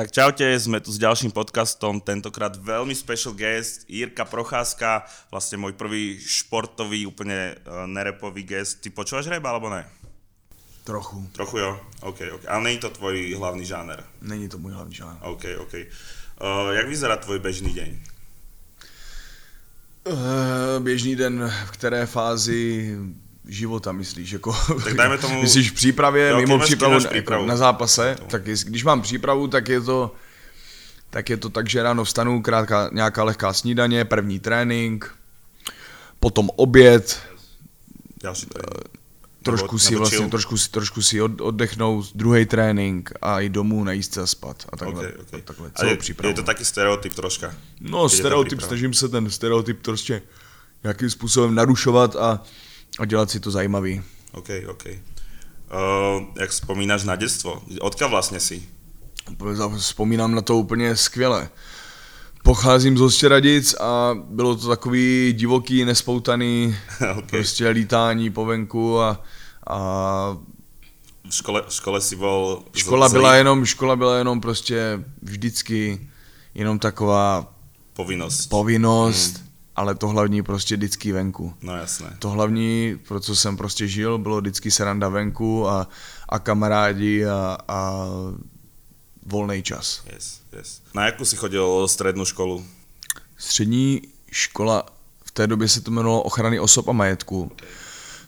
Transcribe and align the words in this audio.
Tak 0.00 0.16
čaute, 0.16 0.48
sme 0.56 0.80
tu 0.80 0.88
s 0.88 0.96
ďalším 0.96 1.28
podcastom, 1.28 2.00
tentokrát 2.00 2.56
veľmi 2.56 2.96
special 2.96 3.36
guest, 3.36 3.84
Jirka 3.84 4.24
Procházka, 4.24 5.04
vlastne 5.28 5.60
môj 5.60 5.76
prvý 5.76 6.16
športový, 6.16 7.04
úplne 7.04 7.52
uh, 7.68 7.84
nerepový 7.84 8.48
guest. 8.48 8.80
Ty 8.80 8.96
počúvaš 8.96 9.28
rap 9.28 9.44
alebo 9.44 9.68
ne? 9.68 9.84
Trochu. 10.88 11.20
Trochu 11.36 11.60
jo, 11.60 11.76
OK, 12.00 12.32
OK. 12.32 12.48
Ale 12.48 12.64
není 12.64 12.80
to 12.80 12.88
tvoj 12.88 13.12
hlavný 13.36 13.60
žáner? 13.68 14.00
Není 14.24 14.48
to 14.48 14.56
můj 14.56 14.72
hlavní 14.72 14.94
žáner. 14.96 15.20
OK, 15.20 15.44
OK. 15.68 15.74
Uh, 15.76 16.72
jak 16.72 16.88
vyzerá 16.88 17.20
tvoj 17.20 17.36
bežný 17.44 17.68
deň? 17.76 17.90
Uh, 20.08 20.80
běžný 20.80 21.12
den 21.12 21.44
v 21.44 21.70
které 21.76 22.08
fázi 22.08 22.96
života 23.48 23.92
myslíš? 23.92 24.30
Jako, 24.32 24.56
tak 24.84 24.94
dajme 24.94 25.18
tomu... 25.18 25.42
Myslíš 25.42 25.70
v 25.70 25.74
přípravě, 25.74 26.28
jo, 26.28 26.36
mimo 26.36 26.58
přípravu, 26.58 26.98
přípravu, 26.98 27.42
jako 27.42 27.48
na 27.50 27.56
zápase? 27.56 28.16
Tak 28.30 28.42
když 28.44 28.84
mám 28.84 29.02
přípravu, 29.02 29.48
tak 29.48 29.68
je 29.68 29.80
to 29.80 30.14
tak 31.12 31.30
je 31.30 31.36
to 31.36 31.48
tak, 31.48 31.68
že 31.68 31.82
ráno 31.82 32.04
vstanu, 32.04 32.42
krátká, 32.42 32.90
nějaká 32.92 33.24
lehká 33.24 33.52
snídaně, 33.52 34.04
první 34.04 34.40
trénink, 34.40 35.14
potom 36.20 36.50
oběd, 36.56 37.20
Další 38.22 38.46
trénink. 38.46 38.98
trošku 39.42 39.66
nebo, 39.66 39.78
si 39.78 39.90
nebo 39.90 39.98
vlastně, 39.98 40.18
chill. 40.18 40.30
trošku, 40.30 40.58
si- 40.58 40.70
trošku 40.70 41.02
si 41.02 41.22
od, 41.22 41.40
oddechnout, 41.40 42.06
druhý 42.14 42.46
trénink 42.46 43.12
a 43.22 43.40
i 43.40 43.48
domů 43.48 43.84
najíst 43.84 44.14
se 44.14 44.20
a 44.20 44.26
spat 44.26 44.64
a 44.72 44.76
takhle, 44.76 45.06
Okay, 45.08 45.20
okay. 45.20 45.40
a 45.40 45.42
takhle 45.44 45.68
A 45.68 45.78
celou 45.78 45.90
je, 45.90 45.96
přípravu. 45.96 46.28
je 46.30 46.34
to 46.34 46.42
taký 46.42 46.64
stereotyp 46.64 47.14
troška. 47.14 47.54
No, 47.80 48.08
stereotyp, 48.08 48.60
snažím 48.60 48.94
se 48.94 49.08
ten 49.08 49.30
stereotyp 49.30 49.82
prostě 49.82 50.22
nějakým 50.82 51.10
způsobem 51.10 51.54
narušovat 51.54 52.16
a, 52.16 52.42
a 52.98 53.04
dělat 53.04 53.30
si 53.30 53.40
to 53.40 53.50
zajímavý. 53.50 54.02
OK, 54.32 54.48
OK. 54.70 54.84
Uh, 54.86 56.24
jak 56.40 56.50
vzpomínáš 56.50 57.04
na 57.04 57.16
dětstvo? 57.16 57.62
Odkiaľ 57.80 58.10
vlastně 58.10 58.40
si? 58.40 58.62
Vzpomínám 59.76 60.34
na 60.34 60.42
to 60.42 60.56
úplně 60.56 60.96
skvěle. 60.96 61.48
Pocházím 62.42 62.98
z 62.98 63.00
Oštěradic 63.00 63.74
a 63.74 64.14
bylo 64.30 64.56
to 64.56 64.68
takový 64.68 65.32
divoký, 65.36 65.84
nespoutaný 65.84 66.76
OK. 67.18 67.24
prostě 67.30 67.68
lítání 67.68 68.30
po 68.30 68.44
venku 68.44 69.00
a, 69.00 69.22
a 69.66 69.78
V 71.30 71.34
škole, 71.34 71.62
v 71.68 71.72
škole 71.74 72.00
si 72.00 72.16
bol... 72.16 72.62
z- 72.74 72.78
škola 72.78 73.08
zlý? 73.08 73.18
byla 73.18 73.34
jenom, 73.34 73.64
škola 73.64 73.96
byla 73.96 74.18
jenom 74.18 74.40
prostě 74.40 75.04
vždycky 75.22 76.08
jenom 76.54 76.78
taková 76.78 77.54
Povinnosť. 77.92 78.48
povinnost, 78.48 79.36
Hmm. 79.36 79.49
Ale 79.80 79.94
to 79.94 80.08
hlavní 80.08 80.42
prostě 80.42 80.76
vždycky 80.76 81.12
venku. 81.12 81.54
No 81.62 81.76
jasné. 81.76 82.16
To 82.18 82.30
hlavní, 82.30 83.00
pro 83.08 83.20
co 83.20 83.36
jsem 83.36 83.56
prostě 83.56 83.88
žil, 83.88 84.18
bylo 84.18 84.40
vždycky 84.40 84.70
seranda 84.70 85.08
venku 85.08 85.68
a, 85.68 85.88
a 86.28 86.38
kamarádi 86.38 87.24
a, 87.26 87.58
a 87.68 88.06
volný 89.26 89.62
čas. 89.62 90.04
Yes, 90.12 90.40
yes. 90.52 90.82
Na 90.94 91.08
jakú 91.08 91.24
si 91.24 91.36
chodil 91.36 91.64
strednú 91.88 92.28
školu? 92.28 92.60
Střední 93.38 94.02
škola, 94.32 94.84
v 95.24 95.30
té 95.30 95.46
době 95.46 95.68
se 95.68 95.80
to 95.80 95.90
jmenovalo 95.90 96.22
ochrany 96.22 96.60
osob 96.60 96.88
a 96.88 96.92
majetku. 96.92 97.52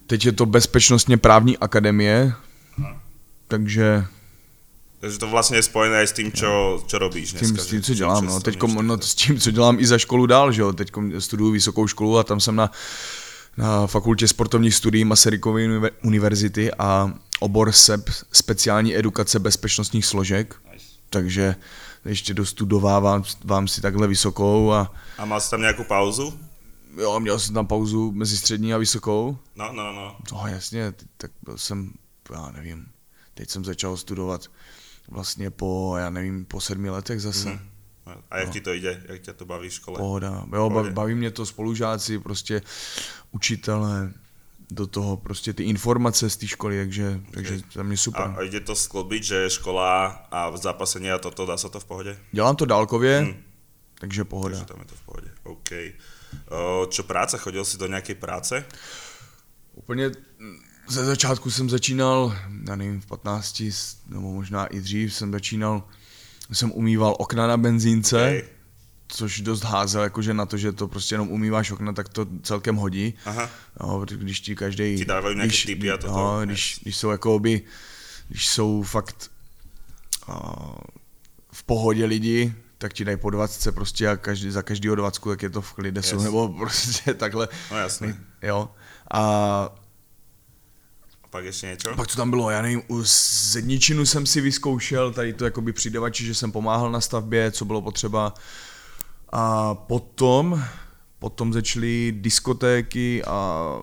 Teď 0.06 0.26
je 0.26 0.32
to 0.32 0.46
bezpečnostně 0.46 1.16
právní 1.16 1.58
akademie, 1.58 2.32
takže 3.48 4.06
Takže 5.02 5.18
to 5.18 5.26
vlastně 5.26 5.56
je 5.58 5.62
spojené 5.62 6.06
s 6.06 6.12
tým, 6.12 6.32
čo, 6.32 6.82
čo 6.86 6.98
robíš 6.98 7.28
s 7.28 7.32
tím, 7.32 7.38
dneska. 7.48 7.62
s 7.64 7.66
tím, 7.66 7.82
co 7.82 7.94
dělám, 7.94 8.24
no. 8.24 8.32
cestovníš, 8.32 8.60
Teď 8.60 8.70
že- 8.70 8.82
no, 8.82 8.98
s 9.02 9.14
tím, 9.14 9.40
co 9.40 9.50
dělám 9.50 9.80
i 9.80 9.86
za 9.86 9.98
školu 9.98 10.26
dál, 10.26 10.52
že 10.52 10.62
jo. 10.62 10.72
Teď 10.72 10.90
studuju 11.18 11.50
vysokou 11.50 11.86
školu 11.86 12.18
a 12.18 12.24
tam 12.24 12.40
jsem 12.40 12.56
na, 12.56 12.70
na 13.56 13.86
fakultě 13.86 14.28
sportovních 14.28 14.74
studií 14.74 15.04
Masarykovy 15.04 15.68
univer- 15.68 15.90
univerzity 16.04 16.70
a 16.78 17.12
obor 17.40 17.72
SEP, 17.72 18.10
speciální 18.32 18.96
edukace 18.96 19.38
bezpečnostních 19.38 20.06
složek, 20.06 20.54
Nice. 20.72 20.84
takže 21.10 21.56
ještě 22.04 22.34
dostudovávám 22.34 23.24
vám 23.44 23.68
si 23.68 23.80
takhle 23.80 24.06
vysokou 24.08 24.72
a 24.72 24.94
A 25.18 25.40
si 25.40 25.50
tam 25.50 25.60
nějakou 25.60 25.84
pauzu? 25.84 26.38
jo, 26.98 27.20
měl 27.20 27.38
jsem 27.38 27.54
tam 27.54 27.66
pauzu 27.66 28.12
mezi 28.12 28.36
střední 28.36 28.74
a 28.74 28.78
vysokou. 28.78 29.36
No, 29.56 29.72
no, 29.72 29.92
no. 29.92 30.16
No 30.32 30.42
jasně, 30.46 30.92
tak 31.16 31.30
byl 31.42 31.58
jsem, 31.58 31.92
já 32.34 32.50
nevím, 32.50 32.86
teď 33.34 33.50
jsem 33.50 33.64
začal 33.64 33.96
studovat 33.96 34.46
vlastně 35.08 35.50
po, 35.50 35.94
já 35.98 36.10
nevím, 36.10 36.44
po 36.44 36.60
sedmi 36.60 36.90
letech 36.90 37.20
zase. 37.20 37.48
Mhm. 37.48 37.60
A 38.30 38.38
jak 38.38 38.50
ti 38.50 38.60
to 38.60 38.72
ide? 38.72 39.02
Jak 39.08 39.20
tě 39.20 39.32
to 39.32 39.44
baví 39.44 39.68
v 39.68 39.72
škole? 39.72 39.98
Pohoda. 39.98 40.28
Jo, 40.30 40.46
Pohodě. 40.50 40.74
baví, 40.74 40.90
baví 40.90 41.14
mě 41.14 41.30
to 41.30 41.46
spolužáci, 41.46 42.18
prostě 42.18 42.62
učitelé, 43.30 44.12
do 44.70 44.86
toho 44.86 45.16
prostě 45.16 45.52
ty 45.52 45.62
informace 45.64 46.30
z 46.30 46.36
té 46.36 46.46
školy, 46.46 46.76
takže, 46.84 47.20
takže 47.30 47.60
za 47.72 47.82
mě 47.82 47.96
super. 47.96 48.22
A, 48.22 48.34
a 48.38 48.42
ide 48.42 48.60
to 48.60 48.74
sklobiť, 48.76 49.22
že 49.22 49.34
je 49.34 49.50
škola 49.50 50.06
a 50.30 50.50
v 50.50 50.56
zápasení 50.56 51.10
a 51.10 51.18
toto, 51.18 51.46
dá 51.46 51.56
se 51.56 51.68
to 51.68 51.80
v 51.80 51.84
pohodě? 51.84 52.18
Dělám 52.32 52.56
to 52.56 52.64
dálkově, 52.64 53.20
Hm. 53.20 53.42
takže 54.00 54.24
pohoda. 54.24 54.54
Takže 54.56 54.66
tam 54.66 54.78
je 54.80 54.84
to 54.86 54.94
v 54.94 55.02
pohodě. 55.02 55.28
OK. 55.42 55.70
O, 56.50 56.86
čo 56.90 57.02
práce? 57.02 57.38
Chodil 57.38 57.64
si 57.64 57.78
do 57.78 57.86
nějaké 57.86 58.14
práce? 58.14 58.64
Úplně 59.74 60.08
mm, 60.38 60.56
ze 60.88 61.04
začátku 61.04 61.50
jsem 61.50 61.70
začínal, 61.70 62.36
já 62.68 62.76
nevím, 62.76 63.00
v 63.00 63.06
15, 63.06 63.60
s- 63.60 63.96
nebo 64.08 64.32
možná 64.32 64.66
i 64.66 64.80
dřív 64.80 65.14
jsem 65.14 65.32
začínal, 65.32 65.82
jsem 66.52 66.72
umýval 66.72 67.16
okna 67.18 67.46
na 67.46 67.56
benzínce, 67.56 68.18
Hej. 68.24 68.44
což 69.08 69.40
dost 69.40 69.62
házel, 69.64 70.02
jakože 70.02 70.34
na 70.34 70.46
to, 70.46 70.56
že 70.56 70.72
to 70.72 70.88
prostě 70.88 71.14
jenom 71.14 71.30
umýváš 71.30 71.70
okna, 71.70 71.92
tak 71.92 72.08
to 72.08 72.26
celkem 72.42 72.76
hodí. 72.76 73.14
Aha. 73.24 73.50
No, 73.80 74.04
když 74.06 74.40
ti 74.40 74.56
každý... 74.56 74.96
Ti 74.96 75.04
dávají 75.04 75.36
nějaké 75.36 75.56
tipy 75.66 75.90
a 75.90 75.96
toto. 75.98 76.12
No, 76.12 76.40
když, 76.44 76.78
když 76.82 76.96
jsou 76.96 77.10
jakoby, 77.10 77.62
když 78.28 78.48
jsou 78.48 78.82
fakt 78.82 79.30
uh, 80.28 80.34
v 81.52 81.62
pohodě 81.64 82.04
lidi, 82.04 82.54
tak 82.78 82.92
ti 82.92 83.04
dají 83.04 83.16
po 83.16 83.30
dvacce 83.30 83.72
prostě 83.72 84.08
a 84.08 84.16
každý, 84.16 84.50
za 84.50 84.62
každýho 84.62 84.94
dvacku, 84.94 85.28
tak 85.28 85.42
je 85.42 85.50
to 85.50 85.62
v 85.62 85.72
klidesu, 85.72 86.14
Yes. 86.16 86.24
nebo 86.24 86.48
prostě 86.48 87.14
takhle. 87.24 87.48
No 87.70 87.76
jasné. 87.76 88.18
Jo. 88.42 88.70
A 89.14 89.68
pak 91.32 91.44
ještě 91.44 91.66
něco? 91.66 91.96
pak 91.96 92.06
to 92.06 92.16
tam 92.16 92.30
bylo, 92.30 92.50
já 92.50 92.62
nevím, 92.62 92.82
u 92.88 93.02
zedničinu 93.52 94.06
jsem 94.06 94.26
si 94.26 94.40
vyzkoušel, 94.40 95.12
tady 95.12 95.32
to 95.32 95.44
jakoby 95.44 95.72
přidavači, 95.72 96.24
že 96.24 96.34
jsem 96.34 96.52
pomáhal 96.52 96.90
na 96.90 97.00
stavbě, 97.00 97.50
co 97.50 97.64
bylo 97.64 97.82
potřeba. 97.82 98.34
A 99.32 99.74
potom, 99.74 100.64
potom 101.18 101.52
začaly 101.52 102.12
diskotéky 102.16 103.24
a, 103.24 103.78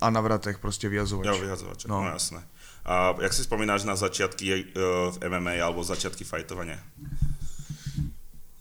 a 0.00 0.10
na 0.10 0.20
vratech 0.20 0.58
prostě 0.58 0.88
vyjazovač. 0.88 1.26
Jo, 1.26 1.38
vyhazovače, 1.38 1.88
no. 1.88 2.04
No. 2.04 2.08
jasné. 2.08 2.42
A 2.84 3.14
jak 3.20 3.32
si 3.32 3.42
vzpomínáš 3.42 3.84
na 3.84 3.96
začiatky 3.96 4.52
eh, 4.52 4.80
v 5.10 5.18
MMA 5.28 5.62
alebo 5.62 5.84
začiatky 5.84 6.24
fajtovania? 6.24 6.78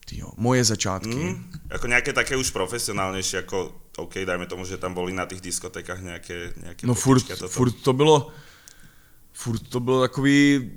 Tyjo, 0.10 0.30
moje 0.38 0.64
začátky. 0.64 1.16
Mm, 1.16 1.52
jako 1.70 1.88
nějaké 1.88 2.14
také 2.14 2.38
už 2.38 2.50
profesionálnější, 2.50 3.36
jako 3.36 3.76
OK, 3.98 4.14
dajme 4.26 4.46
tomu, 4.46 4.66
že 4.66 4.78
tam 4.78 4.94
boli 4.94 5.14
na 5.14 5.26
těch 5.26 5.42
diskotekách 5.42 6.02
nějaké, 6.02 6.54
nějaké 6.62 6.88
No 6.88 6.94
furt, 6.94 7.28
toto. 7.28 7.48
furt 7.50 7.72
to 7.72 7.94
bylo, 7.94 8.30
furt 9.34 9.60
to 9.70 9.80
bylo 9.80 10.02
takový, 10.02 10.72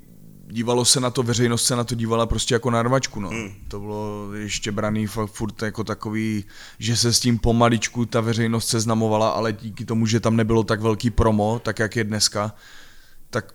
dívalo 0.47 0.85
se 0.85 0.99
na 0.99 1.09
to, 1.09 1.23
veřejnost 1.23 1.65
se 1.65 1.75
na 1.75 1.83
to 1.83 1.95
dívala 1.95 2.25
prostě 2.25 2.55
jako 2.55 2.71
na 2.71 2.83
rvačku, 2.83 3.19
no. 3.19 3.29
Hmm. 3.29 3.55
To 3.67 3.79
bylo 3.79 4.33
ještě 4.33 4.71
braný 4.71 5.07
furt 5.07 5.61
jako 5.61 5.83
takový, 5.83 6.45
že 6.79 6.97
se 6.97 7.13
s 7.13 7.19
tím 7.19 7.39
pomaličku 7.39 8.05
ta 8.05 8.21
veřejnost 8.21 8.67
seznamovala, 8.67 9.29
ale 9.29 9.53
díky 9.53 9.85
tomu, 9.85 10.05
že 10.05 10.19
tam 10.19 10.35
nebylo 10.35 10.63
tak 10.63 10.81
velký 10.81 11.09
promo, 11.09 11.59
tak 11.63 11.79
jak 11.79 11.95
je 11.95 12.03
dneska, 12.03 12.55
tak, 13.29 13.53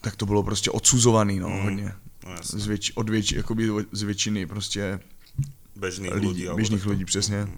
tak 0.00 0.16
to 0.16 0.26
bylo 0.26 0.42
prostě 0.42 0.70
odsuzovaný, 0.70 1.38
no, 1.38 1.48
Hmm. 1.48 1.62
hodně. 1.62 1.92
No 2.24 2.30
jasné. 2.32 2.60
Z 2.60 2.66
věč, 2.66 2.92
od 2.94 3.10
věč, 3.10 3.32
jakoby 3.32 3.68
z 3.92 4.02
většiny 4.02 4.46
prostě 4.46 5.00
Bežných 5.76 6.14
lidí, 6.14 6.48
alebo 6.48 6.56
běžných 6.56 6.86
lidí, 6.86 7.04
přesně. 7.04 7.48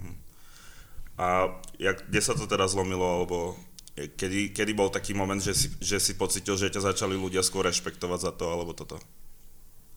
A 1.18 1.48
jak, 1.78 2.04
kde 2.08 2.20
sa 2.20 2.34
to 2.34 2.46
teda 2.46 2.68
zlomilo, 2.68 3.16
alebo 3.16 3.56
kedy, 4.16 4.48
kedy 4.48 4.72
bol 4.76 4.88
taký 4.88 5.14
moment, 5.14 5.40
že 5.40 5.54
si, 5.54 5.72
že 5.80 6.00
si 6.00 6.12
pocitil, 6.14 6.56
že 6.56 6.68
ťa 6.68 6.80
začali 6.92 7.16
ľudia 7.16 7.40
skôr 7.40 7.64
rešpektovať 7.64 8.20
za 8.20 8.32
to, 8.36 8.52
alebo 8.52 8.72
toto? 8.76 9.00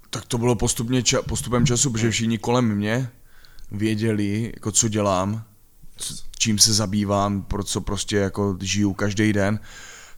Tak 0.09 0.25
to 0.25 0.37
bylo 0.37 0.55
postupně 0.55 1.01
ča- 1.01 1.23
postupem 1.23 1.65
času, 1.65 1.91
protože 1.91 2.11
všichni 2.11 2.37
kolem 2.37 2.75
mě 2.75 3.09
věděli, 3.71 4.51
jako 4.55 4.71
co 4.71 4.87
dělám, 4.87 5.43
co, 5.97 6.13
čím 6.39 6.59
se 6.59 6.73
zabývám, 6.73 7.41
pro 7.41 7.63
co 7.63 7.81
prostě 7.81 8.15
jako 8.15 8.57
žiju 8.61 8.93
každý 8.93 9.33
den, 9.33 9.59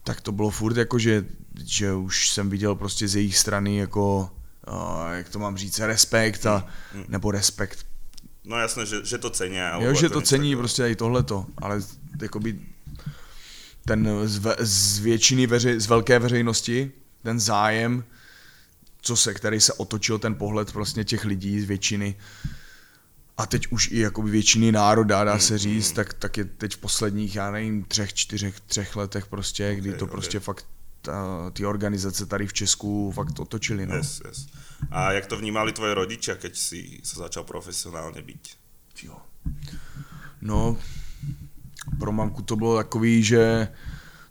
tak 0.03 0.21
to 0.21 0.31
bylo 0.31 0.50
furt 0.50 0.77
jako, 0.77 1.00
že, 1.00 1.25
že 1.65 1.94
už 1.94 2.30
jsem 2.30 2.50
viděl 2.50 2.75
prostě 2.75 3.07
z 3.07 3.15
jejich 3.15 3.38
strany 3.38 3.77
jako, 3.77 4.30
uh, 4.68 5.12
jak 5.12 5.30
to 5.30 5.40
mám 5.40 5.58
říct, 5.58 5.80
respekt 5.80 6.46
a, 6.46 6.68
nebo 7.08 7.31
respekt. 7.31 7.86
No 8.44 8.58
jasné, 8.58 8.86
že, 8.86 9.06
že 9.06 9.18
to 9.18 9.30
cenia. 9.30 9.81
Jo, 9.81 9.94
že 9.94 10.10
to 10.10 10.22
cení 10.22 10.50
takého. 10.50 10.62
prostě 10.62 10.84
i 10.84 10.96
tohleto, 10.96 11.46
ale 11.58 11.81
jakoby 12.22 12.60
ten 13.86 14.10
z, 14.24 14.38
ve, 14.38 14.56
z 14.60 15.00
většiny 15.00 15.48
veři, 15.48 15.80
z 15.80 15.88
velké 15.88 16.19
veřejnosti, 16.19 16.92
ten 17.24 17.40
zájem, 17.40 18.04
co 19.02 19.16
se, 19.16 19.34
který 19.34 19.60
se 19.62 19.74
otočil 19.74 20.19
ten 20.19 20.36
pohled 20.36 20.74
vlastně 20.74 21.04
těch 21.04 21.25
lidí 21.25 21.62
z 21.62 21.66
většiny, 21.66 22.16
a 23.38 23.46
teď 23.46 23.68
už 23.69 23.92
i 23.92 24.00
jakoby 24.00 24.31
většiny 24.31 24.72
národa, 24.72 25.24
dá 25.24 25.40
se 25.40 25.58
říct, 25.58 25.92
tak, 25.92 26.13
tak 26.13 26.38
je 26.38 26.46
teď 26.46 26.75
v 26.75 26.78
posledních, 26.78 27.36
já 27.36 27.52
nevím, 27.52 27.84
třech, 27.84 28.13
čtyřech, 28.13 28.60
třech 28.60 28.96
letech 28.96 29.25
prostě, 29.25 29.75
kdy 29.75 29.92
Ok, 29.92 30.00
to 30.00 30.06
ok. 30.06 30.12
prostě 30.12 30.40
fakt 30.40 30.66
ty 31.53 31.65
organizace 31.65 32.25
tady 32.25 32.48
v 32.48 32.53
Česku 32.53 33.12
fakt 33.12 33.39
otočily. 33.39 33.86
No. 33.86 33.95
Yes, 33.95 34.21
yes. 34.27 34.48
A 34.92 35.12
jak 35.12 35.25
to 35.25 35.38
vnímali 35.38 35.74
tvoje 35.74 35.94
rodiče, 35.94 36.36
keď 36.36 36.57
si 36.57 37.00
se 37.03 37.19
začal 37.19 37.44
profesionálně 37.44 38.21
být? 38.21 38.48
Jo. 39.03 39.18
No, 40.42 40.77
pro 42.00 42.12
mamku 42.12 42.42
to 42.42 42.56
bylo 42.56 42.77
takový, 42.77 43.24
že 43.24 43.68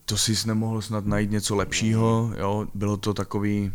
to 0.05 0.17
si 0.17 0.35
nemohl 0.47 0.83
snad 0.83 1.07
najít 1.07 1.31
něco 1.31 1.57
lepšího, 1.57 2.33
jo, 2.37 2.67
bylo 2.75 2.97
to 2.97 3.15
takový... 3.15 3.73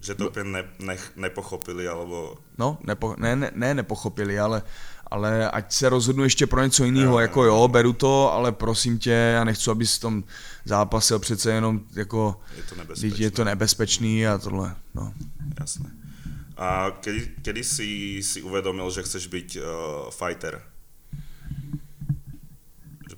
Že 0.00 0.14
to 0.14 0.28
úplně 0.28 0.44
ne, 0.44 0.64
ne, 0.78 0.96
nepochopili, 1.16 1.88
alebo... 1.88 2.36
No, 2.58 2.78
nepo, 2.86 3.14
ne, 3.18 3.36
ne, 3.36 3.50
ne 3.54 3.74
nepochopili, 3.74 4.38
ale, 4.38 4.62
ale 5.10 5.50
ať 5.50 5.72
se 5.72 5.88
rozhodnu 5.88 6.24
ještě 6.24 6.46
pro 6.46 6.64
něco 6.64 6.84
jiného, 6.84 7.20
jako 7.20 7.44
jo, 7.44 7.68
beru 7.68 7.92
to, 7.92 8.32
ale 8.32 8.52
prosím 8.52 8.98
tě, 8.98 9.10
já 9.10 9.44
nechci, 9.44 9.70
abys 9.70 9.96
v 9.96 10.00
tom 10.00 10.24
zápasil 10.64 11.18
přece 11.18 11.52
jenom 11.52 11.80
jako... 11.96 12.40
Je 12.56 12.62
to 12.62 12.74
nebezpečný. 12.74 13.20
Je 13.20 13.30
to 13.30 13.44
nebezpečný 13.44 14.26
a 14.26 14.38
tohle, 14.38 14.76
no. 14.94 15.14
Jasné. 15.60 15.90
A 16.56 16.90
kedy, 17.00 17.30
kedy 17.42 17.64
si, 17.64 18.18
si 18.22 18.42
uvědomil, 18.42 18.90
že 18.90 19.02
chceš 19.02 19.26
být 19.26 19.56
uh, 19.56 20.10
fighter? 20.10 20.62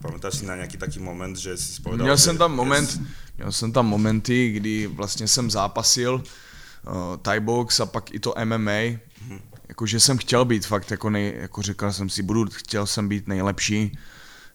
Pamätáš 0.02 0.34
si 0.34 0.46
na 0.46 0.54
nějaký 0.54 0.76
taký 0.76 0.98
moment, 0.98 1.36
že 1.36 1.56
jsi 1.56 1.82
povedal, 1.82 2.04
Měl 2.04 2.18
jsem 2.18 2.38
tam 2.38 2.54
moment, 2.54 2.90
yes. 2.90 3.00
měl 3.36 3.52
jsem 3.52 3.72
tam 3.72 3.86
momenty, 3.86 4.50
kdy 4.50 4.86
vlastně 4.86 5.28
jsem 5.28 5.50
zápasil 5.50 6.14
uh, 6.14 7.16
Thai 7.16 7.40
box 7.40 7.80
a 7.80 7.86
pak 7.86 8.14
i 8.14 8.20
to 8.20 8.34
MMA, 8.44 8.98
hmm. 9.28 9.40
Jakože 9.68 10.00
jsem 10.00 10.18
chtěl 10.18 10.44
být 10.44 10.66
fakt, 10.66 10.90
jako, 10.90 11.10
nej, 11.10 11.34
jako 11.36 11.62
říkal 11.62 11.92
jsem 11.92 12.08
si, 12.08 12.22
budu, 12.22 12.46
chtěl 12.52 12.86
jsem 12.86 13.08
být 13.08 13.28
nejlepší, 13.28 13.98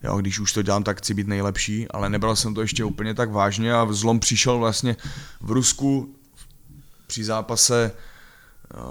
jo, 0.03 0.17
když 0.17 0.39
už 0.39 0.53
to 0.53 0.61
dělám, 0.61 0.83
tak 0.83 0.97
chci 0.97 1.13
být 1.13 1.27
nejlepší, 1.27 1.87
ale 1.87 2.09
nebral 2.09 2.35
jsem 2.35 2.53
to 2.53 2.61
ještě 2.61 2.83
úplně 2.83 3.13
tak 3.13 3.31
vážně 3.31 3.73
a 3.73 3.87
zlom 3.89 4.19
přišel 4.19 4.57
vlastně 4.57 4.95
v 5.41 5.51
Rusku 5.51 6.15
při 7.07 7.23
zápase 7.23 7.91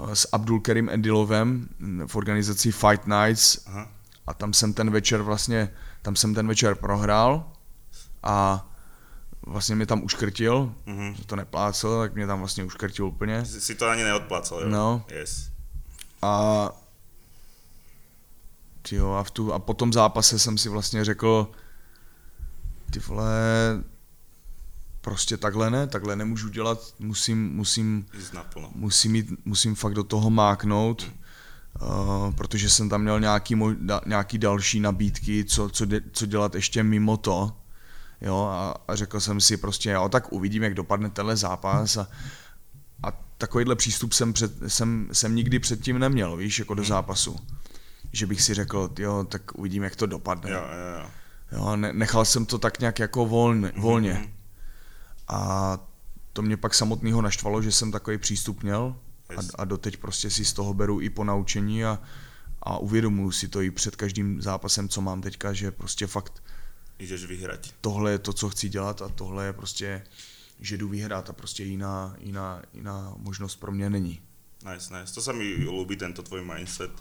uh, 0.01 0.11
s 0.11 0.27
Abdul 0.31 0.59
Karim 0.59 0.89
Edilovem 0.89 1.69
v 2.07 2.15
organizaci 2.15 2.71
Fight 2.71 3.07
Nights 3.07 3.59
Aha. 3.67 3.91
a 4.27 4.33
tam 4.33 4.53
jsem 4.53 4.73
ten 4.73 4.91
večer 4.91 5.21
vlastně 5.21 5.69
tam 6.01 6.15
jsem 6.15 6.33
ten 6.33 6.47
večer 6.47 6.75
prohrál 6.75 7.51
a 8.23 8.67
vlastně 9.47 9.75
mě 9.75 9.85
tam 9.85 10.03
uškrtil, 10.03 10.75
mm-hmm. 10.87 11.13
že 11.13 11.25
to 11.25 11.35
neplácel, 11.35 11.99
tak 11.99 12.15
mě 12.15 12.27
tam 12.27 12.39
vlastně 12.39 12.63
uškrtil 12.63 13.05
úplně. 13.05 13.45
Jsi 13.45 13.61
si 13.61 13.75
to 13.75 13.87
ani 13.87 14.03
neodplácel, 14.03 14.59
jo? 14.59 14.69
No. 14.69 15.05
Yes. 15.11 15.49
A 16.21 16.69
jo, 18.91 19.11
a, 19.11 19.23
v 19.23 19.31
tu, 19.31 19.53
a 19.53 19.59
po 19.59 19.73
tom 19.73 19.93
zápase 19.93 20.39
jsem 20.39 20.57
si 20.57 20.69
vlastně 20.69 21.05
řekl, 21.05 21.51
ty 22.91 22.99
vole, 22.99 23.33
prostě 25.01 25.37
takhle 25.37 25.69
ne, 25.69 25.87
takhle 25.87 26.15
nemůžu 26.15 26.49
dělat, 26.49 26.79
musím, 26.99 27.55
musím, 27.55 28.05
musím, 28.75 29.15
jít, 29.15 29.45
musím 29.45 29.75
fakt 29.75 29.93
do 29.93 30.03
toho 30.03 30.29
máknout. 30.29 31.03
Mm 31.03 31.27
Uh, 31.81 32.33
protože 32.35 32.69
jsem 32.69 32.89
tam 32.89 33.01
měl 33.01 33.19
nějaký, 33.19 33.55
da, 33.79 34.01
nějaký 34.05 34.37
další 34.37 34.79
nabídky, 34.79 35.45
co, 35.45 35.69
co, 35.69 35.85
de, 35.85 36.01
co 36.11 36.25
dělat 36.25 36.55
ještě 36.55 36.83
mimo 36.83 37.17
to. 37.17 37.51
Jo, 38.21 38.49
a, 38.51 38.75
a 38.87 38.95
řekl 38.95 39.19
jsem 39.19 39.41
si 39.41 39.57
prostě, 39.57 39.89
jo, 39.89 40.09
tak 40.09 40.33
uvidím, 40.33 40.63
jak 40.63 40.73
dopadne 40.73 41.09
tenhle 41.09 41.35
zápas 41.35 41.97
a, 41.97 42.07
a 43.03 43.11
takovýhle 43.37 43.75
přístup 43.75 44.13
jsem, 44.13 44.33
před, 44.33 44.51
jsem, 44.67 45.09
jsem 45.11 45.35
nikdy 45.35 45.59
předtím 45.59 45.99
neměl, 45.99 46.37
víš, 46.37 46.59
jako 46.59 46.73
do 46.73 46.81
hmm. 46.81 46.89
zápasu. 46.89 47.35
Že 48.11 48.25
bych 48.25 48.41
si 48.41 48.53
řekl, 48.53 48.89
jo, 48.99 49.23
tak 49.29 49.57
uvidím, 49.57 49.83
jak 49.83 49.95
to 49.95 50.05
dopadne. 50.05 50.51
Jo, 50.51 50.57
jo, 50.59 51.01
jo. 51.01 51.09
jo 51.51 51.75
ne, 51.75 51.93
nechal 51.93 52.25
jsem 52.25 52.45
to 52.45 52.57
tak 52.57 52.79
nějak 52.79 52.99
jako 52.99 53.25
volně, 53.25 53.71
volně. 53.77 54.13
Mm-hmm. 54.13 54.29
A 55.27 55.79
to 56.33 56.41
mě 56.41 56.57
pak 56.57 56.73
samotného 56.73 57.21
naštvalo, 57.21 57.61
že 57.61 57.71
jsem 57.71 57.91
takový 57.91 58.17
přístup 58.17 58.63
měl, 58.63 58.95
a, 59.37 59.41
a 59.55 59.65
doteď 59.65 59.97
prostě 59.97 60.29
si 60.29 60.45
z 60.45 60.53
toho 60.53 60.73
beru 60.73 61.01
i 61.01 61.09
po 61.09 61.23
naučení 61.23 61.85
a, 61.85 61.99
a 62.61 62.77
uvědomuji 62.77 63.31
si 63.31 63.47
to 63.47 63.61
i 63.61 63.71
před 63.71 63.95
každým 63.95 64.41
zápasem, 64.41 64.89
co 64.89 65.01
mám 65.01 65.21
teďka, 65.21 65.53
že 65.53 65.71
prostě 65.71 66.07
fakt 66.07 66.43
Jdeš 66.99 67.25
vyhrať. 67.25 67.73
Tohle 67.81 68.11
je 68.11 68.19
to, 68.19 68.33
co 68.33 68.49
chci 68.49 68.69
dělat 68.69 69.01
a 69.01 69.09
tohle 69.09 69.45
je 69.45 69.53
prostě, 69.53 70.03
že 70.59 70.77
jdu 70.77 70.87
vyhrát 70.87 71.29
a 71.29 71.33
prostě 71.33 71.63
jiná, 71.63 72.15
jiná, 72.19 72.61
jiná 72.73 73.13
možnost 73.17 73.55
pro 73.55 73.71
mě 73.71 73.89
není. 73.89 74.21
Nice, 74.73 74.99
nice. 74.99 75.13
To 75.13 75.21
se 75.21 75.33
mi 75.33 75.43
líbí, 75.43 75.95
tento 75.95 76.23
tvoj 76.23 76.41
mindset. 76.41 76.91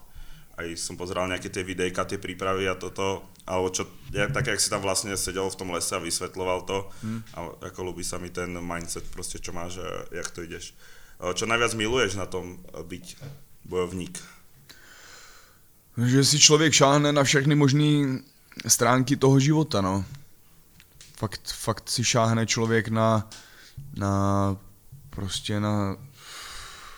Aj 0.57 0.77
som 0.77 0.97
pozeral 0.97 1.29
nějaké 1.29 1.49
ty 1.49 1.63
videjka, 1.63 2.05
ty 2.05 2.19
přípravy 2.19 2.69
a 2.69 2.75
toto, 2.75 3.25
alebo 3.47 3.69
čo, 3.71 3.87
jak, 4.13 4.33
tak 4.33 4.47
jak 4.47 4.61
si 4.61 4.71
tam 4.71 4.81
vlastně 4.81 5.17
seděl 5.17 5.51
v 5.51 5.57
tom 5.57 5.71
lese 5.71 5.97
a 5.97 5.99
vysvetloval 5.99 6.61
to. 6.61 6.91
Hmm. 7.03 7.23
A 7.35 7.49
jako 7.65 7.85
líbí 7.85 8.05
sa 8.05 8.19
mi 8.19 8.31
ten 8.31 8.61
mindset, 8.61 9.05
prostě 9.11 9.39
čo 9.39 9.53
máš 9.53 9.79
a 9.79 10.15
jak 10.17 10.31
to 10.31 10.43
ideš. 10.43 10.75
Čo 11.35 11.47
najviac 11.47 11.75
miluješ 11.75 12.15
na 12.15 12.27
tom 12.27 12.61
eh, 12.61 12.83
byť 12.83 13.17
bojovník? 13.65 14.21
Že 15.97 16.25
si 16.25 16.39
člověk 16.39 16.73
šáhne 16.73 17.13
na 17.13 17.25
všechny 17.25 17.55
možné 17.57 18.21
stránky 18.69 19.17
toho 19.17 19.41
života, 19.41 19.81
no. 19.81 20.05
Fakt, 21.17 21.53
fakt 21.53 21.89
si 21.89 22.05
šáhne 22.05 22.47
člověk 22.47 22.89
na, 22.89 23.25
na 23.97 24.57
prostě 25.11 25.61
na, 25.61 25.97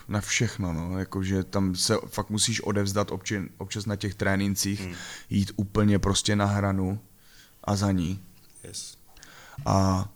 na 0.08 0.20
všechno, 0.20 0.72
no. 0.72 0.98
Jakože 0.98 1.44
tam 1.44 1.74
se 1.74 1.96
fakt 2.06 2.30
musíš 2.30 2.60
odevzdat 2.60 3.10
občas, 3.10 3.42
občas 3.58 3.86
na 3.86 3.96
těch 3.96 4.14
trénincích, 4.14 4.80
hmm. 4.80 4.94
jít 5.30 5.52
úplně 5.56 5.98
prostě 5.98 6.36
na 6.36 6.44
hranu 6.44 7.00
a 7.64 7.76
za 7.76 7.92
ní. 7.92 8.22
Yes. 8.64 8.98
A 9.66 10.08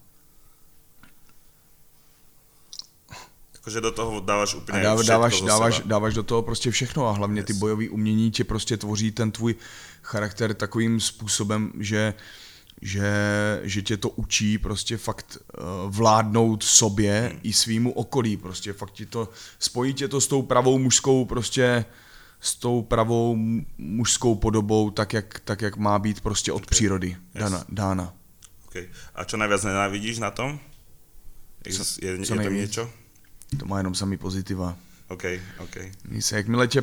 Jakože 3.54 3.80
do 3.80 3.92
toho 3.92 4.20
dáváš 4.20 4.54
úplně 4.54 4.80
a 4.80 4.82
dáv, 4.82 5.00
dáváš, 5.00 5.40
dáváš, 5.40 5.82
dáváš 5.84 6.14
do 6.14 6.22
toho 6.22 6.42
prostě 6.42 6.70
všechno 6.70 7.06
a 7.06 7.12
hlavně 7.12 7.40
yes. 7.40 7.46
ty 7.46 7.52
bojové 7.52 7.88
umění 7.88 8.30
tě 8.30 8.44
prostě 8.44 8.76
tvoří 8.76 9.12
ten 9.12 9.30
tvůj 9.30 9.54
charakter 10.02 10.54
takovým 10.54 11.00
způsobem, 11.00 11.72
že 11.78 12.14
že, 12.82 13.10
že 13.62 13.82
tě 13.82 13.96
to 13.96 14.08
učí 14.08 14.58
prostě 14.58 14.96
fakt 14.96 15.38
uh, 15.38 15.64
vládnout 15.94 16.62
sobě 16.62 17.28
hmm. 17.30 17.40
i 17.42 17.52
svýmu 17.52 17.92
okolí, 17.92 18.36
prostě 18.36 18.72
fakt 18.72 18.90
ti 18.90 19.06
to, 19.06 19.28
spojí 19.58 19.94
tě 19.94 20.08
to 20.08 20.20
s 20.20 20.26
tou 20.26 20.42
pravou 20.42 20.78
mužskou 20.78 21.24
prostě 21.24 21.84
s 22.40 22.54
tou 22.54 22.82
pravou 22.82 23.36
mužskou 23.78 24.34
podobou, 24.34 24.90
tak 24.90 25.12
jak, 25.12 25.40
tak 25.40 25.62
jak 25.62 25.76
má 25.76 25.98
být 25.98 26.20
prostě 26.20 26.52
od 26.52 26.56
okay. 26.56 26.66
přírody 26.70 27.08
yes. 27.08 27.18
dána. 27.34 27.64
dána. 27.68 28.14
Okay. 28.66 28.88
A 29.14 29.28
čo 29.28 29.36
najviac 29.36 29.68
nenávidíš 29.68 30.18
na 30.18 30.32
tom? 30.32 30.56
Je, 31.60 31.72
co, 31.76 31.84
je, 32.00 32.18
co 32.24 32.34
je 32.34 32.44
tam 32.44 32.54
něco? 32.56 32.90
To 33.60 33.66
má 33.66 33.78
jenom 33.78 33.94
samý 33.94 34.16
pozitiva. 34.16 34.76
OK, 35.08 35.24
OK. 35.58 35.76
Se, 36.20 36.36
jakmile 36.36 36.68
tě 36.68 36.82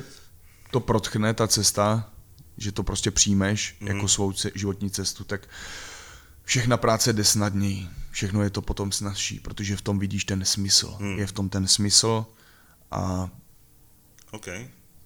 to 0.72 0.80
protchne, 0.80 1.34
ta 1.34 1.48
cesta, 1.48 2.14
že 2.60 2.72
to 2.72 2.84
prostě 2.84 3.12
přijmeš 3.12 3.78
mm. 3.80 3.88
jako 3.88 4.08
svou 4.08 4.34
životní 4.56 4.92
cestu, 4.92 5.24
tak 5.24 5.48
všechna 6.44 6.78
práce 6.78 7.14
jde 7.14 7.24
snadněji. 7.24 7.88
Všechno 8.12 8.44
je 8.44 8.50
to 8.50 8.62
potom 8.62 8.92
snazší, 8.92 9.40
protože 9.40 9.76
v 9.76 9.82
tom 9.82 10.00
vidíš 10.00 10.26
ten 10.26 10.46
smysl. 10.46 10.96
Mm. 11.00 11.20
Je 11.20 11.28
v 11.28 11.32
tom 11.32 11.50
ten 11.50 11.68
smysl 11.68 12.26
a 12.92 13.30
OK. 14.32 14.48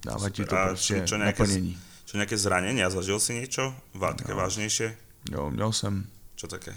dává 0.05 0.29
ti 0.29 0.45
to 0.45 0.55
prostě 0.67 0.99
čo, 0.99 1.07
čo 1.07 1.17
nějaké, 1.17 1.43
naplnění. 1.43 1.79
Čo 2.05 2.17
nějaké 2.17 2.37
zranění? 2.37 2.83
A 2.83 2.89
zažil 2.89 3.19
si 3.19 3.33
něco? 3.33 3.75
Vá, 3.93 4.13
také 4.13 4.31
no. 4.31 4.37
vážnější? 4.37 4.83
Jo, 5.31 5.51
měl 5.51 5.71
jsem. 5.71 6.07
Co 6.35 6.47
také? 6.47 6.75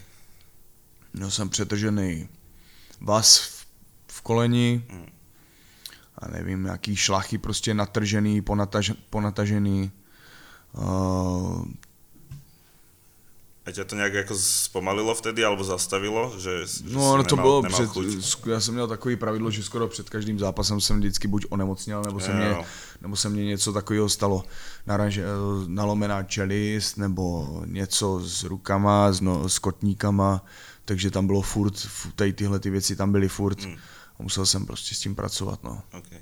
Měl 1.12 1.30
jsem 1.30 1.48
přetržený 1.48 2.28
vás 3.00 3.38
v 4.08 4.20
koleni 4.20 4.84
hmm. 4.88 5.06
a 6.18 6.28
nevím, 6.28 6.64
jaký 6.64 6.96
šlachy 6.96 7.38
prostě 7.38 7.74
natržený, 7.74 8.42
ponataž, 8.42 8.92
ponatažený. 9.10 9.90
A 13.66 13.70
tě 13.72 13.84
to 13.84 13.96
nějak 13.96 14.12
jako 14.14 14.34
zpomalilo 14.34 15.14
vtedy, 15.14 15.44
alebo 15.44 15.64
zastavilo? 15.64 16.34
Že, 16.38 16.66
že 16.66 16.94
no, 16.94 17.16
no 17.16 17.24
to 17.24 17.36
nemal, 17.36 17.62
bylo 17.62 17.72
před, 17.72 17.86
chuť. 17.86 18.06
já 18.46 18.60
jsem 18.60 18.74
měl 18.74 18.88
takový 18.88 19.16
pravidlo, 19.16 19.50
že 19.50 19.62
skoro 19.62 19.88
před 19.88 20.10
každým 20.10 20.38
zápasem 20.38 20.80
jsem 20.80 20.98
vždycky 20.98 21.28
buď 21.28 21.46
onemocněl, 21.48 22.02
nebo 22.02 22.20
se, 22.20 22.34
mě, 22.34 22.56
nebo 23.00 23.16
se 23.16 23.28
mě 23.28 23.44
něco 23.44 23.72
takového 23.72 24.08
stalo. 24.08 24.44
Naraž, 24.86 25.20
nalomená 25.66 26.22
čelist, 26.22 26.96
nebo 26.96 27.48
něco 27.66 28.20
s 28.24 28.44
rukama, 28.44 29.12
s, 29.12 29.20
no, 29.20 29.48
s 29.48 29.58
kotníkama, 29.58 30.44
takže 30.84 31.10
tam 31.10 31.26
bylo 31.26 31.42
furt, 31.42 31.74
tady 32.14 32.32
tyhle 32.32 32.58
ty 32.58 32.70
věci 32.70 32.96
tam 32.96 33.12
byly 33.12 33.28
furt. 33.28 33.62
Hmm 33.62 33.76
a 34.18 34.22
musel 34.22 34.46
jsem 34.46 34.66
prostě 34.66 34.94
s 34.94 35.00
tím 35.00 35.14
pracovat. 35.14 35.64
No. 35.64 35.82
Okay. 35.92 36.20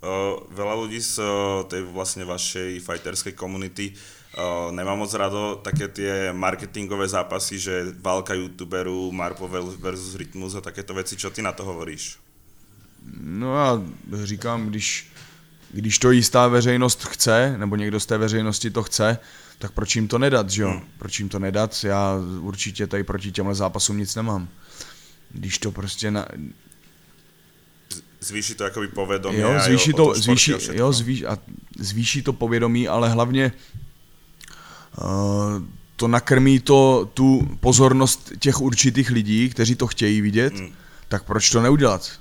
Uh, 0.00 0.40
veľa 0.56 0.80
ľudí 0.80 0.96
z 0.96 1.20
uh, 1.20 1.28
tej 1.68 1.84
vlastne 1.84 2.24
vašej 2.24 2.80
fighterskej 2.80 3.36
komunity 3.36 3.92
uh, 3.92 4.72
nemá 4.72 4.96
moc 4.96 5.12
rado 5.12 5.60
také 5.60 5.92
tie 5.92 6.32
marketingové 6.32 7.04
zápasy, 7.04 7.58
že 7.58 7.92
válka 8.00 8.34
youtuberů, 8.34 9.12
Marpo 9.12 9.48
versus 9.76 10.14
Rytmus 10.14 10.54
a 10.54 10.60
takéto 10.60 10.94
věci. 10.94 11.16
Čo 11.16 11.30
ty 11.30 11.42
na 11.42 11.52
to 11.52 11.64
hovoríš? 11.64 12.16
No 13.20 13.56
já 13.56 13.82
říkám, 14.24 14.66
když, 14.66 15.12
když 15.70 15.98
to 15.98 16.10
jistá 16.10 16.48
veřejnost 16.48 17.04
chce, 17.04 17.54
nebo 17.58 17.76
někdo 17.76 18.00
z 18.00 18.06
té 18.06 18.18
veřejnosti 18.18 18.70
to 18.70 18.82
chce, 18.82 19.18
tak 19.58 19.72
proč 19.72 19.96
jim 19.96 20.08
to 20.08 20.18
nedat, 20.18 20.50
že 20.50 20.62
jo? 20.62 20.70
Hmm. 20.70 20.88
Proč 20.98 21.18
jim 21.20 21.28
to 21.28 21.38
nedat? 21.38 21.84
Já 21.84 22.16
určitě 22.40 22.86
tady 22.86 23.04
proti 23.04 23.32
těmhle 23.32 23.54
zápasům 23.54 23.98
nic 23.98 24.14
nemám. 24.14 24.48
když 25.30 25.58
to 25.58 25.72
prostě 25.72 26.10
na, 26.10 26.26
Zvýší 28.20 28.54
to 28.54 28.64
jakoby 28.64 28.88
povedomí 28.88 29.38
jo, 29.38 29.54
zvýší 29.64 29.92
to, 29.92 30.06
o 30.06 30.14
zvýší, 30.14 30.52
a 30.52 30.54
jo, 30.54 30.58
všetko. 30.60 30.92
zvýš, 30.92 31.22
a 31.22 31.38
zvýší 31.78 32.22
to 32.22 32.32
povědomí, 32.32 32.88
ale 32.88 33.08
hlavně 33.08 33.52
uh, 35.02 35.06
to 35.96 36.08
nakrmí 36.08 36.60
to 36.60 37.10
tu 37.14 37.48
pozornost 37.60 38.32
těch 38.38 38.60
určitých 38.60 39.10
lidí, 39.10 39.48
kteří 39.50 39.74
to 39.74 39.86
chtějí 39.86 40.20
vidět, 40.20 40.52
Mm. 40.54 40.68
tak 41.08 41.24
proč 41.24 41.50
to 41.50 41.62
neudělat? 41.62 42.12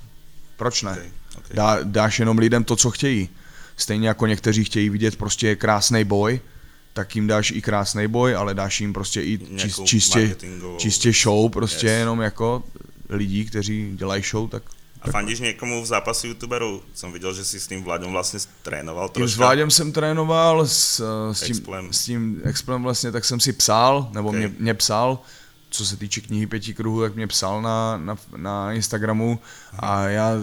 Proč 0.57 0.81
ne? 0.83 0.91
Okay, 0.91 1.11
okay. 1.37 1.55
Dá, 1.55 1.77
dáš 1.83 2.19
jenom 2.19 2.37
lidem 2.37 2.63
to, 2.63 2.75
co 2.75 2.91
chtějí. 2.91 3.29
Stejně 3.77 4.07
jako 4.07 4.27
někteří 4.27 4.63
chtějí 4.63 4.89
vidět 4.89 5.15
prostě 5.15 5.55
krásný 5.55 6.03
boj, 6.03 6.39
tak 6.93 7.15
jim 7.15 7.27
dáš 7.27 7.51
i 7.51 7.61
krásný 7.61 8.07
boj, 8.07 8.35
ale 8.35 8.53
dáš 8.53 8.81
jim 8.81 8.93
prostě 8.93 9.21
i 9.21 9.39
čist, 9.57 9.83
čistě, 9.85 10.35
čistě 10.77 11.11
show, 11.13 11.51
prostě 11.51 11.87
Yes. 11.87 11.99
jenom 11.99 12.21
jako 12.21 12.63
lidí, 13.09 13.45
kteří 13.45 13.91
dělají 13.95 14.23
show, 14.23 14.49
tak 14.49 14.63
A 15.01 15.11
fandíš 15.11 15.39
někomu 15.39 15.81
v 15.83 15.85
zápase 15.85 16.27
youtuberů? 16.27 16.81
Jsem 16.93 17.11
viděl, 17.11 17.33
že 17.33 17.43
si 17.45 17.59
s 17.59 17.67
tím 17.67 17.83
Vláďom 17.83 18.11
vlastně 18.11 18.39
trénoval 18.63 19.07
Tím 19.09 19.13
troška. 19.13 19.35
s 19.35 19.37
Vláďem 19.37 19.71
jsem 19.71 19.91
trénoval, 19.91 20.67
s, 20.67 21.01
s, 21.31 21.41
tím, 21.41 21.55
Explem. 21.57 21.93
s 21.93 22.03
tím 22.05 22.41
Explem 22.43 22.83
vlastně, 22.83 23.11
tak 23.11 23.25
jsem 23.25 23.39
si 23.39 23.53
psal, 23.53 24.09
nebo 24.13 24.29
Okay. 24.29 24.39
mě, 24.39 24.51
mě 24.59 24.73
psal, 24.73 25.19
co 25.69 25.85
se 25.85 25.97
týče 25.97 26.21
knihy 26.21 26.47
pěti 26.47 26.73
kruhů, 26.73 27.01
tak 27.01 27.15
mě 27.15 27.27
psal 27.27 27.61
na, 27.61 27.97
na, 27.97 28.17
na 28.37 28.73
Instagramu 28.73 29.39
a 29.79 30.03
já 30.03 30.33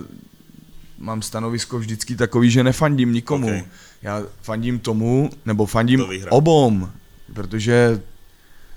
mám 0.99 1.23
stanovisko 1.23 1.79
vždycky 1.79 2.17
takový, 2.17 2.51
že 2.51 2.65
nefandím 2.65 3.13
nikomu. 3.13 3.47
Okay. 3.47 3.65
Já 4.03 4.23
fandím 4.43 4.79
tomu, 4.79 5.31
nebo 5.45 5.67
fandím 5.67 6.05
obom, 6.29 6.93
protože 7.35 8.03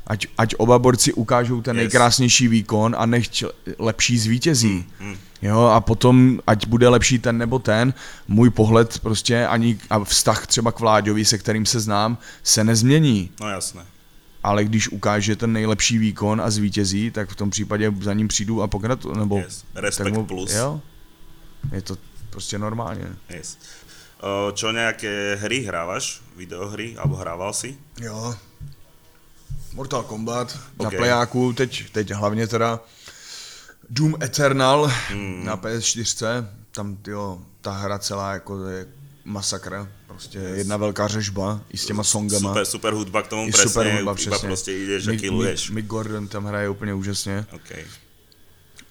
ať, 0.09 0.27
ať 0.37 0.55
oba 0.57 0.79
borci 0.79 1.13
ukážou 1.13 1.61
ten 1.61 1.75
Yes. 1.75 1.81
nejkrásnější 1.81 2.47
výkon 2.47 2.95
a 2.97 3.05
nechť 3.05 3.43
lepší 3.79 4.17
zvítězí. 4.17 4.85
Mm. 4.99 5.15
Jo, 5.41 5.59
a 5.61 5.79
potom, 5.81 6.39
ať 6.47 6.67
bude 6.67 6.89
lepší 6.89 7.19
ten 7.19 7.37
nebo 7.37 7.59
ten, 7.59 7.93
můj 8.27 8.49
pohled 8.49 8.99
prostě 8.99 9.47
ani 9.47 9.77
a 9.89 10.03
vztah 10.03 10.47
třeba 10.47 10.71
k 10.71 10.79
Vláďovi, 10.79 11.25
se 11.25 11.37
kterým 11.37 11.65
se 11.65 11.79
znám, 11.79 12.17
se 12.43 12.63
nezmění. 12.63 13.31
No 13.41 13.49
jasné. 13.49 13.85
Ale 14.43 14.63
když 14.63 14.89
ukáže 14.89 15.35
ten 15.35 15.53
nejlepší 15.53 15.97
výkon 15.97 16.41
a 16.41 16.49
zvítězí, 16.49 17.11
tak 17.11 17.29
v 17.29 17.35
tom 17.35 17.49
případě 17.49 17.93
za 18.01 18.13
ním 18.13 18.27
přijdu 18.27 18.61
a 18.61 18.67
pokratu, 18.67 19.13
nebo... 19.13 19.37
Yes. 19.37 19.63
Respekt 19.75 20.17
plus. 20.27 20.53
Jo, 20.53 20.81
je 21.71 21.81
to 21.81 21.97
prostě 22.29 22.59
normálně. 22.59 23.05
Yes. 23.29 23.57
Čo 24.53 24.75
nejaké 24.75 25.39
hry 25.39 25.63
hrávaš? 25.63 26.19
Videohry? 26.35 26.99
Alebo 26.99 27.15
hrával 27.15 27.55
si? 27.55 27.79
Jo. 28.03 28.35
Mortal 29.73 30.03
Kombat 30.03 30.59
na 30.81 30.87
Ok. 30.87 30.95
plejáku, 30.95 31.53
teď, 31.53 31.91
teď 31.91 32.11
hlavně 32.11 32.47
teda 32.47 32.79
Doom 33.89 34.15
Eternal 34.23 34.91
Hmm. 35.09 35.45
na 35.45 35.57
PS4, 35.57 36.47
tam 36.71 36.95
tyjo, 36.95 37.41
ta 37.61 37.71
hra 37.71 37.99
celá 37.99 38.33
jako 38.33 38.67
je 38.67 38.87
masakr, 39.25 39.87
prostě 40.07 40.39
Yes. 40.39 40.57
jedna 40.57 40.77
velká 40.77 41.07
řežba 41.07 41.61
i 41.69 41.77
s 41.77 41.85
těma 41.85 42.03
songama. 42.03 42.49
Super, 42.49 42.65
super 42.65 42.93
hudba 42.93 43.21
k 43.21 43.27
tomu 43.27 43.47
I 43.47 43.51
presne, 43.51 43.69
super 43.69 43.95
hudba, 43.95 44.13
přesně. 44.15 44.47
prostě 44.47 44.71
a 44.71 45.17
killuješ. 45.19 45.69
Mick, 45.69 45.75
Mick 45.75 45.87
Gordon 45.87 46.27
tam 46.27 46.45
hraje 46.45 46.69
úplně 46.69 46.93
úžasně. 46.93 47.45
Okay. 47.51 47.83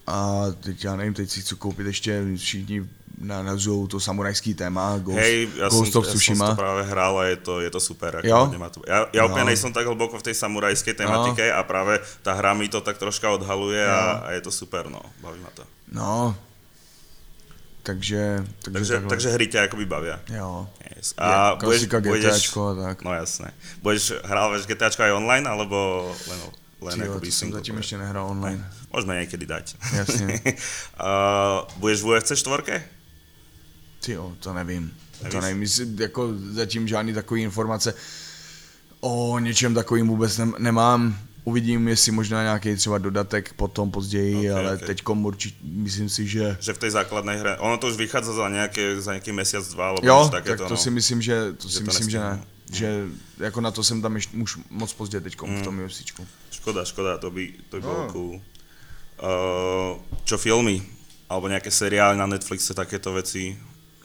A 0.09 0.45
teď 0.59 0.83
já 0.83 0.95
nevím, 0.95 1.13
teď 1.13 1.29
si 1.29 1.41
chci 1.41 1.55
koupit 1.55 1.85
ještě 1.87 2.21
všichni 2.35 2.81
na 3.19 3.43
nazvou 3.43 3.87
to 3.87 3.99
samurajský 3.99 4.53
téma, 4.55 4.97
Ghost, 4.97 5.19
Hej, 5.19 5.49
ja 5.59 5.67
Ghost 5.69 5.91
som, 5.91 5.99
of 6.01 6.05
ja 6.07 6.11
som 6.11 6.15
Tsushima. 6.15 6.47
to 6.49 6.55
práve 6.55 6.81
hral 6.87 7.13
a 7.19 7.23
je 7.27 7.37
to, 7.43 7.53
je 7.59 7.69
to 7.69 7.79
super. 7.83 8.15
Ako 8.15 8.27
Jo? 8.27 8.39
to, 8.71 8.79
ja 9.11 9.21
úplne 9.27 9.43
No. 9.43 9.49
nejsem 9.51 9.75
tak 9.75 9.85
hlboko 9.91 10.15
v 10.17 10.23
tej 10.23 10.35
samurajskej 10.39 10.95
tematike 10.95 11.51
a 11.51 11.59
práve 11.67 11.99
tá 12.23 12.31
hra 12.33 12.55
mi 12.55 12.71
to 12.71 12.79
tak 12.79 12.95
troška 12.95 13.27
odhaluje 13.35 13.83
a, 13.83 14.23
a 14.23 14.27
je 14.39 14.41
to 14.41 14.51
super, 14.55 14.87
no. 14.87 15.03
Baví 15.19 15.35
ma 15.43 15.51
to. 15.51 15.67
No, 15.91 16.31
takže, 17.83 18.43
takže, 18.63 18.71
Takže, 18.71 18.93
takhle. 18.93 19.09
takže 19.09 19.29
hry 19.35 19.45
akoby 19.67 19.85
bavia. 19.85 20.19
jo. 20.31 20.67
Yes. 20.95 21.11
Je 21.11 21.19
A 21.19 21.55
budeš, 21.55 21.67
klasika 21.85 21.99
budeš, 21.99 22.23
GTAčko 22.23 22.59
a 22.67 22.73
tak. 22.75 22.97
No 23.03 23.11
jasné. 23.13 23.51
Budeš 23.83 24.13
hrávaš 24.23 24.63
GTAčko 24.67 25.03
aj 25.03 25.11
online, 25.11 25.43
alebo 25.49 25.75
len, 26.27 26.39
len 26.81 26.99
Tyjo, 26.99 27.11
akoby 27.11 27.27
to 27.27 27.33
single 27.33 27.59
zatím 27.59 27.73
player? 27.73 27.79
ještě 27.79 27.97
nehrál 27.97 28.27
online. 28.27 28.71
Môžeme 28.93 29.13
niekedy 29.19 29.45
dať. 29.45 29.75
Jasně. 29.93 30.41
uh, 30.99 31.67
budeš 31.77 32.01
v 32.01 32.05
UFC 32.07 32.31
4? 32.35 32.83
Ty 33.99 34.11
jo, 34.11 34.33
to 34.39 34.53
nevím. 34.53 34.91
Nevíš? 35.21 35.33
To 35.33 35.41
nevím, 35.41 35.67
jako 35.99 36.33
zatím 36.51 36.87
žádný 36.87 37.13
takový 37.13 37.41
informace 37.41 37.93
o 38.99 39.39
něčem 39.39 39.73
takovým 39.73 40.07
vůbec 40.07 40.37
nem, 40.37 40.53
nemám. 40.57 41.17
Uvidím, 41.43 41.87
jestli 41.87 42.11
možná 42.11 42.43
nějaký 42.43 42.75
třeba 42.75 42.97
dodatek 42.97 43.53
potom 43.53 43.91
později, 43.91 44.51
Ok, 44.51 44.57
ale 44.57 44.75
ok. 44.75 44.81
teďkom 44.85 45.25
určitě 45.25 45.57
myslím 45.63 46.09
si, 46.09 46.27
že 46.27 46.57
Že 46.59 46.73
v 46.73 46.77
tej 46.77 46.91
základnej 46.91 47.37
hre, 47.39 47.57
ono 47.57 47.77
to 47.77 47.87
už 47.87 47.97
vychádza 47.97 48.33
za 48.33 48.49
nejaké, 48.51 49.01
za 49.01 49.17
nejaký 49.17 49.31
mesiac, 49.31 49.63
dva, 49.73 49.89
alebo 49.89 50.05
jo, 50.05 50.29
tak 50.29 50.43
takéto, 50.43 50.67
to 50.67 50.77
no. 50.77 50.77
si 50.77 50.89
myslím, 50.91 51.21
že 51.21 51.53
to 51.57 51.67
Že 51.67 51.73
si 51.73 51.79
to 51.79 51.85
myslím, 51.89 52.09
že 52.09 52.19
ne. 52.19 52.43
Že 52.69 53.07
jako 53.37 53.61
na 53.61 53.71
to 53.71 53.83
jsem 53.83 54.01
tam 54.01 54.15
ještě 54.15 54.37
už 54.37 54.57
moc 54.69 54.93
pozdě 54.93 55.21
teďkom 55.21 55.49
Mm. 55.49 55.61
v 55.61 55.63
tom 55.63 55.79
UFCčku. 55.79 56.27
Škoda, 56.51 56.85
škoda, 56.85 57.17
to 57.17 57.31
by, 57.31 57.53
to 57.69 57.77
by 57.81 57.87
No. 57.87 58.07
cool. 58.11 58.41
Uh, 59.19 59.99
čo 60.23 60.37
filmy? 60.37 60.79
Alebo 61.29 61.45
nejaké 61.51 61.69
seriály 61.69 62.17
na 62.17 62.25
Netflixe, 62.25 62.73
takéto 62.73 63.13
veci 63.13 63.53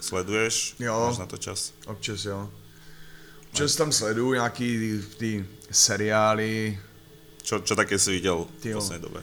sleduješ? 0.00 0.74
Jo. 0.78 1.06
Máš 1.08 1.18
na 1.18 1.26
to 1.26 1.36
čas? 1.38 1.72
Občas 1.86 2.24
jo. 2.24 2.50
Občas 3.48 3.76
tam 3.76 3.92
sleduju 3.92 4.32
nějaký 4.32 5.00
ty 5.16 5.44
seriály, 5.70 6.78
Čo, 7.44 7.60
čo 7.60 7.76
také 7.76 7.98
si 8.00 8.10
videl 8.10 8.48
v 8.48 8.62
Tyjo. 8.62 8.76
poslednej 8.80 9.00
dobe? 9.04 9.20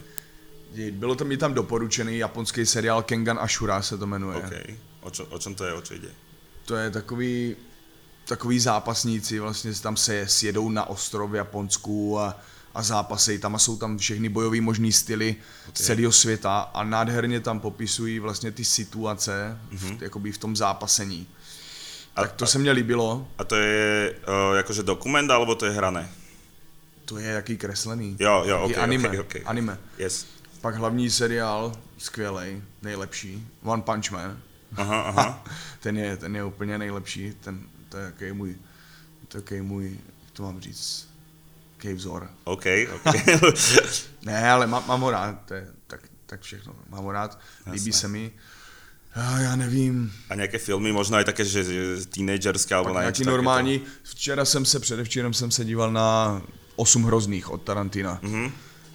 Bylo 0.92 1.16
to 1.16 1.26
mi 1.26 1.38
tam 1.38 1.54
doporučený 1.54 2.18
japonský 2.18 2.66
seriál 2.66 3.04
Kengan 3.04 3.40
Ashura 3.40 3.82
se 3.82 3.98
to 3.98 4.08
jmenuje. 4.08 4.38
OK. 4.38 4.54
O, 5.02 5.10
čo, 5.10 5.26
o 5.26 5.38
čom 5.40 5.56
to 5.56 5.66
je, 5.66 5.74
o 5.74 5.82
čo 5.82 5.94
ide? 5.94 6.12
To 6.66 6.76
je 6.76 6.92
takový, 6.92 7.56
takový 8.32 8.60
zápasníci, 8.60 9.40
vlastně 9.40 9.74
tam 9.74 9.98
se 9.98 10.28
sjedou 10.28 10.70
na 10.70 10.86
ostrov 10.90 11.32
v 11.32 11.36
Japonsku 11.36 12.20
a, 12.20 12.40
a 12.74 12.84
zápasej 12.84 13.40
tam 13.40 13.56
a 13.56 13.60
jsou 13.60 13.78
tam 13.78 13.98
všechny 13.98 14.30
bojový 14.30 14.62
možný 14.62 14.92
styly 14.92 15.36
Ok. 15.70 15.78
z 15.78 15.82
celého 15.82 16.12
světa 16.12 16.60
a 16.74 16.84
nádherně 16.84 17.40
tam 17.40 17.60
popisují 17.60 18.20
vlastně 18.20 18.52
ty 18.52 18.66
situace 18.66 19.60
mm-hmm. 19.72 19.98
v, 19.98 20.04
jakoby 20.04 20.32
v 20.32 20.38
tom 20.38 20.56
zápasení. 20.56 21.28
A, 22.16 22.22
Tak 22.22 22.32
to 22.32 22.46
a, 22.46 22.48
se 22.48 22.60
mně 22.60 22.72
líbilo, 22.72 23.28
a 23.38 23.44
to 23.44 23.56
je 23.56 24.16
uh, 24.52 24.60
akože 24.60 24.84
dokument, 24.84 25.32
alebo 25.32 25.56
to 25.56 25.66
je 25.66 25.72
hrané? 25.72 26.10
to 27.06 27.18
je 27.20 27.28
jaký 27.28 27.58
kreslený. 27.58 28.16
Jo, 28.20 28.44
jo, 28.48 28.62
Jaký 28.62 28.76
ok, 28.76 28.80
anime, 28.84 29.10
ok, 29.10 29.20
ok. 29.20 29.36
anime. 29.46 29.78
Yes. 29.98 30.26
Pak 30.62 30.76
hlavní 30.76 31.10
seriál, 31.10 31.76
skvělej, 31.98 32.62
nejlepší, 32.82 33.48
One 33.64 33.82
Punch 33.82 34.12
Man. 34.12 34.40
Aha, 34.78 35.02
aha. 35.02 35.44
ten 35.80 35.98
je, 35.98 36.18
ten 36.18 36.36
je 36.36 36.44
úplně 36.44 36.78
nejlepší, 36.78 37.34
ten, 37.40 37.60
to 37.92 37.98
je 37.98 38.06
jaký 38.06 38.32
můj, 38.32 38.56
to 39.28 39.38
je 39.38 39.44
jaký 39.44 39.62
můj, 39.62 40.00
jak 40.24 40.32
to 40.34 40.44
mám 40.44 40.62
říct, 40.62 41.08
jaký 41.78 41.94
vzor. 41.94 42.30
OK, 42.44 42.66
OK. 42.96 43.16
Ne, 44.22 44.52
ale 44.52 44.68
má, 44.68 44.80
mám 44.88 45.02
ho 45.02 45.12
rád, 45.12 45.42
to 45.46 45.54
je, 45.54 45.68
tak, 45.88 46.00
tak 46.26 46.42
všechno, 46.42 46.76
mám 46.90 47.04
ho 47.04 47.12
rád, 47.12 47.40
líbí 47.66 47.90
Jasné. 47.90 48.00
se 48.00 48.08
mi. 48.08 48.32
Já, 49.16 49.40
já 49.40 49.56
nevím, 49.56 50.08
A 50.32 50.36
nejaké 50.40 50.56
filmy, 50.56 50.92
možno 50.96 51.20
aj 51.20 51.26
také, 51.28 51.44
že 51.44 51.68
pak 52.84 52.94
na 52.96 53.02
nějaký 53.02 53.24
normální, 53.28 53.82
včera 54.04 54.46
jsem 54.46 54.64
se, 54.66 54.80
předevčírem 54.80 55.34
jsem 55.34 55.52
se 55.52 55.66
díval 55.66 55.92
na 55.92 56.42
Osm 56.76 57.04
hrozných 57.04 57.50
od 57.52 57.62
Tarantina. 57.62 58.20
Mhm. 58.24 58.52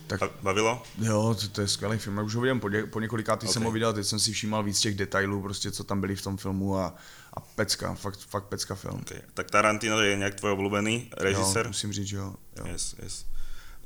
Tak 0.06 0.20
Ba- 0.20 0.30
Bavilo? 0.42 0.82
jo, 1.02 1.36
to, 1.40 1.48
to 1.48 1.60
je 1.60 1.68
skvělý 1.68 1.98
film, 1.98 2.16
já 2.16 2.22
už 2.22 2.34
ho 2.34 2.40
vidím 2.40 2.60
po, 2.60 2.68
dě, 2.68 2.86
po 2.86 3.00
několikátý 3.00 3.46
jsem 3.46 3.62
Ok. 3.62 3.66
ho 3.66 3.72
viděl, 3.72 3.92
teď 3.92 4.06
jsem 4.06 4.18
si 4.18 4.32
všímal 4.32 4.62
víc 4.62 4.80
těch 4.80 4.94
detailů, 4.94 5.42
prostě 5.42 5.70
co 5.70 5.84
tam 5.84 6.00
byly 6.00 6.16
v 6.16 6.22
tom 6.22 6.36
filmu 6.36 6.78
a, 6.78 6.94
a 7.36 7.40
pecka, 7.40 7.94
fakt, 7.94 8.20
fakt 8.24 8.48
pecka 8.48 8.74
film. 8.74 9.04
Okay. 9.04 9.20
Tak 9.36 9.52
Tarantino 9.52 10.00
je 10.00 10.16
nejak 10.16 10.40
tvoj 10.40 10.56
obľúbený 10.56 11.12
režisér? 11.20 11.68
Jo, 11.68 11.76
musím 11.76 11.92
říct, 11.92 12.08
že 12.08 12.16
jo. 12.16 12.34
jo. 12.56 12.64
Yes, 12.64 12.96
yes. 13.02 13.28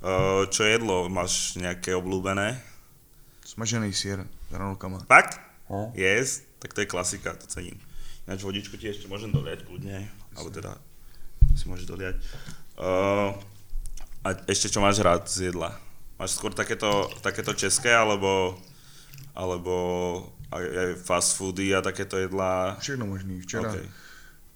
Uh, 0.00 0.46
čo 0.46 0.62
jedlo? 0.64 1.10
Máš 1.10 1.58
nejaké 1.58 1.92
obľúbené? 1.98 2.62
Smažený 3.44 3.90
sír 3.90 4.22
s 4.22 4.50
hranolkama. 4.54 5.02
Fakt? 5.10 5.42
No. 5.66 5.90
Yes, 5.98 6.46
tak 6.62 6.72
to 6.72 6.80
je 6.80 6.86
klasika, 6.86 7.34
to 7.34 7.50
cením. 7.50 7.76
Ináč 8.30 8.46
vodičku 8.46 8.78
ti 8.78 8.86
ešte 8.86 9.10
môžem 9.10 9.34
doliať 9.34 9.66
kľudne, 9.66 10.06
alebo 10.38 10.54
teda 10.54 10.78
si 11.58 11.66
môžeš 11.66 11.90
doliať. 11.90 12.16
Uh, 12.78 13.34
a 14.22 14.38
ešte 14.46 14.70
čo 14.70 14.78
máš 14.78 15.02
rád 15.02 15.26
z 15.26 15.50
jedla? 15.50 15.74
Máš 16.14 16.38
skôr 16.38 16.54
takéto, 16.54 17.10
takéto 17.20 17.50
české, 17.52 17.90
alebo, 17.90 18.54
alebo 19.34 19.74
aj, 20.52 20.64
aj 20.78 20.94
fast 21.04 21.36
foody 21.36 21.74
a 21.76 21.82
takéto 21.82 22.16
jedlá? 22.18 22.76
Všechno 22.80 23.06
možný. 23.06 23.40
Včera, 23.40 23.70
Okay. 23.70 23.88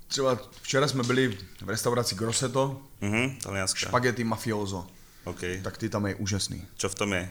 třeba 0.09 0.39
včera 0.63 0.89
jsme 0.89 1.03
byli 1.03 1.39
v 1.63 1.69
restauraci 1.69 2.15
Grosseto, 2.15 2.83
Mhm, 3.01 3.39
talianská. 3.43 3.79
špagety 3.89 4.25
mafioso. 4.25 4.87
OK. 5.25 5.41
Tak 5.63 5.79
ty 5.79 5.89
tam 5.89 6.07
je 6.07 6.15
úžasný. 6.15 6.67
Čo 6.77 6.89
v 6.89 6.95
tom 6.95 7.13
je? 7.13 7.31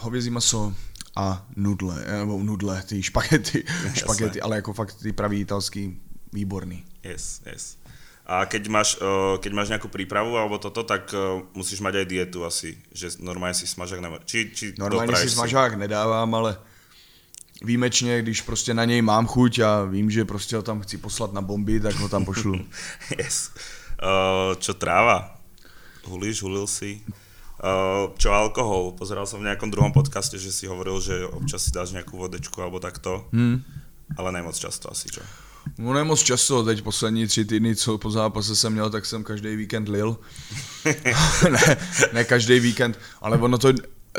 Hovězí 0.00 0.30
maso 0.30 0.74
a 1.16 1.46
nudle, 1.56 2.04
nebo 2.18 2.38
nudle, 2.42 2.82
ty 2.82 3.02
špagety, 3.02 3.64
špagety, 3.94 4.40
ale 4.40 4.56
jako 4.56 4.72
fakt 4.72 4.94
ty 4.94 5.12
pravý 5.12 5.40
italský, 5.40 6.00
výborný. 6.32 6.84
Yes, 7.02 7.40
yes. 7.46 7.76
A 8.26 8.42
keď 8.50 8.66
máš, 8.66 8.98
uh, 8.98 9.38
keď 9.38 9.52
máš 9.54 9.70
nejakú 9.70 9.86
prípravu 9.86 10.34
alebo 10.34 10.58
toto, 10.58 10.82
tak 10.82 11.14
uh, 11.14 11.46
musíš 11.54 11.78
mať 11.78 12.02
aj 12.02 12.06
dietu 12.10 12.42
asi, 12.42 12.74
že 12.90 13.22
normálne 13.22 13.54
si 13.54 13.70
smažák 13.70 14.02
nemá. 14.02 14.18
Či, 14.26 14.50
či 14.50 14.64
Normálně 14.78 15.14
si 15.16 15.30
smažák 15.30 15.78
nedávám, 15.78 16.34
ale 16.34 16.58
výjimečně, 17.62 18.22
když 18.22 18.42
prostě 18.42 18.74
na 18.74 18.84
něj 18.84 19.02
mám 19.02 19.26
chuť 19.26 19.58
a 19.58 19.84
vím, 19.84 20.10
že 20.10 20.24
prostě 20.24 20.56
ho 20.56 20.62
tam 20.62 20.80
chci 20.80 20.98
poslat 20.98 21.32
na 21.32 21.40
bomby, 21.40 21.80
tak 21.80 21.94
ho 21.94 22.08
tam 22.08 22.24
pošlu. 22.24 22.54
yes. 23.18 23.54
Uh, 24.02 24.58
čo 24.58 24.74
tráva? 24.74 25.38
Hulíš, 26.04 26.42
hulil 26.42 26.66
si? 26.66 27.00
Uh, 27.56 28.12
čo 28.18 28.34
alkohol? 28.34 28.92
Pozeral 28.98 29.24
som 29.24 29.40
v 29.40 29.48
nejakom 29.48 29.72
druhom 29.72 29.88
podcaste, 29.94 30.36
že 30.36 30.52
si 30.52 30.68
hovoril, 30.68 31.00
že 31.00 31.24
občas 31.24 31.64
si 31.64 31.70
dáš 31.72 31.96
nejakú 31.96 32.18
vodečku 32.18 32.58
alebo 32.60 32.82
takto. 32.82 33.24
Hmm. 33.32 33.64
Ale 34.18 34.34
nemoc 34.34 34.58
často 34.58 34.90
asi, 34.92 35.08
čo? 35.08 35.22
No 35.78 35.92
ne 35.92 36.04
moc 36.04 36.22
často, 36.22 36.64
teď 36.64 36.82
poslední 36.82 37.26
tři 37.26 37.44
týdny, 37.44 37.76
co 37.76 37.98
po 37.98 38.10
zápase 38.10 38.56
jsem 38.56 38.72
měl, 38.72 38.90
tak 38.90 39.06
jsem 39.06 39.24
každý 39.24 39.56
víkend 39.56 39.88
lil. 39.88 40.16
ne, 41.50 41.76
ne 42.12 42.24
každý 42.24 42.60
víkend, 42.60 42.98
ale 43.20 43.38
ono 43.38 43.58
to, 43.58 43.72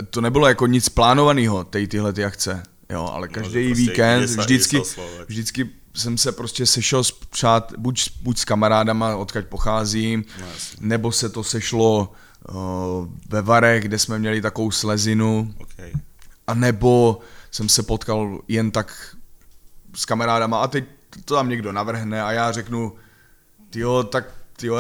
to 0.10 0.22
nebylo 0.22 0.48
jako 0.48 0.68
nic 0.68 0.90
plánovaného, 0.90 1.64
tej 1.64 1.88
tyhle 1.88 2.14
ty 2.14 2.26
akce. 2.26 2.64
Jo, 2.90 3.10
ale 3.14 3.28
každý 3.28 3.64
no, 3.64 3.70
prostě 3.70 3.82
víkend, 3.92 4.24
vždycky, 4.24 4.82
vždycky 5.28 5.70
jsem 5.94 6.18
se 6.18 6.32
prostě 6.32 6.66
sešel 6.66 7.04
s 7.04 7.12
přát, 7.12 7.74
buď, 7.78 8.10
buď 8.22 8.38
s 8.38 8.46
kamarádama, 8.46 9.16
odkud 9.16 9.46
pocházím, 9.46 10.26
no, 10.42 10.46
nebo 10.80 11.12
se 11.12 11.30
to 11.30 11.44
sešlo 11.44 12.12
uh, 12.50 12.56
ve 13.30 13.42
Varech, 13.42 13.84
kde 13.84 14.00
jsme 14.00 14.20
měli 14.20 14.42
takovou 14.42 14.72
slezinu, 14.72 15.54
okay. 15.58 15.94
a 16.48 16.54
nebo 16.54 17.20
jsem 17.52 17.70
se 17.70 17.84
potkal 17.84 18.42
jen 18.48 18.72
tak 18.72 19.16
s 19.96 20.06
kamarádama 20.06 20.62
a 20.62 20.68
teď 20.68 20.84
to 21.26 21.36
tam 21.36 21.50
někdo 21.50 21.72
navrhne 21.72 22.24
a 22.24 22.32
já 22.32 22.52
řeknu, 22.52 22.96
jo, 23.76 24.04
tak 24.04 24.34
jo, 24.62 24.78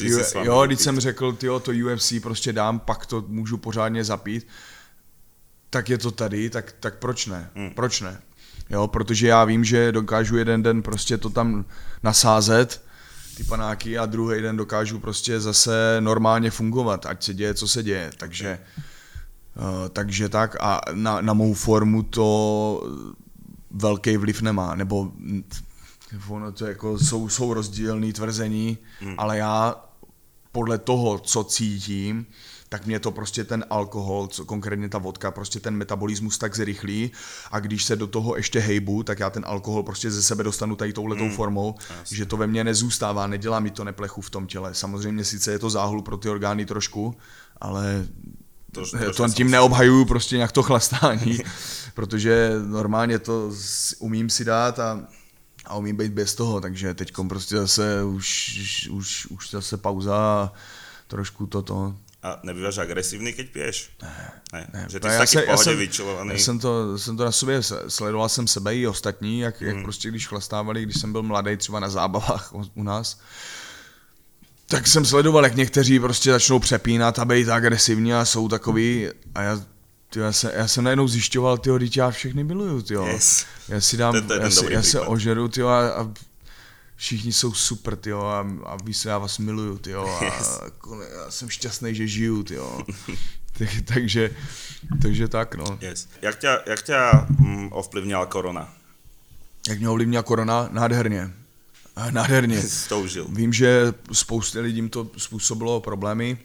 jo, 0.00 0.24
jo, 0.42 0.66
když 0.66 0.80
jsem 0.80 1.00
řekl, 1.00 1.36
jo, 1.42 1.60
to 1.60 1.72
UFC 1.86 2.12
prostě 2.22 2.52
dám, 2.52 2.78
pak 2.78 3.06
to 3.06 3.24
můžu 3.28 3.56
pořádně 3.56 4.04
zapít, 4.04 4.46
tak 5.70 5.88
je 5.90 5.98
to 5.98 6.10
tady, 6.10 6.50
tak, 6.50 6.74
tak 6.80 6.98
proč 6.98 7.26
ne? 7.26 7.50
Hmm. 7.54 7.70
Proč 7.70 8.00
ne? 8.00 8.20
Jo, 8.70 8.88
protože 8.88 9.28
já 9.28 9.44
vím, 9.44 9.64
že 9.64 9.92
dokážu 9.92 10.36
jeden 10.36 10.62
den 10.62 10.82
prostě 10.82 11.18
to 11.18 11.30
tam 11.30 11.64
nasázet, 12.02 12.82
ty 13.36 13.44
panáky 13.44 13.98
a 13.98 14.06
druhý 14.06 14.42
den 14.42 14.56
dokážu 14.56 14.98
prostě 14.98 15.40
zase 15.40 15.96
normálně 16.00 16.50
fungovat, 16.50 17.06
ať 17.06 17.22
se 17.22 17.34
děje, 17.34 17.54
co 17.54 17.68
se 17.68 17.82
děje. 17.82 18.10
Takže, 18.16 18.58
uh, 19.56 19.88
takže 19.88 20.28
tak 20.28 20.56
a 20.60 20.80
na, 20.92 21.20
na 21.20 21.32
mou 21.32 21.54
formu 21.54 22.02
to 22.02 22.82
velký 23.76 24.16
vliv 24.16 24.42
nemá, 24.42 24.74
nebo 24.74 25.12
ono 26.28 26.52
to 26.52 26.66
jako 26.66 26.98
jsou, 26.98 27.28
jsou 27.28 27.54
rozdílné 27.54 28.12
tvrzení, 28.12 28.78
hmm. 29.00 29.14
ale 29.18 29.38
já 29.38 29.74
podle 30.52 30.78
toho, 30.78 31.18
co 31.18 31.44
cítím, 31.44 32.26
tak 32.68 32.86
mě 32.86 33.00
to 33.00 33.10
prostě 33.10 33.44
ten 33.44 33.64
alkohol, 33.70 34.26
co 34.26 34.44
konkrétně 34.44 34.88
ta 34.88 34.98
vodka, 34.98 35.30
prostě 35.30 35.60
ten 35.60 35.76
metabolismus 35.76 36.38
tak 36.38 36.56
zrychlí 36.56 37.10
a 37.50 37.60
když 37.60 37.84
se 37.84 37.96
do 37.96 38.06
toho 38.06 38.36
ještě 38.36 38.60
hejbu, 38.60 39.02
tak 39.02 39.18
já 39.18 39.30
ten 39.30 39.44
alkohol 39.46 39.82
prostě 39.82 40.10
ze 40.10 40.22
sebe 40.22 40.44
dostanu 40.44 40.76
tady 40.76 40.92
touhletou 40.92 41.24
mm, 41.24 41.30
formou, 41.30 41.74
jasný. 41.98 42.16
že 42.16 42.26
to 42.26 42.36
ve 42.36 42.46
mně 42.46 42.64
nezůstává, 42.64 43.26
nedělá 43.26 43.60
mi 43.60 43.70
to 43.70 43.84
neplechu 43.84 44.20
v 44.20 44.30
tom 44.30 44.46
těle. 44.46 44.74
Samozřejmě 44.74 45.24
sice 45.24 45.52
je 45.52 45.58
to 45.58 45.70
záhul 45.70 46.02
pro 46.02 46.16
ty 46.16 46.28
orgány 46.28 46.66
trošku, 46.66 47.14
ale 47.60 48.06
to, 48.72 48.82
to, 48.90 49.12
to 49.12 49.28
tím 49.28 49.50
neobhajuju 49.50 50.04
prostě 50.04 50.36
nějak 50.36 50.52
to 50.52 50.62
chlastání, 50.62 51.38
protože 51.96 52.52
normálně 52.66 53.18
to 53.18 53.52
umím 53.98 54.30
si 54.30 54.44
dát 54.44 54.78
a, 54.78 55.06
a 55.64 55.76
umím 55.76 55.96
být 55.96 56.12
bez 56.12 56.34
toho, 56.34 56.60
takže 56.60 56.94
teď 56.94 57.12
prostě 57.28 57.56
zase 57.56 58.04
už, 58.04 58.88
už, 58.92 59.26
už 59.26 59.50
zase 59.50 59.76
pauza 59.76 60.16
a 60.16 60.52
trošku 61.08 61.46
toto, 61.46 61.96
a 62.22 62.40
nebýváš 62.42 62.78
agresivní, 62.78 63.32
keď 63.32 63.50
piješ? 63.50 63.90
Ne, 64.02 64.32
ne. 64.52 64.66
ne. 64.72 64.86
Že 64.90 65.00
ty 65.00 65.08
jsi 65.10 65.18
taky 65.18 65.46
pohodě 65.46 65.64
jsem, 65.64 65.78
vyčilovaný. 65.78 66.30
Já 66.32 66.38
jsem 66.38 66.58
to, 66.58 66.98
jsem 66.98 67.16
to 67.16 67.24
na 67.24 67.32
sobě, 67.32 67.60
sledoval 67.88 68.28
jsem 68.28 68.46
sebe 68.46 68.76
i 68.76 68.86
ostatní, 68.86 69.40
jak, 69.40 69.60
mm. 69.60 69.66
jak 69.68 69.82
prostě 69.82 70.08
když 70.08 70.26
chlastávali, 70.26 70.82
když 70.82 71.00
jsem 71.00 71.12
byl 71.12 71.22
mladý 71.22 71.56
třeba 71.56 71.80
na 71.80 71.88
zábavách 71.88 72.52
u 72.74 72.82
nás, 72.82 73.20
tak 74.66 74.86
jsem 74.86 75.04
sledoval, 75.04 75.44
jak 75.44 75.56
někteří 75.56 76.00
prostě 76.00 76.30
začnou 76.30 76.58
přepínat 76.58 77.18
a 77.18 77.24
být 77.24 77.48
agresivní 77.48 78.14
a 78.14 78.24
jsou 78.24 78.48
takový 78.48 79.08
a 79.34 79.42
já 79.42 79.60
Tyjo, 80.10 80.24
já, 80.24 80.32
se, 80.32 80.52
já 80.56 80.68
jsem 80.68 80.84
najednou 80.84 81.08
zjišťoval, 81.08 81.58
tyjo, 81.58 81.78
dítě, 81.78 82.00
já 82.00 82.10
všechny 82.10 82.44
miluju, 82.44 82.82
tyjo. 82.82 83.06
Yes. 83.06 83.46
Já 83.68 83.80
si 83.80 83.96
dám, 83.96 84.12
ten, 84.12 84.26
ten 84.26 84.42
já, 84.42 84.50
si, 84.50 84.72
já 84.72 84.82
se 84.82 85.00
ožeru, 85.00 85.48
tyjo, 85.48 85.68
a, 85.68 85.88
a 85.88 86.12
všichni 86.96 87.32
jsou 87.32 87.52
super, 87.52 87.96
tyjo, 87.96 88.22
a, 88.22 88.46
a 88.64 88.76
víš 88.84 89.04
já 89.04 89.18
vás 89.18 89.38
miluju, 89.38 89.78
tyjo, 89.78 90.06
a 90.06 90.24
yes. 90.24 90.60
já 91.24 91.30
jsem 91.30 91.50
šťastný, 91.50 91.94
že 91.94 92.06
žiju, 92.06 92.42
tyjo. 92.42 92.82
tak, 93.58 93.68
takže, 93.94 94.30
takže 95.02 95.28
tak, 95.28 95.54
no. 95.54 95.78
Yes. 95.80 96.08
Jak 96.22 96.38
tě, 96.38 96.58
jak 96.66 96.82
tě 96.82 96.96
mm, 97.38 97.72
ovplyvnila 97.72 98.26
korona? 98.26 98.74
Jak 99.68 99.78
mě 99.78 99.88
ovlivnila 99.88 100.22
korona? 100.22 100.68
Nádherně. 100.72 101.30
Nádherně. 102.10 102.62
to 102.88 103.00
užil. 103.00 103.26
Vím, 103.28 103.52
že 103.52 103.94
spoustě 104.12 104.60
lidím 104.60 104.88
to 104.88 105.10
způsobilo 105.16 105.80
problémy, 105.80 106.38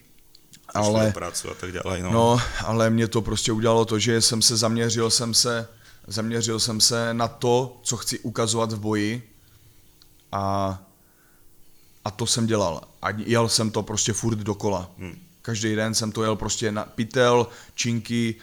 ale, 0.74 1.12
prácu 1.12 1.52
a 1.52 1.54
tak 1.54 1.72
dále, 1.72 2.00
no. 2.00 2.12
no. 2.12 2.42
ale 2.66 2.90
mě 2.90 3.08
to 3.08 3.22
prostě 3.22 3.52
udělalo 3.52 3.86
to, 3.86 4.00
že 4.00 4.22
jsem 4.22 4.42
se 4.42 4.58
zaměřil 4.58 5.10
jsem 5.10 5.34
se, 5.34 5.68
zaměřil 6.08 6.60
jsem 6.60 6.82
se 6.82 7.14
na 7.14 7.28
to, 7.28 7.80
co 7.84 7.98
chci 7.98 8.20
ukazovat 8.20 8.72
v 8.72 8.80
boji 8.80 9.36
a, 10.32 10.80
a 12.06 12.12
to 12.12 12.28
jsem 12.28 12.48
dělal. 12.48 12.82
A 13.02 13.10
jel 13.10 13.50
jsem 13.50 13.72
to 13.72 13.84
prostě 13.84 14.14
furt 14.14 14.38
dokola. 14.38 14.92
Hmm. 14.98 15.16
Každý 15.42 15.76
den 15.76 15.94
jsem 15.94 16.12
to 16.12 16.24
jel 16.24 16.36
prostě 16.36 16.72
na 16.72 16.84
pytel, 16.84 17.48
činky, 17.76 18.36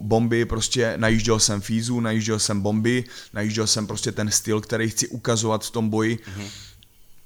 bomby, 0.00 0.44
prostě 0.44 0.94
najížděl 0.96 1.38
jsem 1.38 1.60
fízu, 1.60 2.00
najížděl 2.00 2.38
jsem 2.38 2.60
bomby, 2.60 3.04
najížděl 3.32 3.66
jsem 3.66 3.86
prostě 3.86 4.12
ten 4.12 4.30
styl, 4.30 4.60
který 4.60 4.90
chci 4.90 5.08
ukazovat 5.08 5.64
v 5.64 5.70
tom 5.70 5.90
boji. 5.90 6.18
hmm 6.36 6.48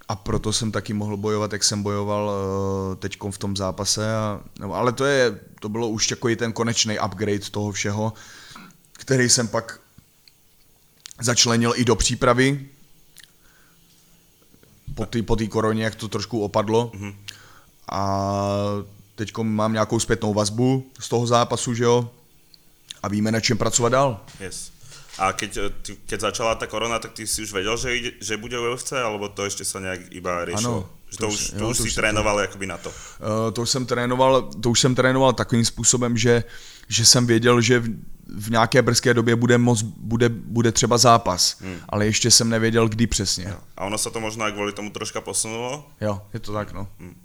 A 0.09 0.16
proto 0.16 0.53
jsem 0.53 0.73
taky 0.73 0.92
mohl 0.92 1.16
bojovat, 1.16 1.53
jak 1.53 1.64
jsem 1.64 1.83
bojoval 1.83 2.31
uh, 2.31 2.97
teď 2.97 3.19
v 3.31 3.38
tom 3.38 3.57
zápase. 3.57 4.16
A, 4.16 4.40
no, 4.61 4.75
ale 4.75 4.92
to, 4.92 5.05
je, 5.05 5.40
to 5.61 5.69
bylo 5.69 5.88
už 5.88 6.07
takový 6.07 6.37
ten 6.37 6.53
konečný 6.53 6.99
upgrade 7.07 7.51
toho 7.51 7.73
všeho, 7.73 8.12
který 8.92 9.29
jsem 9.29 9.49
pak 9.49 9.81
začlenil 11.21 11.73
i 11.77 11.85
do 11.85 11.97
přípravy, 11.97 12.66
po 14.95 15.07
té 15.07 15.23
po 15.23 15.37
koroně, 15.49 15.85
jak 15.85 15.95
to 15.95 16.09
trošku 16.09 16.40
opadlo. 16.40 16.92
Mm-hmm. 16.95 17.14
A 17.92 18.29
teď 19.14 19.37
mám 19.42 19.73
nějakou 19.73 20.01
zpětnou 20.01 20.35
vazbu 20.35 20.87
z 21.01 21.09
toho 21.09 21.27
zápasu, 21.27 21.75
že 21.75 21.85
jo? 21.85 22.11
A 23.03 23.09
víme, 23.09 23.33
na 23.33 23.40
čem 23.40 23.59
pracovat 23.59 23.88
dál. 23.88 24.21
Yes. 24.40 24.76
A 25.18 25.33
keď, 25.33 25.59
keď 26.07 26.20
začala 26.20 26.55
ta 26.55 26.66
korona, 26.66 26.98
tak 26.98 27.12
ty 27.12 27.26
si 27.26 27.42
už 27.42 27.52
věděl, 27.52 27.76
že, 27.76 27.90
že 28.20 28.37
bude 28.37 28.59
UFC, 28.61 28.92
alebo 28.92 29.29
to 29.29 29.44
ještě 29.44 29.64
se 29.64 29.81
nějak 29.81 30.00
iba 30.11 30.44
riešilo? 30.44 30.76
Ano, 30.76 30.88
že 31.11 31.16
to, 31.16 31.26
to 31.26 31.33
už, 31.33 31.50
to 31.50 31.64
jo, 31.64 31.70
už 31.70 31.76
to 31.76 31.83
si 31.83 31.94
trénoval 31.94 32.40
jakoby 32.40 32.66
na 32.66 32.79
to? 32.79 32.88
Uh, 32.88 33.52
to 33.52 33.62
už 33.62 33.70
jsem 33.70 33.87
trénoval, 33.87 34.42
to 34.42 34.70
už 34.70 34.81
jsem 34.81 34.94
trénoval 34.94 35.33
takovým 35.33 35.64
způsobem, 35.64 36.16
že, 36.16 36.44
že 36.88 37.05
jsem 37.05 37.26
věděl, 37.26 37.61
že 37.61 37.81
v, 37.81 37.88
v 38.37 38.50
nějaké 38.50 38.83
brzké 38.83 39.14
době 39.14 39.37
bude, 39.37 39.59
moc, 39.59 39.83
bude, 39.83 40.29
bude 40.29 40.72
třeba 40.72 40.98
zápas, 40.98 41.57
hmm. 41.61 41.81
ale 41.88 42.07
ještě 42.07 42.31
jsem 42.31 42.48
nevěděl, 42.48 42.88
kdy 42.88 43.07
přesně. 43.07 43.44
Jo. 43.44 43.59
A 43.76 43.85
ono 43.85 43.98
se 43.98 44.11
to 44.11 44.20
možná 44.20 44.50
kvůli 44.50 44.72
tomu 44.72 44.90
troška 44.90 45.20
posunulo? 45.20 45.88
Jo, 46.00 46.22
je 46.35 46.40
to 46.40 46.52
tak, 46.52 46.72
no. 46.72 46.88
Hmm. 46.98 47.16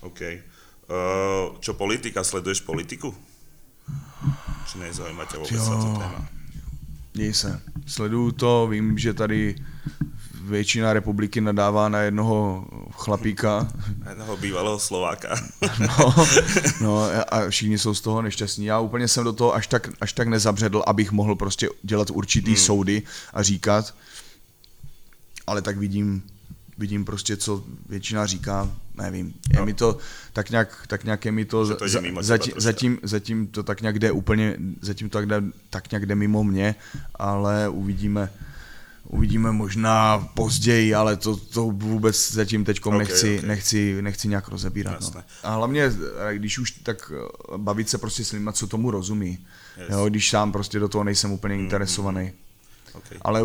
OK. 0.00 0.20
Uh, 0.20 1.58
čo 1.60 1.74
politika? 1.74 2.24
Sleduješ 2.24 2.60
politiku? 2.60 3.14
Či 4.72 4.78
nezajímá 4.78 5.24
tě 5.24 5.36
vůbec 5.36 5.68
to 5.68 5.98
téma? 5.98 6.39
Děj 7.12 7.34
se. 7.34 7.60
Sleduju 7.86 8.32
to, 8.32 8.68
vím, 8.70 8.98
že 8.98 9.14
tady 9.14 9.54
většina 10.44 10.92
republiky 10.92 11.40
nadává 11.40 11.88
na 11.88 12.00
jednoho 12.00 12.66
chlapíka. 12.92 13.72
Na 14.04 14.10
jednoho 14.10 14.36
bývalého 14.36 14.78
Slováka. 14.78 15.36
no, 15.80 16.14
no 16.80 17.02
a 17.28 17.50
všichni 17.50 17.78
jsou 17.78 17.94
z 17.94 18.00
toho 18.00 18.22
nešťastní. 18.22 18.64
Já 18.64 18.78
úplně 18.78 19.08
jsem 19.08 19.24
do 19.24 19.32
toho 19.32 19.54
až 19.54 19.66
tak, 19.66 19.90
až 20.00 20.12
tak 20.12 20.28
nezabředl, 20.28 20.82
abych 20.86 21.12
mohl 21.12 21.34
prostě 21.34 21.68
dělat 21.82 22.10
určitý 22.10 22.50
hmm. 22.50 22.60
soudy 22.60 23.02
a 23.34 23.42
říkat. 23.42 23.94
Ale 25.46 25.62
tak 25.62 25.78
vidím, 25.78 26.22
vidím 26.80 27.04
prostě, 27.04 27.36
co 27.36 27.64
většina 27.88 28.26
říká, 28.26 28.70
nevím. 28.94 29.34
Je 29.52 29.58
no. 29.58 29.66
mi 29.66 29.74
to 29.74 29.98
tak 30.32 30.50
nějak, 30.50 30.86
tak 30.86 31.04
nějak 31.04 31.24
je 31.24 31.32
mi 31.32 31.44
to, 31.44 31.76
to 31.76 31.88
za, 31.88 32.00
zatím, 32.20 32.52
zatím, 32.56 32.98
zatím, 33.02 33.46
to 33.46 33.62
tak 33.62 33.80
nějak 33.80 33.98
jde 33.98 34.12
úplně, 34.12 34.56
zatím 34.80 35.08
to 35.10 35.18
tak, 35.18 35.26
jde, 35.26 35.42
tak 35.70 35.90
nějak 35.90 36.06
jde 36.06 36.14
mimo 36.14 36.44
mě, 36.44 36.74
ale 37.14 37.68
uvidíme, 37.68 38.30
uvidíme 39.04 39.52
možná 39.52 40.18
později, 40.34 40.94
ale 40.94 41.16
to, 41.16 41.36
to 41.36 41.64
vůbec 41.64 42.32
zatím 42.32 42.64
teď 42.64 42.80
okay, 42.86 42.98
nechci, 42.98 43.36
okay. 43.38 43.48
nechci, 43.48 44.02
nechci 44.02 44.28
nějak 44.28 44.48
rozebírat. 44.48 45.14
No. 45.14 45.22
A 45.42 45.54
hlavně, 45.54 45.92
když 46.32 46.58
už 46.58 46.70
tak 46.70 47.12
bavit 47.56 47.88
se 47.88 47.98
prostě 47.98 48.24
s 48.24 48.32
lidmi, 48.32 48.50
co 48.52 48.66
tomu 48.66 48.90
rozumí. 48.90 49.38
Yes. 49.76 49.88
Jo, 49.90 50.08
když 50.08 50.30
sám 50.30 50.52
prostě 50.52 50.78
do 50.78 50.88
toho 50.88 51.04
nejsem 51.04 51.32
úplně 51.32 51.54
mm, 51.54 51.60
interesovaný. 51.60 52.32
Okay. 52.94 53.18
Ale 53.22 53.40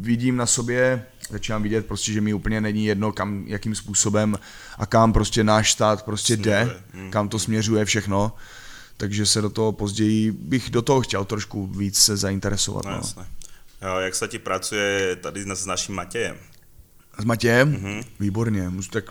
vidím 0.00 0.36
na 0.36 0.46
sobě 0.46 1.06
začínám 1.30 1.62
vidět 1.62 1.86
prostě, 1.86 2.12
že 2.12 2.20
mi 2.20 2.34
úplně 2.34 2.60
není 2.60 2.84
jedno, 2.86 3.12
kam, 3.12 3.44
jakým 3.46 3.74
způsobem 3.74 4.38
a 4.78 4.86
kam 4.86 5.12
prostě 5.12 5.44
náš 5.44 5.72
stát 5.72 6.02
prostě 6.04 6.36
jde, 6.36 6.60
Směřuje. 6.62 7.04
Mm. 7.04 7.10
kam 7.10 7.28
to 7.28 7.38
směřuje 7.38 7.84
všechno. 7.84 8.32
Takže 8.96 9.26
se 9.26 9.40
do 9.42 9.50
toho 9.50 9.72
později 9.72 10.30
bych 10.32 10.70
do 10.70 10.82
toho 10.82 11.00
chtěl 11.00 11.24
trošku 11.24 11.66
víc 11.66 11.98
se 11.98 12.16
zainteresovat. 12.16 12.84
No, 12.84 12.90
No. 12.90 12.96
jasné. 12.96 13.26
Jo, 13.82 13.96
jak 13.96 14.14
se 14.14 14.28
ti 14.28 14.38
pracuje 14.38 15.16
tady 15.16 15.44
s 15.54 15.66
naším 15.66 15.94
Matějem? 15.94 16.36
S 17.18 17.24
Matějem? 17.24 17.70
Mhm. 17.72 17.84
Mm-hmm. 17.84 18.04
Výborně. 18.20 18.72
Tak 18.90 19.04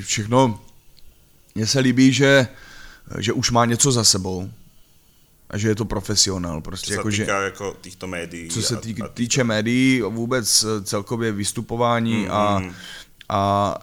všechno, 0.00 0.60
mně 1.54 1.66
se 1.66 1.80
líbí, 1.80 2.12
že, 2.12 2.48
že 3.18 3.32
už 3.32 3.50
má 3.50 3.64
něco 3.64 3.92
za 3.92 4.04
sebou 4.04 4.50
a 5.50 5.58
že 5.58 5.68
je 5.68 5.74
to 5.74 5.84
profesionál. 5.84 6.60
Prostě 6.60 6.86
Co 6.86 6.92
se 6.92 6.96
jako, 6.98 7.10
že, 7.10 7.22
týká 7.22 7.40
jako 7.42 7.76
týchto 7.80 8.06
médií. 8.06 8.48
co 8.48 8.62
se 8.62 8.76
tý, 8.76 9.02
a- 9.02 9.08
týče 9.08 9.44
médií, 9.44 10.00
vůbec 10.02 10.64
eh, 10.64 10.84
celkově 10.84 11.32
vystupování 11.32 12.24
Mm, 12.24 12.30
a, 12.32 12.58
mm. 12.58 12.72
a 13.28 13.74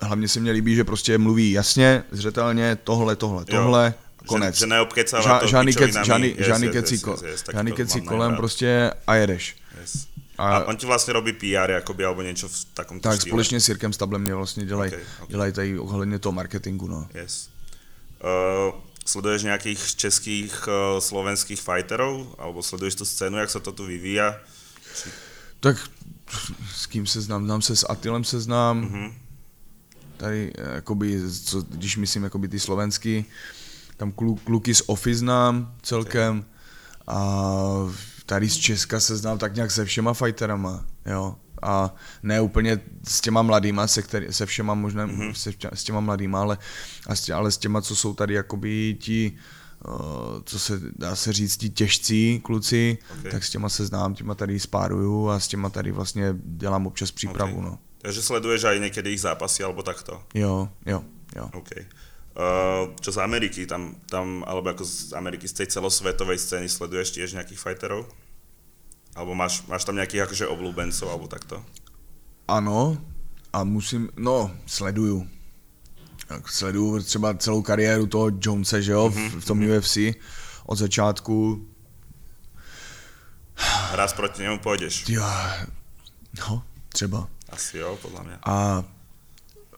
hlavně 0.00 0.28
se 0.28 0.40
mně 0.40 0.50
líbí, 0.52 0.74
že 0.74 0.84
prostě 0.84 1.18
mluví 1.18 1.52
jasně, 1.52 2.04
zřetelně, 2.10 2.76
tohle, 2.84 3.16
tohle, 3.16 3.44
Jo. 3.48 3.56
tohle, 3.56 3.94
Že- 4.22 4.26
konec. 4.26 4.56
Že 4.58 4.66
neobkecává 4.66 5.22
Ža, 5.22 5.38
to 5.38 5.46
žádný, 5.46 5.74
kec, 5.74 5.96
žádný, 6.06 6.34
Yes, 6.38 6.46
žádný 6.46 6.66
yes, 6.66 6.72
kecí, 6.74 6.94
yes, 6.94 7.04
yes, 7.06 7.22
yes, 7.22 7.44
žádný 7.52 7.72
kecí 7.72 8.00
kolem 8.00 8.36
prostě 8.36 8.90
a 9.06 9.14
jedeš. 9.14 9.56
Yes. 9.80 10.06
A- 10.38 10.56
A, 10.56 10.64
on 10.64 10.76
ti 10.76 10.86
vlastně 10.86 11.12
robí 11.12 11.32
PR, 11.32 11.70
jakoby, 11.70 12.04
alebo 12.04 12.22
něco 12.22 12.48
v 12.48 12.64
takom 12.74 13.00
Tak 13.00 13.20
štýle. 13.20 13.30
společně 13.30 13.60
s 13.60 13.68
Jirkem 13.68 13.92
Stablem 13.92 14.22
mě 14.22 14.34
vlastně 14.34 14.66
dělají 14.66 14.90
Okay, 14.92 15.04
okay. 15.16 15.26
dělaj 15.28 15.52
tady 15.52 15.78
ohledně 15.78 16.18
toho 16.18 16.32
marketingu, 16.32 16.88
no. 16.88 17.08
Yes. 17.14 17.48
Uh, 18.68 18.74
sleduješ 19.04 19.42
nějakých 19.42 19.94
českých, 19.96 20.68
uh, 20.68 21.00
slovenských 21.00 21.60
fighterov? 21.60 22.34
Alebo 22.38 22.62
sleduješ 22.62 22.94
tu 22.94 23.04
scénu, 23.04 23.38
jak 23.38 23.50
se 23.50 23.60
to 23.60 23.72
tu 23.72 23.86
vyvíja? 23.86 24.36
Tak 25.60 25.76
s 26.74 26.86
kým 26.86 27.06
se 27.06 27.20
znám? 27.20 27.44
Znám 27.44 27.62
se 27.62 27.76
s 27.76 27.86
Atilem 27.90 28.24
se 28.24 28.40
znám, 28.40 28.80
Mhm. 28.80 29.12
tady, 30.16 30.52
eh, 30.58 30.74
jakoby, 30.74 31.20
co, 31.44 31.62
když 31.62 31.96
myslím 31.96 32.24
jakoby 32.24 32.48
ty 32.48 32.60
slovenský, 32.60 33.24
tam 33.96 34.12
klu, 34.12 34.34
kluky 34.36 34.74
z 34.74 34.82
Office 34.86 35.18
znám 35.18 35.74
celkem 35.82 36.44
a 37.06 37.16
tady 38.26 38.50
z 38.50 38.56
Česka 38.56 39.00
se 39.00 39.16
znám 39.16 39.38
tak 39.38 39.54
nějak 39.54 39.70
se 39.70 39.84
všema 39.84 40.14
fighterama, 40.14 40.84
jo. 41.06 41.36
A 41.64 41.94
ne 42.22 42.40
úplně 42.40 42.80
s 43.08 43.20
těma 43.20 43.42
mladýma, 43.42 43.86
se, 43.86 44.02
který, 44.02 44.26
se 44.30 44.46
všema 44.46 44.74
možná, 44.74 45.06
mm-hmm. 45.06 45.32
se, 45.32 45.52
s 45.72 45.84
těma 45.84 46.00
mladýma, 46.00 46.40
ale, 46.40 46.58
a 47.06 47.14
s 47.14 47.20
tě, 47.20 47.34
ale 47.34 47.50
s 47.50 47.58
těma, 47.58 47.80
co 47.80 47.96
jsou 47.96 48.14
tady 48.14 48.34
jakoby 48.34 48.96
ti, 49.00 49.32
uh, 49.88 50.44
co 50.44 50.58
se 50.58 50.80
dá 50.96 51.16
se 51.16 51.32
říct, 51.32 51.56
ti 51.56 51.68
těžcí 51.70 52.40
kluci, 52.44 52.98
Ok. 53.00 53.18
okay. 53.18 53.32
tak 53.32 53.44
s 53.44 53.50
těma 53.50 53.68
se 53.68 53.86
znám, 53.86 54.14
těma 54.14 54.34
tady 54.34 54.60
spáruju 54.60 55.28
a 55.28 55.40
s 55.40 55.48
těma 55.48 55.70
tady 55.70 55.92
vlastně 55.92 56.34
dělám 56.36 56.86
občas 56.86 57.10
přípravu, 57.10 57.58
Ok. 57.58 57.64
no. 57.64 57.78
Takže 58.04 58.22
sleduješ 58.22 58.64
aj 58.64 58.80
někdy 58.80 59.10
jich 59.10 59.20
zápasy, 59.20 59.64
alebo 59.64 59.82
takto? 59.82 60.22
Jo, 60.34 60.68
jo, 60.86 61.04
jo. 61.36 61.48
OK. 61.56 61.70
Uh, 62.34 62.92
čo 63.00 63.12
z 63.12 63.18
Ameriky, 63.18 63.66
tam, 63.66 63.94
tam, 64.10 64.44
alebo 64.46 64.74
ako 64.74 64.84
z 64.84 65.14
Ameriky, 65.16 65.48
z 65.48 65.52
tej 65.62 65.66
celosvetovej 65.78 66.36
scény 66.36 66.68
sleduješ 66.68 67.14
tiež 67.14 67.38
nejakých 67.38 67.62
fighterov? 67.62 68.10
Alebo 69.14 69.34
máš, 69.34 69.62
máš 69.70 69.86
tam 69.86 69.94
nejakých 69.94 70.26
akože 70.26 70.50
obľúbencov, 70.50 71.06
alebo 71.06 71.30
takto? 71.30 71.62
Ano, 72.50 72.98
a 73.52 73.64
musím, 73.64 74.10
no, 74.16 74.50
sleduju. 74.66 75.28
Tak 76.26 76.48
sleduju 76.48 77.02
třeba 77.02 77.34
celou 77.34 77.62
kariéru 77.62 78.06
toho 78.06 78.30
Jonese, 78.40 78.82
že 78.82 78.92
jo, 78.92 79.08
v, 79.10 79.40
v 79.40 79.44
tom 79.44 79.62
UFC 79.62 79.96
od 80.66 80.78
začátku. 80.78 81.66
Raz 83.92 84.12
proti 84.12 84.42
němu 84.42 84.58
pôjdeš? 84.58 85.08
Jo, 85.08 85.24
no, 86.38 86.62
třeba. 86.88 87.28
Asi 87.48 87.78
jo, 87.78 87.98
podľa 88.02 88.22
mňa. 88.22 88.36
A 88.42 88.84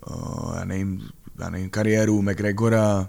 o, 0.06 0.52
já 0.56 0.64
nevím, 0.64 1.08
já 1.38 1.50
nevím, 1.50 1.70
kariéru 1.70 2.22
McGregora, 2.22 3.08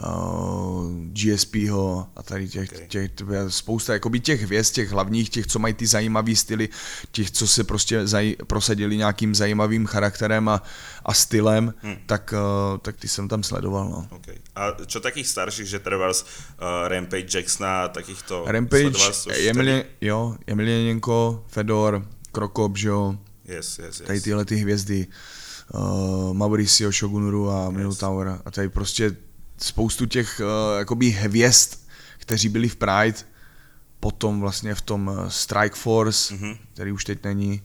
o, 0.00 0.86
GSPho 1.12 2.06
a 2.16 2.22
tady 2.22 2.48
těch, 2.48 2.72
Ok. 2.72 2.76
okay. 2.76 2.88
těch 2.88 3.10
spousta 3.48 3.92
jakoby 3.92 4.20
těch 4.20 4.42
hvězd, 4.42 4.74
těch 4.74 4.90
hlavních, 4.90 5.30
těch, 5.30 5.46
co 5.46 5.58
mají 5.58 5.74
ty 5.74 5.86
zajímavý 5.86 6.36
styly, 6.36 6.68
těch, 7.12 7.30
co 7.30 7.48
se 7.48 7.64
prostě 7.64 8.06
zaj, 8.06 8.36
prosadili 8.46 8.96
nějakým 8.96 9.34
zajímavým 9.34 9.86
charakterem 9.86 10.48
a, 10.48 10.62
a 11.04 11.14
stylem, 11.14 11.74
Hm. 11.82 11.88
hmm. 11.88 11.96
tak, 12.06 12.32
o, 12.32 12.78
tak 12.78 12.96
ty 12.96 13.08
jsem 13.08 13.28
tam 13.28 13.42
sledoval, 13.42 13.88
no. 13.88 14.08
Okay. 14.10 14.36
A 14.56 14.70
čo 14.86 15.00
takých 15.00 15.28
starších, 15.28 15.66
že 15.66 15.78
treba 15.78 16.12
z 16.12 16.22
uh, 16.22 16.88
Rampage 16.88 17.38
Jacksona 17.38 17.84
a 17.84 17.88
takýchto 17.88 18.44
Rampage, 18.46 18.92
Emilien, 19.48 19.84
jo, 20.00 20.36
Emelianenko, 20.46 21.44
Fedor, 21.48 22.06
Krokop, 22.32 22.76
že 22.76 22.88
jo? 22.88 23.16
Yes, 23.44 23.78
yes, 23.78 24.00
yes. 24.00 24.06
tady 24.06 24.20
tyhle 24.20 24.44
ty 24.44 24.56
hvězdy, 24.56 25.06
uh, 25.74 26.32
Mauricio 26.32 26.92
Shogunuru 26.92 27.50
a 27.50 27.70
Minotaur 27.70 28.40
a 28.44 28.50
tady 28.50 28.68
prostě 28.68 29.16
spoustu 29.62 30.06
těch 30.06 30.40
uh, 30.40 30.78
jakoby 30.78 31.10
hvězd, 31.10 31.74
kteří 32.18 32.48
byli 32.48 32.68
v 32.68 32.76
Pride, 32.76 33.18
potom 34.00 34.40
vlastně 34.40 34.74
v 34.74 34.80
tom 34.82 35.08
uh, 35.08 35.28
Strike 35.28 35.76
Force, 35.76 36.34
Mhm. 36.34 36.44
mm-hmm. 36.44 36.56
který 36.74 36.92
už 36.92 37.04
teď 37.04 37.24
není, 37.24 37.62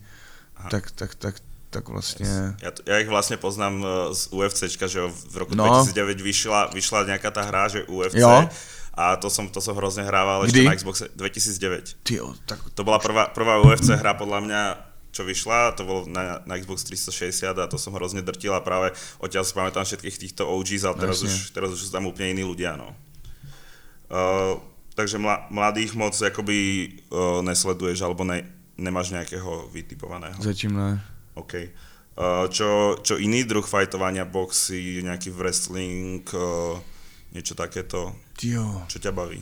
tak, 0.70 0.92
tak, 0.92 1.16
tak, 1.16 1.36
tak 1.70 1.90
vlastně... 1.90 2.54
Ja, 2.62 2.72
to, 2.72 2.82
ja 2.88 2.98
ich 3.04 3.10
vlastne 3.12 3.38
poznám 3.38 3.82
uh, 3.84 4.14
z 4.16 4.28
UFCčka, 4.32 4.88
že 4.88 5.00
jo, 5.00 5.12
v 5.12 5.36
roku 5.38 5.56
No. 5.56 5.64
2009 5.84 6.22
vyšla, 6.22 6.60
vyšla 6.74 7.04
nejaká 7.06 7.30
tá 7.32 7.44
hra, 7.46 7.68
že 7.68 7.84
UFC. 7.86 8.18
Jo. 8.18 8.50
A 8.98 9.14
to 9.22 9.30
som, 9.30 9.46
to 9.54 9.62
som 9.62 9.78
hrozne 9.78 10.02
hrával 10.10 10.50
ešte 10.50 10.58
Kdy? 10.58 10.66
na 10.66 10.74
Xboxe 10.74 11.06
2009. 11.14 12.02
Tyjo, 12.02 12.34
tak 12.50 12.58
To 12.74 12.82
bola 12.82 12.98
prvá, 12.98 13.30
prvá 13.30 13.62
UFC 13.62 13.94
hra 13.94 14.18
podľa 14.18 14.42
mňa, 14.42 14.62
čo 15.18 15.26
vyšla, 15.26 15.74
to 15.74 15.82
bolo 15.82 16.06
na, 16.06 16.46
na 16.46 16.54
Xbox 16.62 16.86
360 16.86 17.58
a 17.58 17.66
to 17.66 17.82
som 17.82 17.98
hrozne 17.98 18.22
drtil 18.22 18.54
a 18.54 18.62
práve 18.62 18.94
odtiaľ 19.18 19.42
si 19.42 19.58
pamätám 19.58 19.82
všetkých 19.82 20.22
týchto 20.30 20.46
OGs, 20.46 20.86
ale 20.86 21.02
teraz, 21.02 21.26
Jasne. 21.26 21.34
už, 21.34 21.38
teraz 21.58 21.70
už 21.74 21.82
sú 21.82 21.90
tam 21.90 22.06
úplne 22.06 22.38
iní 22.38 22.46
ľudia, 22.46 22.78
no. 22.78 22.94
Uh, 24.14 24.62
takže 24.94 25.18
mla, 25.18 25.50
mladých 25.50 25.98
moc 25.98 26.14
akoby 26.14 26.58
uh, 27.10 27.42
nesleduješ, 27.42 28.06
alebo 28.06 28.22
ne, 28.22 28.46
nemáš 28.78 29.10
nejakého 29.10 29.74
vytipovaného. 29.74 30.38
zatím 30.38 30.78
ne. 30.78 31.02
OK. 31.34 31.54
Uh, 32.18 32.46
čo, 32.54 33.02
čo 33.02 33.18
iný 33.18 33.42
druh 33.42 33.66
fajtovania, 33.66 34.30
boxy, 34.30 35.02
nejaký 35.02 35.34
wrestling, 35.34 36.22
uh, 36.38 36.78
niečo 37.34 37.58
takéto, 37.58 38.14
Tyjo, 38.38 38.86
čo 38.86 39.02
ťa 39.02 39.10
baví? 39.10 39.42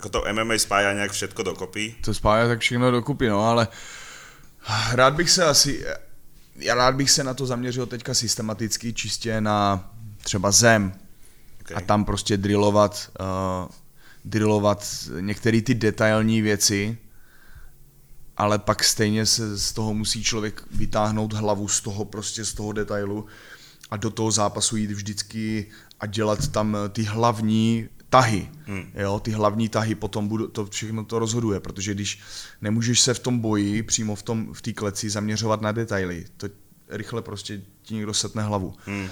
Ako 0.00 0.08
to 0.12 0.24
MMA 0.28 0.56
spája 0.60 0.96
nejak 0.96 1.12
všetko 1.12 1.40
dokopy? 1.44 2.00
to 2.04 2.12
spája 2.12 2.48
tak 2.48 2.60
všechno 2.60 2.88
dokupy, 2.92 3.28
no, 3.28 3.44
ale 3.44 3.68
rád 4.92 5.14
bych 5.14 5.30
se 5.30 5.44
asi, 5.44 5.86
já 6.56 6.74
rád 6.74 6.94
bych 6.94 7.10
se 7.10 7.24
na 7.24 7.34
to 7.34 7.46
zaměřil 7.46 7.86
teďka 7.86 8.14
systematicky, 8.14 8.92
čistě 8.92 9.40
na 9.40 9.90
třeba 10.22 10.50
zem 10.50 10.92
Okay. 11.70 11.76
a 11.76 11.86
tam 11.86 12.04
prostě 12.04 12.36
drillovat, 12.36 13.10
uh, 13.20 13.68
drillovat 14.24 14.86
některé 15.20 15.62
ty 15.62 15.74
detailní 15.74 16.42
věci, 16.42 16.98
ale 18.36 18.58
pak 18.58 18.84
stejně 18.84 19.26
se 19.26 19.58
z 19.58 19.72
toho 19.72 19.94
musí 19.94 20.24
člověk 20.24 20.62
vytáhnout 20.70 21.32
hlavu 21.32 21.68
z 21.68 21.80
toho 21.80 22.04
prostě 22.04 22.44
z 22.44 22.54
toho 22.54 22.72
detailu 22.72 23.26
a 23.90 23.96
do 23.96 24.10
toho 24.10 24.30
zápasu 24.30 24.76
jít 24.76 24.90
vždycky 24.90 25.66
a 26.00 26.06
dělat 26.06 26.48
tam 26.48 26.76
ty 26.92 27.02
hlavní 27.02 27.88
tahy. 28.10 28.48
Hmm. 28.66 28.90
Jo, 28.94 29.20
ty 29.20 29.30
hlavní 29.30 29.68
tahy 29.68 29.94
potom 29.94 30.28
budou, 30.28 30.46
to 30.46 30.66
všechno 30.66 31.04
to 31.04 31.18
rozhoduje, 31.18 31.60
protože 31.60 31.94
když 31.94 32.20
nemůžeš 32.60 33.00
se 33.00 33.14
v 33.14 33.18
tom 33.18 33.38
boji 33.38 33.82
přímo 33.82 34.14
v 34.14 34.22
tom 34.22 34.54
v 34.54 34.62
té 34.62 34.72
kleci 34.72 35.10
zaměřovat 35.10 35.60
na 35.60 35.72
detaily, 35.72 36.24
to 36.36 36.48
rychle 36.88 37.22
prostě 37.22 37.60
ti 37.82 37.94
někdo 37.94 38.14
setne 38.14 38.42
hlavu. 38.42 38.74
Hmm. 38.86 39.08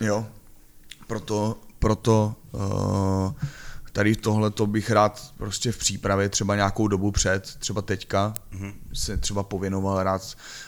Jo, 0.00 0.26
proto, 1.06 1.60
proto 1.78 2.34
uh, 2.52 3.32
tady 3.92 4.16
tohle 4.16 4.50
to 4.50 4.66
bych 4.66 4.90
rád 4.90 5.32
prostě 5.36 5.72
v 5.72 5.78
přípravě 5.78 6.28
třeba 6.28 6.56
nějakou 6.56 6.88
dobu 6.88 7.10
před, 7.10 7.56
třeba 7.58 7.82
teďka, 7.82 8.34
Mhm. 8.50 8.72
se 8.92 9.16
třeba 9.16 9.42
pověnoval 9.42 10.02
rád 10.02 10.22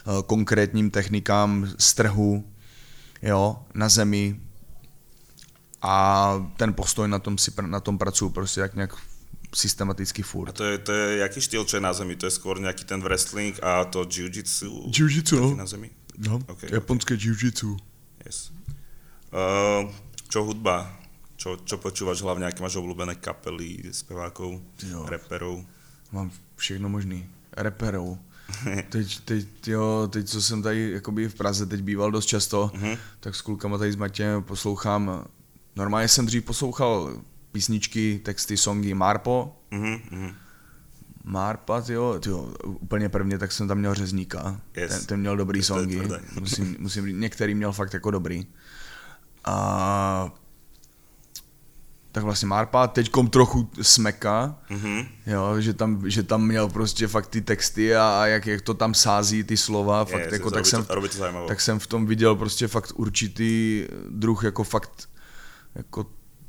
uh, 0.06 0.22
konkrétním 0.22 0.90
technikám 0.90 1.68
strhu, 1.78 2.44
jo, 3.22 3.56
na 3.74 3.88
zemi 3.88 4.40
a 5.84 5.94
ten 6.56 6.72
postoj 6.72 7.04
na 7.08 7.18
tom, 7.20 7.36
si, 7.38 7.52
na 7.60 7.80
tom 7.80 7.98
pracuju 7.98 8.30
prostě 8.30 8.60
jak 8.60 8.74
nějak 8.74 8.96
systematicky 9.54 10.22
A 10.22 10.26
furt. 10.26 10.52
to 10.52 10.64
je, 10.64 10.78
to 10.78 10.92
je 10.92 11.16
jaký 11.18 11.40
štýl, 11.40 11.64
čo 11.64 11.76
je 11.76 11.80
na 11.80 11.92
zemi? 11.92 12.16
To 12.16 12.26
je 12.26 12.30
skôr 12.32 12.56
nejaký 12.58 12.84
ten 12.88 12.98
wrestling 13.04 13.54
a 13.62 13.84
to 13.84 14.02
jiu-jitsu? 14.08 14.88
Jiu-jitsu, 14.90 15.36
no. 15.40 15.56
na 15.56 15.66
zemi? 15.66 15.90
no 16.18 16.40
Ok, 16.48 16.62
japonské 16.72 17.14
jiu-jitsu. 17.14 17.76
Yes. 18.26 18.50
Uh, 19.30 19.90
čo 20.28 20.42
hudba? 20.42 20.90
Čo, 21.36 21.58
čo 21.66 21.76
počúvaš 21.78 22.22
hlavne, 22.24 22.46
aké 22.46 22.62
máš 22.62 22.78
obľúbené 22.80 23.14
kapely, 23.20 23.84
spevákov, 23.92 24.58
Jo. 24.82 25.04
reperov? 25.06 25.60
Mám 26.12 26.30
všechno 26.56 26.88
možný. 26.88 27.26
Reperou. 27.52 28.18
Teď, 28.88 29.20
teď, 29.20 29.46
jo, 29.68 30.08
teď, 30.10 30.28
co 30.28 30.42
jsem 30.42 30.62
tady 30.62 30.90
jakoby 30.90 31.28
v 31.28 31.34
Praze 31.34 31.66
teď 31.66 31.80
býval 31.82 32.10
dost 32.10 32.26
často, 32.26 32.70
Mhm. 32.74 32.96
tak 33.20 33.34
s 33.34 33.40
klukama 33.42 33.78
tady 33.78 33.92
s 33.92 33.96
Matějem 33.96 34.42
poslouchám, 34.42 35.24
normálně 35.76 36.08
jsem 36.08 36.26
dřív 36.26 36.44
poslouchal 36.44 37.12
písničky, 37.52 38.20
texty, 38.24 38.56
songy 38.56 38.94
Marpo, 38.94 39.56
Mhm, 39.70 39.98
mhm. 40.10 40.34
Marpat, 41.26 41.88
jo, 41.90 42.20
úplně 42.64 43.08
prvně, 43.08 43.38
tak 43.38 43.52
jsem 43.52 43.68
tam 43.68 43.78
měl 43.78 43.94
Řezníka. 43.94 44.60
Yes. 44.76 44.90
Ten, 44.96 45.06
ten 45.06 45.20
měl 45.20 45.36
dobrý 45.36 45.62
songy. 45.62 46.00
Musím, 46.40 46.76
musím, 46.78 47.06
říct, 47.06 47.16
některý 47.16 47.54
měl 47.54 47.72
fakt 47.72 47.94
jako 47.94 48.10
dobrý. 48.10 48.46
A 49.44 50.32
tak 52.12 52.24
vlastně 52.24 52.48
Marpa, 52.48 52.86
teďkom 52.86 53.28
trochu 53.30 53.70
smeka, 53.82 54.58
Mhm. 54.70 55.02
jo, 55.26 55.60
že 55.60 55.74
tam, 55.74 56.10
že 56.10 56.22
tam 56.22 56.46
měl 56.46 56.68
prostě 56.68 57.06
fakt 57.08 57.26
ty 57.26 57.40
texty 57.40 57.96
a, 57.96 58.20
a 58.22 58.26
jak, 58.26 58.46
jak 58.46 58.60
to 58.60 58.74
tam 58.74 58.94
sází 58.94 59.44
ty 59.44 59.56
slova, 59.56 60.04
fakt 60.04 60.20
Yes, 60.24 60.32
jako, 60.32 60.46
yes, 60.48 60.52
tak 60.54 60.66
jsem, 60.66 60.84
to, 60.84 61.46
tak 61.48 61.60
jsem 61.60 61.78
v 61.78 61.86
tom 61.86 62.06
viděl 62.06 62.36
prostě 62.36 62.68
fakt 62.68 62.92
určitý 62.96 63.84
druh 64.10 64.44
jako 64.44 64.64
fakt 64.64 65.08
jako 65.74 66.06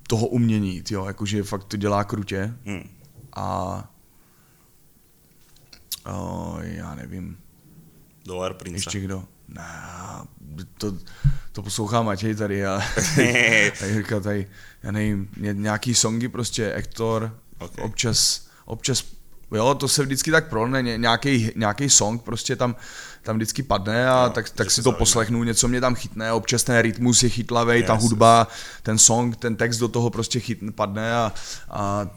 toho 0.07 0.27
umění, 0.27 0.83
jo, 0.89 1.05
jakože 1.05 1.43
fakt 1.43 1.63
to 1.63 1.77
dělá 1.77 2.03
krutě 2.03 2.53
Hm. 2.65 2.89
a 3.35 3.91
o, 6.11 6.57
já 6.61 6.95
nevím, 6.95 7.37
Dolar 8.25 8.53
princa. 8.53 8.75
ještě 8.77 8.99
kdo. 8.99 9.23
Ne, 9.47 9.63
to, 10.77 10.97
to 11.51 11.61
poslouchá 11.63 12.01
Matěj 12.01 12.35
tady 12.35 12.65
a 12.65 12.81
říká 13.97 14.19
tady, 14.19 14.47
já 14.83 14.91
nevím, 14.91 15.29
ně- 15.37 15.53
nějaký 15.53 15.95
songy 15.95 16.27
prostě, 16.27 16.73
Ektor, 16.73 17.39
Ok. 17.59 17.77
občas, 17.81 18.47
občas, 18.65 19.03
jo, 19.51 19.75
to 19.75 19.87
se 19.87 20.03
vždycky 20.03 20.31
tak 20.31 20.49
prolne, 20.49 20.81
ně- 20.81 20.97
nějaký, 20.97 21.51
nějaký 21.55 21.89
song 21.89 22.21
prostě 22.23 22.55
tam, 22.55 22.75
tam 23.21 23.35
vždycky 23.35 23.63
padne 23.63 24.09
a 24.09 24.23
No, 24.27 24.33
tak, 24.33 24.49
tak 24.49 24.71
si 24.71 24.75
to 24.75 24.81
zaujme. 24.83 24.97
poslechnu, 24.97 25.43
něco 25.43 25.67
mě 25.67 25.81
tam 25.81 25.95
chytne, 25.95 26.31
občas 26.31 26.63
ten 26.63 26.79
rytmus 26.79 27.23
je 27.23 27.29
chytlavý, 27.29 27.83
ta 27.83 27.93
Yes, 27.93 28.03
hudba, 28.03 28.47
ten 28.83 28.97
song, 28.97 29.35
ten 29.35 29.55
text 29.55 29.77
do 29.77 29.87
toho 29.87 30.09
prostě 30.09 30.39
chytne, 30.39 30.71
padne 30.71 31.13
a, 31.13 31.33
a 31.69 32.07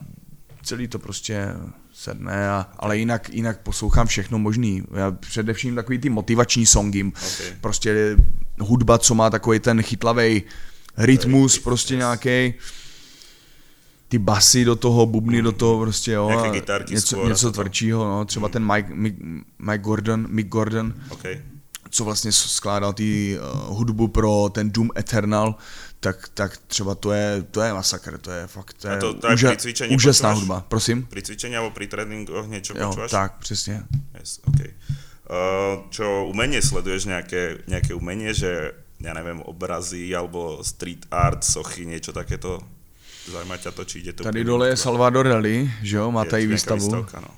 celý 0.63 0.89
to 0.89 0.99
prostě 0.99 1.49
sedne, 1.93 2.51
a, 2.51 2.67
ale 2.79 2.99
jinak, 2.99 3.31
jinak 3.31 3.59
poslouchám 3.61 4.07
všechno 4.07 4.39
možný. 4.39 4.83
Já 4.97 5.11
především 5.11 5.75
takový 5.75 5.99
ty 5.99 6.09
motivační 6.09 6.67
songy, 6.67 7.05
Ok. 7.05 7.55
prostě 7.61 8.17
hudba, 8.61 8.99
co 8.99 9.15
má 9.15 9.31
takový 9.31 9.59
ten 9.61 9.83
chytlavý 9.83 10.43
rytmus, 10.97 11.25
Rytmus, 11.25 11.59
prostě 11.59 11.95
yes. 11.95 11.99
nějaký 11.99 12.55
ty 14.09 14.19
basy 14.19 14.65
do 14.65 14.77
toho, 14.77 15.07
bubny 15.07 15.43
do 15.43 15.53
toho, 15.53 15.81
prostě 15.81 16.13
jo. 16.13 16.29
Nějaké 16.29 16.51
gitarky 16.51 16.95
něco, 16.95 17.17
skôr 17.17 17.25
a 17.25 17.29
něco 17.29 17.47
toto. 17.47 17.53
tvrdšího, 17.53 18.05
no, 18.05 18.25
třeba 18.25 18.49
ten 18.49 18.73
Mike, 18.73 18.95
Mike, 18.95 19.17
Mike 19.59 19.79
Gordon, 19.85 20.27
Mick 20.31 20.49
Gordon, 20.49 20.95
OK. 21.11 21.23
co 21.91 22.05
vlastně 22.05 22.33
skládal 22.33 22.93
ty 22.93 23.39
uh, 23.39 23.77
hudbu 23.77 24.09
pro 24.09 24.49
ten 24.53 24.71
Doom 24.71 24.91
Eternal, 24.99 25.55
tak, 26.01 26.29
tak 26.35 26.57
třeba 26.57 26.95
to 26.95 27.13
je, 27.13 27.43
to 27.51 27.61
je 27.61 27.73
masakr, 27.75 28.19
to 28.19 28.31
je 28.31 28.47
fakt, 28.47 28.75
to 28.81 28.89
je, 28.89 28.97
to- 28.97 29.15
to 29.15 29.27
aj 29.29 29.35
úža- 29.35 29.55
úžasná 29.95 30.29
počúvaš? 30.31 30.39
hudba, 30.39 30.59
prosím. 30.69 31.03
Pri 31.11 31.23
cvičení 31.23 31.57
alebo 31.59 31.75
pri 31.75 31.87
tréningoch 31.91 32.47
niečo 32.47 32.73
Jo, 32.79 32.89
počúvaš? 32.89 33.11
tak, 33.11 33.39
přesně. 33.39 33.83
Yes, 34.21 34.41
OK. 34.49 34.61
Uh, 35.29 35.85
čo 35.93 36.25
umenie 36.33 36.63
sleduješ 36.65 37.05
nejaké, 37.05 37.61
nejaké 37.69 37.93
umenie, 37.93 38.33
že 38.33 38.73
ja 38.97 39.13
neviem, 39.13 39.45
obrazy 39.45 40.09
alebo 40.17 40.65
street 40.65 41.05
art, 41.13 41.45
sochy, 41.45 41.85
niečo 41.85 42.17
takéto? 42.17 42.65
Zajímá 43.29 43.57
ťa 43.57 43.71
to, 43.71 43.85
či 43.85 43.99
ide 43.99 44.13
to... 44.13 44.25
Tady 44.25 44.45
dole 44.45 44.69
je? 44.69 44.77
Salvador 44.77 45.27
Rally, 45.29 45.71
že 45.83 45.97
jo, 45.97 46.11
má 46.11 46.25
Je 46.25 46.31
tady 46.31 46.47
výstavu. 46.47 46.81
výstavka, 46.81 47.21
no. 47.21 47.29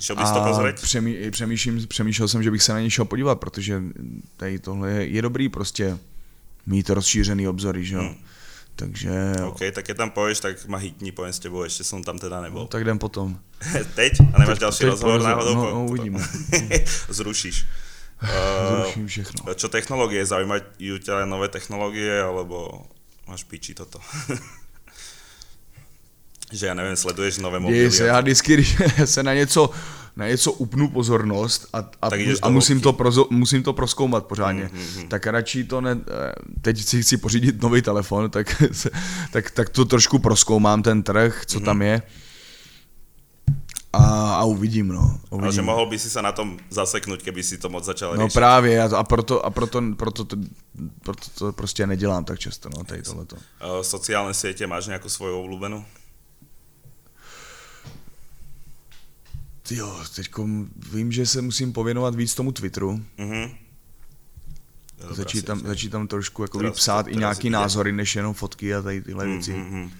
Šiel 0.00 0.16
bys 0.16 0.30
to 0.30 0.40
A 0.42 0.48
pozrieť? 0.48 0.76
přemý, 0.82 1.30
přemýšlím, 1.30 1.86
přemýšlel 1.86 2.28
jsem, 2.28 2.42
že 2.42 2.50
bych 2.50 2.62
se 2.62 2.72
na 2.72 2.80
ně 2.80 2.90
šel 2.90 3.04
podívat, 3.04 3.40
protože 3.40 3.82
tady 4.36 4.58
tohle 4.58 4.90
je, 4.90 5.06
je 5.06 5.22
dobrý 5.22 5.48
prostě 5.48 5.98
mít 6.66 6.90
rozšířený 6.90 7.48
obzory, 7.48 7.84
že 7.84 7.94
jo. 7.94 8.02
Hmm. 8.02 8.16
Takže 8.76 9.10
OK, 9.46 9.58
tak 9.72 9.84
keď 9.86 9.96
tam 9.96 10.10
poješ, 10.10 10.40
tak 10.40 10.66
ma 10.66 10.82
hitni, 10.82 11.14
poviem 11.14 11.30
s 11.32 11.38
tebou, 11.38 11.62
ešte 11.62 11.86
som 11.86 12.02
tam 12.02 12.18
teda 12.18 12.42
nebol. 12.42 12.66
tak 12.66 12.82
jdem 12.82 12.98
potom. 12.98 13.38
Teď? 13.94 14.12
A 14.34 14.38
nemáš 14.42 14.58
Teď- 14.58 14.60
ďalší 14.66 14.78
teď 14.82 14.88
rozhovor 14.90 15.22
náhodou? 15.22 15.54
no, 15.54 15.64
no, 15.70 15.84
uvidíme. 15.86 16.18
Zrušíš. 17.08 17.64
Uh, 18.18 18.28
Zruším 18.82 19.06
všechno. 19.06 19.54
Čo 19.54 19.68
technológie? 19.70 20.26
Zaujímajú 20.26 20.98
ťa 21.06 21.22
nové 21.22 21.46
technológie, 21.54 22.18
alebo 22.18 22.82
máš 23.30 23.46
piči 23.46 23.78
toto? 23.78 24.02
Že 26.52 26.66
já 26.66 26.74
nevím, 26.74 26.96
sleduješ 26.96 27.38
nové 27.38 27.60
mobily. 27.60 27.78
Děje 27.78 27.90
se, 27.90 28.06
já 28.06 28.20
vždycky, 28.20 28.54
když 28.54 28.76
se 29.04 29.22
na 29.22 29.34
něco, 29.34 29.70
na 30.16 30.28
něco 30.28 30.52
upnu 30.52 30.88
pozornost 30.90 31.66
a, 31.72 31.78
a, 32.02 32.08
a 32.42 32.48
musím, 32.48 32.80
to 32.80 32.92
prozo, 32.92 33.26
musím 33.30 33.62
to 33.62 33.72
proskoumat 33.72 34.26
pořádně, 34.26 34.70
Mm, 34.72 34.78
mm, 34.80 35.02
mm. 35.02 35.08
tak 35.08 35.26
radši 35.26 35.64
to 35.64 35.80
ne, 35.80 35.96
teď 36.62 36.84
si 36.84 37.02
chci 37.02 37.16
pořídit 37.16 37.62
nový 37.62 37.82
telefon, 37.82 38.30
tak, 38.30 38.62
se, 38.72 38.90
tak, 39.32 39.50
tak 39.50 39.68
to 39.68 39.84
trošku 39.84 40.18
proskoumám 40.18 40.82
ten 40.82 41.02
trh, 41.02 41.42
co 41.46 41.58
Mhm. 41.58 41.64
tam 41.64 41.82
je 41.82 42.02
a, 43.94 44.34
a 44.34 44.44
uvidím, 44.44 44.88
no. 44.88 45.18
Ale 45.30 45.40
že 45.42 45.46
Uvidím. 45.62 45.64
mohl 45.64 45.86
by 45.86 45.98
si 45.98 46.10
sa 46.10 46.18
na 46.18 46.34
tom 46.34 46.58
zaseknúť, 46.66 47.22
keby 47.22 47.46
si 47.46 47.62
to 47.62 47.70
moc 47.70 47.86
začal 47.86 48.18
No 48.18 48.26
riešiť. 48.26 48.34
právě 48.34 48.82
a, 48.82 48.86
a 48.90 49.02
proto, 49.06 49.38
a 49.46 49.50
proto, 49.54 49.78
proto, 49.96 50.24
to, 50.24 50.36
proto 51.02 51.26
to 51.38 51.52
prostě 51.52 51.86
nedělám 51.86 52.24
tak 52.24 52.38
často, 52.38 52.68
no, 52.74 52.82
tady 52.84 53.02
tohleto. 53.02 53.36
Uh, 53.62 53.86
sociálne 53.86 54.34
siete 54.34 54.66
máš 54.66 54.90
nejakú 54.90 55.06
svoju 55.06 55.38
obľúbenú? 55.46 55.86
Jo, 59.70 60.04
teďko 60.16 60.48
vím, 60.92 61.12
že 61.12 61.26
se 61.26 61.42
musím 61.42 61.72
pověnovat 61.72 62.14
víc 62.14 62.34
tomu 62.34 62.52
Twitteru, 62.52 63.04
Mhm. 63.18 63.50
Dobrá 65.00 65.14
začít 65.14 65.44
tam, 65.44 65.58
začít 65.60 65.88
tam 65.90 66.08
trošku 66.08 66.42
jako 66.42 66.58
Teraz- 66.58 66.76
psát 66.76 67.00
i 67.00 67.04
teraz 67.10 67.18
nějaký 67.20 67.46
ide. 67.48 67.52
názory, 67.56 67.92
než 67.92 68.16
jenom 68.16 68.34
fotky 68.34 68.74
a 68.74 68.82
tady 68.82 69.02
tyhle 69.02 69.26
věci. 69.26 69.52
Mhm, 69.52 69.78
mhm. 69.80 69.90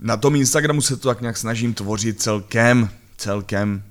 Na 0.00 0.16
tom 0.16 0.36
Instagramu 0.36 0.82
se 0.82 0.96
to 0.96 1.08
tak 1.08 1.20
nějak 1.20 1.36
snažím 1.36 1.74
tvořit 1.74 2.22
celkem, 2.22 2.90
celkem 3.16 3.82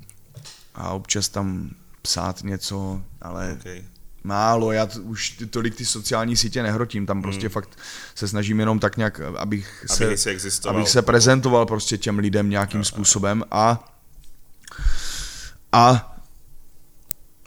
a 0.75 0.89
občas 0.89 1.29
tam 1.29 1.69
psát 2.01 2.43
něco, 2.43 3.03
ale 3.21 3.57
Okay. 3.59 3.83
Málo, 4.23 4.71
já 4.71 4.85
t- 4.85 4.99
už 4.99 5.29
ty, 5.29 5.45
tolik 5.45 5.75
ty 5.75 5.85
sociální 5.85 6.35
sítě 6.37 6.63
nehrotím, 6.63 7.05
tam 7.05 7.21
prostě 7.21 7.49
fakt 7.49 7.79
se 8.15 8.27
snažím 8.27 8.59
jenom 8.59 8.79
tak 8.79 8.97
nějak, 8.97 9.19
abych 9.37 9.85
se, 9.87 10.05
Aby 10.05 10.17
si 10.17 10.29
existoval. 10.29 10.75
abych 10.77 10.89
se 10.89 11.01
prezentoval 11.01 11.65
prostě 11.65 11.97
těm 11.97 12.19
lidem 12.19 12.49
nějakým 12.49 12.83
způsobem 12.83 13.43
a 13.51 13.87
a 15.71 16.07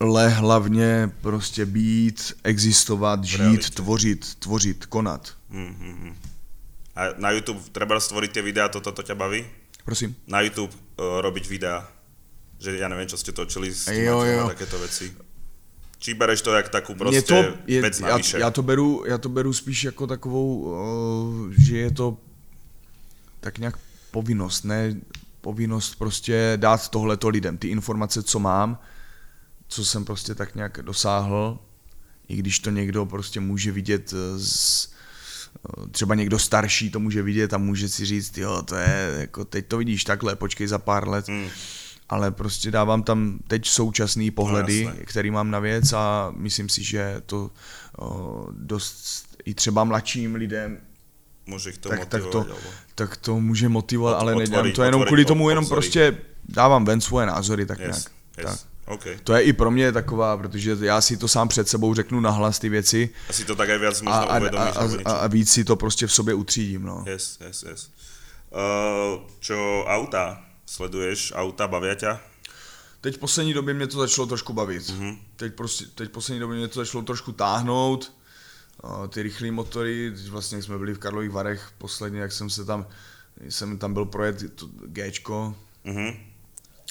ale 0.00 0.28
hlavně 0.28 1.10
prostě 1.20 1.66
být, 1.66 2.32
existovat, 2.44 3.24
žít, 3.24 3.38
realitě. 3.38 3.70
tvořit, 3.70 4.34
tvořit, 4.34 4.86
konat. 4.86 5.32
Mhm, 5.50 5.74
mhm. 5.80 6.16
A 6.96 7.00
na 7.18 7.30
YouTube 7.30 7.58
treba 7.74 7.98
stvoriť 7.98 8.30
tie 8.32 8.42
videá, 8.42 8.70
toto 8.70 8.94
to 8.94 9.02
ťa 9.02 9.14
baví? 9.18 9.42
Prosím. 9.84 10.14
Na 10.30 10.40
YouTube 10.46 10.70
uh, 10.70 11.18
robiť 11.26 11.44
videá? 11.50 11.90
Že 12.62 12.78
ja 12.78 12.86
neviem, 12.86 13.10
čo 13.10 13.18
ste 13.18 13.34
točili 13.34 13.74
s 13.74 13.90
tím 13.90 13.98
Jo, 13.98 14.22
jo. 14.22 14.46
takéto 14.46 14.78
veci. 14.78 15.10
Či 15.98 16.14
bereš 16.14 16.42
to 16.42 16.52
jak 16.52 16.68
Mně 16.88 17.22
prostě 17.22 17.22
to 17.22 17.58
je, 17.66 17.82
vec 17.82 18.00
já, 18.00 18.18
já, 18.38 18.50
to 18.50 18.62
beru, 18.62 19.04
já 19.06 19.18
to 19.18 19.28
beru 19.28 19.52
spíš 19.52 19.84
jako 19.84 20.06
takovou, 20.06 20.56
uh, 20.56 21.52
že 21.58 21.78
je 21.78 21.90
to 21.90 22.16
tak 23.40 23.58
nějak 23.58 23.78
povinnost, 24.10 24.64
ne 24.64 24.96
povinnost 25.40 25.94
prostě 25.94 26.52
dát 26.56 26.88
tohleto 26.88 27.28
lidem, 27.28 27.58
ty 27.58 27.68
informace, 27.68 28.22
co 28.22 28.38
mám, 28.38 28.78
co 29.68 29.84
jsem 29.84 30.04
prostě 30.04 30.34
tak 30.34 30.54
nějak 30.54 30.78
dosáhl, 30.82 31.58
i 32.28 32.36
když 32.36 32.58
to 32.58 32.70
někdo 32.70 33.06
prostě 33.06 33.40
může 33.40 33.72
vidět 33.72 34.14
z, 34.36 34.88
eh, 35.54 35.88
třeba 35.90 36.14
někdo 36.14 36.38
starší 36.38 36.90
to 36.90 37.00
může 37.00 37.22
vidět 37.22 37.54
a 37.54 37.58
může 37.58 37.88
si 37.88 38.04
říct, 38.04 38.38
jo, 38.38 38.62
to 38.62 38.76
je, 38.76 39.16
jako 39.18 39.44
teď 39.44 39.66
to 39.66 39.78
vidíš 39.78 40.04
takhle, 40.04 40.36
počkej 40.36 40.66
za 40.66 40.78
pár 40.78 41.08
let, 41.08 41.28
Mm. 41.28 41.48
Ale 42.08 42.30
prostě 42.30 42.70
dávám 42.70 43.02
tam 43.02 43.38
teď 43.48 43.68
současný 43.68 44.30
pohledy, 44.30 44.84
No, 44.84 44.92
který 45.04 45.30
mám 45.30 45.50
na 45.50 45.58
věc 45.58 45.92
a 45.92 46.32
myslím 46.36 46.68
si, 46.68 46.84
že 46.84 47.22
to 47.26 47.50
o, 47.98 48.46
dost 48.52 49.26
i 49.44 49.54
třeba 49.54 49.84
mladším 49.84 50.34
lidem 50.34 50.78
ich 51.68 51.78
to 51.78 51.88
tak, 51.88 52.06
tak, 52.06 52.22
to, 52.32 52.46
tak 52.94 53.16
to 53.16 53.40
může 53.40 53.68
motivovat, 53.68 54.16
Ot- 54.16 54.20
ale 54.20 54.32
otvoriť- 54.34 54.38
nedělám 54.38 54.72
to 54.72 54.82
jenom 54.82 55.00
otvoriť 55.00 55.08
kvůli 55.08 55.24
tomu, 55.24 55.48
jenom 55.48 55.66
prostě 55.66 56.18
dávám 56.48 56.84
ven 56.84 57.00
svoje 57.00 57.26
názory, 57.26 57.66
tak 57.66 57.78
nějak. 57.78 57.94
Yes, 57.94 58.08
yes. 58.38 58.46
Tak. 58.46 58.58
OK. 58.86 59.04
To 59.24 59.34
je 59.34 59.42
i 59.42 59.52
pro 59.52 59.70
mě 59.70 59.92
taková, 59.92 60.36
protože 60.36 60.76
já 60.80 61.00
si 61.00 61.16
to 61.16 61.28
sám 61.28 61.48
před 61.48 61.68
sebou 61.68 61.94
řeknu 61.94 62.20
nahlas 62.20 62.58
ty 62.58 62.68
věci 62.68 63.10
Asi 63.28 63.44
to 63.44 63.56
tak 63.56 63.70
aj 63.70 63.78
viac 63.78 64.02
a, 64.06 64.10
a, 64.10 64.18
a, 64.22 64.38
uvedomíš, 64.38 64.76
a, 64.76 64.80
a, 64.80 64.86
niečo. 64.86 65.08
a 65.08 65.26
víc 65.26 65.50
si 65.52 65.64
to 65.64 65.76
prostě 65.76 66.06
v 66.06 66.12
sobě 66.12 66.34
utřídím. 66.34 66.82
No. 66.82 67.04
Yes, 67.06 67.38
yes, 67.46 67.62
yes. 67.68 67.90
Uh, 68.50 69.20
čo 69.40 69.84
auta? 69.86 70.42
Sleduješ 70.74 71.30
auta, 71.38 71.70
bavia 71.70 71.94
ťa? 71.94 72.18
Teď 73.00 73.16
v 73.16 73.18
poslední 73.18 73.54
době 73.54 73.74
mě 73.74 73.86
to 73.86 73.98
začalo 73.98 74.26
trošku 74.26 74.52
bavit. 74.52 74.88
Mhm. 74.90 74.98
Mm-hmm. 74.98 75.18
Teď, 75.36 75.54
prostě, 75.54 75.84
teď 75.94 76.10
poslední 76.10 76.40
době 76.40 76.56
mě 76.56 76.68
to 76.68 76.80
začalo 76.82 77.04
trošku 77.04 77.32
táhnout. 77.32 78.12
A 78.82 79.06
ty 79.06 79.22
rychlé 79.22 79.50
motory, 79.50 80.10
teď 80.10 80.28
vlastně 80.28 80.62
jsme 80.62 80.78
byli 80.78 80.94
v 80.94 80.98
Karlových 80.98 81.30
Varech 81.30 81.70
posledně, 81.78 82.20
jak 82.20 82.32
jsem 82.32 82.50
se 82.50 82.64
tam, 82.64 82.86
jsem 83.48 83.78
tam 83.78 83.94
byl 83.94 84.04
projet 84.04 84.42
to 84.54 84.66
Gčko, 84.86 85.54
Mhm. 85.84 86.16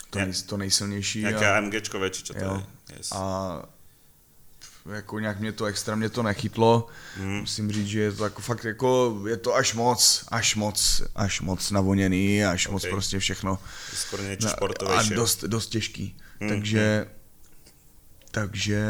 to, 0.10 0.20
nej, 0.20 0.34
to 0.48 0.58
nejsilnější. 0.58 1.24
Nejaké 1.26 1.46
a, 1.50 1.58
AMGčkové, 1.58 2.10
či 2.10 2.24
čo 2.24 2.34
to 2.34 2.40
jo, 2.40 2.54
je? 2.90 2.98
Yes. 2.98 3.12
a 3.12 3.22
jako 4.92 5.20
nějak 5.20 5.40
mě 5.40 5.52
to 5.52 5.66
extra 5.66 5.96
mě 5.96 6.10
to 6.10 6.24
nechytlo. 6.24 6.88
Hmm. 7.18 7.40
Musím 7.40 7.72
říct, 7.72 7.88
že 7.88 8.00
je 8.00 8.12
to 8.12 8.24
jako 8.24 8.42
fakt 8.42 8.64
jako, 8.64 9.22
je 9.28 9.38
to 9.38 9.56
až 9.56 9.74
moc, 9.74 10.26
až 10.28 10.56
moc, 10.56 11.02
až 11.16 11.42
moc 11.42 11.72
navoněný, 11.72 12.46
až 12.46 12.68
okay. 12.68 12.74
moc 12.74 12.86
prostě 12.86 13.20
všechno. 13.20 13.60
Skoro 13.94 14.24
něco. 14.24 14.64
A 14.90 15.04
dost, 15.04 15.44
dost 15.44 15.68
těžký. 15.68 16.18
Hmm. 16.40 16.50
Takže, 16.50 17.08
takže, 18.32 18.86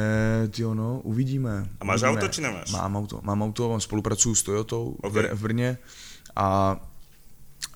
jo 0.58 0.73
no, 0.73 0.99
uvidíme. 0.99 1.69
A 1.79 1.86
máš 1.86 2.01
uvidíme. 2.01 2.21
auto, 2.21 2.34
či 2.34 2.41
nemáš? 2.41 2.71
Mám 2.71 2.95
auto, 2.95 3.19
mám 3.23 3.41
auto, 3.41 3.79
spolupracuju 3.79 4.36
s 4.36 4.43
Toyotou 4.43 4.97
okay. 5.01 5.23
v, 5.23 5.34
v 5.34 5.41
Brně 5.41 5.77
a 6.36 6.79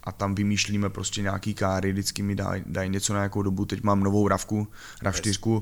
a 0.04 0.12
tam 0.12 0.36
vymýšlíme 0.36 0.90
prostě 0.90 1.22
nějaký 1.22 1.54
káry, 1.54 1.92
vždycky 1.92 2.24
mi 2.24 2.36
dají 2.36 2.64
daj 2.66 2.90
něco 2.90 3.14
na 3.14 3.20
nějakou 3.20 3.42
dobu, 3.42 3.66
teď 3.66 3.84
mám 3.84 4.04
novou 4.04 4.28
RAVku, 4.28 4.68
RAV4 5.04 5.62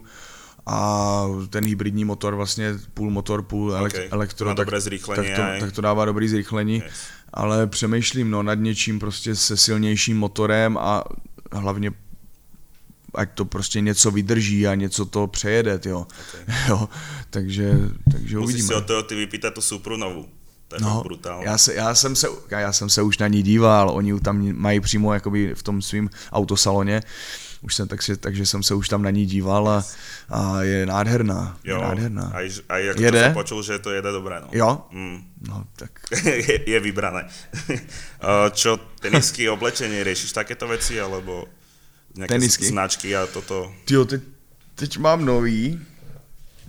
a 0.66 1.26
ten 1.50 1.66
hybridní 1.66 2.06
motor 2.06 2.36
vlastně 2.36 2.74
půl 2.94 3.12
motor, 3.12 3.42
půl 3.42 3.72
okay. 3.72 4.08
elektro, 4.12 4.56
tak, 4.56 4.68
tak, 4.68 5.26
to, 5.36 5.42
tak 5.60 5.72
to 5.72 5.82
dává 5.82 6.06
dobrý 6.06 6.28
zrychlení, 6.28 6.76
yes. 6.76 6.94
ale 7.34 7.68
přemýšlím 7.68 8.32
no, 8.32 8.44
nad 8.44 8.60
něčím 8.60 9.00
prostě 9.00 9.36
se 9.36 9.58
silnějším 9.58 10.18
motorem 10.18 10.78
a 10.78 11.04
hlavně 11.52 11.92
ať 13.16 13.30
to 13.34 13.46
prostě 13.46 13.82
něco 13.82 14.12
vydrží 14.12 14.68
a 14.68 14.76
něco 14.76 15.06
to 15.06 15.28
přejede, 15.28 15.80
jo. 15.86 16.08
Okay. 16.44 16.56
jo 16.70 16.90
takže, 17.30 17.74
takže 18.12 18.38
Musíš 18.38 18.54
uvidíme. 18.54 18.68
si 18.68 18.74
od 18.74 18.86
toho 18.86 19.04
ty 19.04 19.16
vypýtat 19.16 19.54
tu 19.54 19.62
Supru 19.62 19.98
novou. 19.98 20.26
To 20.68 20.76
je 20.76 20.82
no, 20.82 21.02
brutální. 21.04 21.46
Já, 21.46 21.58
se, 21.58 21.74
já, 21.74 21.96
jsem 21.96 22.16
se, 22.16 22.28
já 22.50 22.74
jsem 22.74 22.90
se 22.90 23.02
už 23.02 23.18
na 23.18 23.28
ní 23.28 23.44
díval, 23.44 23.90
oni 23.90 24.20
tam 24.20 24.54
mají 24.54 24.80
přímo 24.80 25.14
jakoby 25.14 25.56
v 25.56 25.64
tom 25.64 25.82
svém 25.82 26.10
autosaloně, 26.32 27.02
už 27.66 27.76
jsem, 27.76 27.88
takže, 27.88 28.18
takže 28.18 28.46
jsem 28.46 28.64
se 28.64 28.74
už 28.74 28.90
tam 28.90 29.02
na 29.02 29.10
ní 29.10 29.26
díval 29.26 29.70
a, 29.70 29.86
a 30.30 30.62
je 30.62 30.86
nádherná. 30.86 31.58
Jo, 31.64 31.76
je 31.76 31.82
nádherná. 31.82 32.32
A, 32.36 32.52
a 32.70 32.78
jak 32.78 33.00
jede? 33.00 33.24
jsem 33.24 33.34
počul, 33.34 33.64
že 33.64 33.80
to 33.80 33.92
jede 33.92 34.12
dobré. 34.12 34.40
No. 34.40 34.48
Jo? 34.52 34.86
Mm. 34.92 35.24
No, 35.48 35.66
tak. 35.76 35.92
je, 36.26 36.70
je 36.70 36.80
vybrané. 36.80 37.30
Čo, 38.52 38.78
tenisky, 39.02 39.50
oblečenie, 39.50 40.04
riešiš 40.04 40.34
takéto 40.34 40.68
veci, 40.68 41.02
alebo 41.02 41.46
nějaké 42.16 42.34
tenisky? 42.34 42.66
značky 42.66 43.16
a 43.16 43.28
toto? 43.28 43.74
Jo, 43.90 44.06
teď, 44.06 44.22
teď 44.76 44.98
mám 44.98 45.26
nový, 45.26 45.82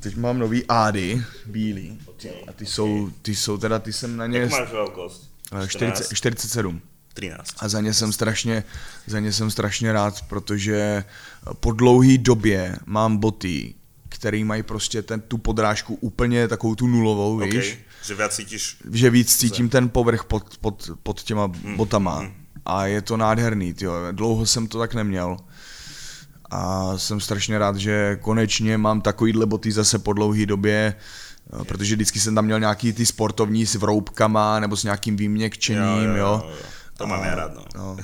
teď 0.01 0.17
mám 0.17 0.39
nový 0.39 0.65
Ády, 0.69 1.23
bílý. 1.47 2.01
A 2.49 2.53
ty 2.53 2.67
jsou, 2.67 3.11
ty 3.23 3.35
jsou 3.35 3.59
teda, 3.59 3.79
ty 3.79 3.93
jsem 3.93 4.17
na 4.17 4.27
ně... 4.27 4.39
Jak 4.39 4.51
máš 4.51 4.73
velkost? 4.73 5.31
40, 5.69 6.15
47. 6.15 6.81
13. 7.17 7.55
A 7.59 7.69
za 7.69 7.81
ně 7.81 7.95
jsem 7.95 8.13
strašně, 8.13 8.65
za 9.07 9.21
ně 9.21 9.33
jsem 9.33 9.51
strašně 9.51 9.93
rád, 9.93 10.23
protože 10.23 11.05
po 11.61 11.73
dlouhé 11.73 12.19
době 12.19 12.77
mám 12.87 13.17
boty, 13.17 13.75
které 14.09 14.45
mají 14.45 14.63
prostě 14.63 15.03
ten, 15.03 15.21
tu 15.21 15.39
podrážku 15.39 15.95
úplně 15.95 16.49
takovou 16.49 16.75
tu 16.75 16.87
nulovou, 16.87 17.37
okay. 17.37 17.51
víš? 17.51 17.79
Že 18.05 18.15
víc 18.15 18.33
cítíš... 18.33 18.77
Že 18.93 19.11
víc 19.11 19.37
cítím 19.37 19.69
ten 19.69 19.89
povrch 19.89 20.25
pod, 20.25 20.59
pod, 20.61 20.91
pod 21.03 21.23
těma 21.23 21.47
mm. 21.47 21.77
botama. 21.77 22.21
Mm. 22.21 22.33
A 22.65 22.87
je 22.87 23.03
to 23.03 23.17
nádherný, 23.17 23.75
tyjo. 23.75 23.93
Dlouho 24.13 24.47
jsem 24.47 24.67
to 24.67 24.79
tak 24.79 24.95
neměl. 24.95 25.37
A 26.51 26.93
jsem 26.99 27.21
strašně 27.21 27.59
rád, 27.59 27.77
že 27.77 28.19
konečně 28.21 28.79
mám 28.79 29.01
takovýhle 29.01 29.47
boty 29.47 29.73
zase 29.73 29.99
po 29.99 30.13
dlouhé 30.13 30.47
době, 30.47 30.95
Jo, 31.53 31.65
protože 31.65 31.95
vždycky 31.95 32.21
jsem 32.21 32.35
tam 32.35 32.45
měl 32.45 32.61
nějaký 32.61 32.93
ty 32.93 33.07
sportovní 33.07 33.67
s 33.67 33.75
vroubkama 33.75 34.61
nebo 34.61 34.77
s 34.77 34.85
nějakým 34.85 35.17
výměkčením, 35.17 36.09
jo. 36.09 36.17
jo, 36.17 36.17
jo. 36.17 36.43
jo. 36.51 36.57
To 36.97 37.07
mám 37.07 37.25
já 37.25 37.35
rád, 37.35 37.55
no. 37.55 37.65
no. 37.77 37.97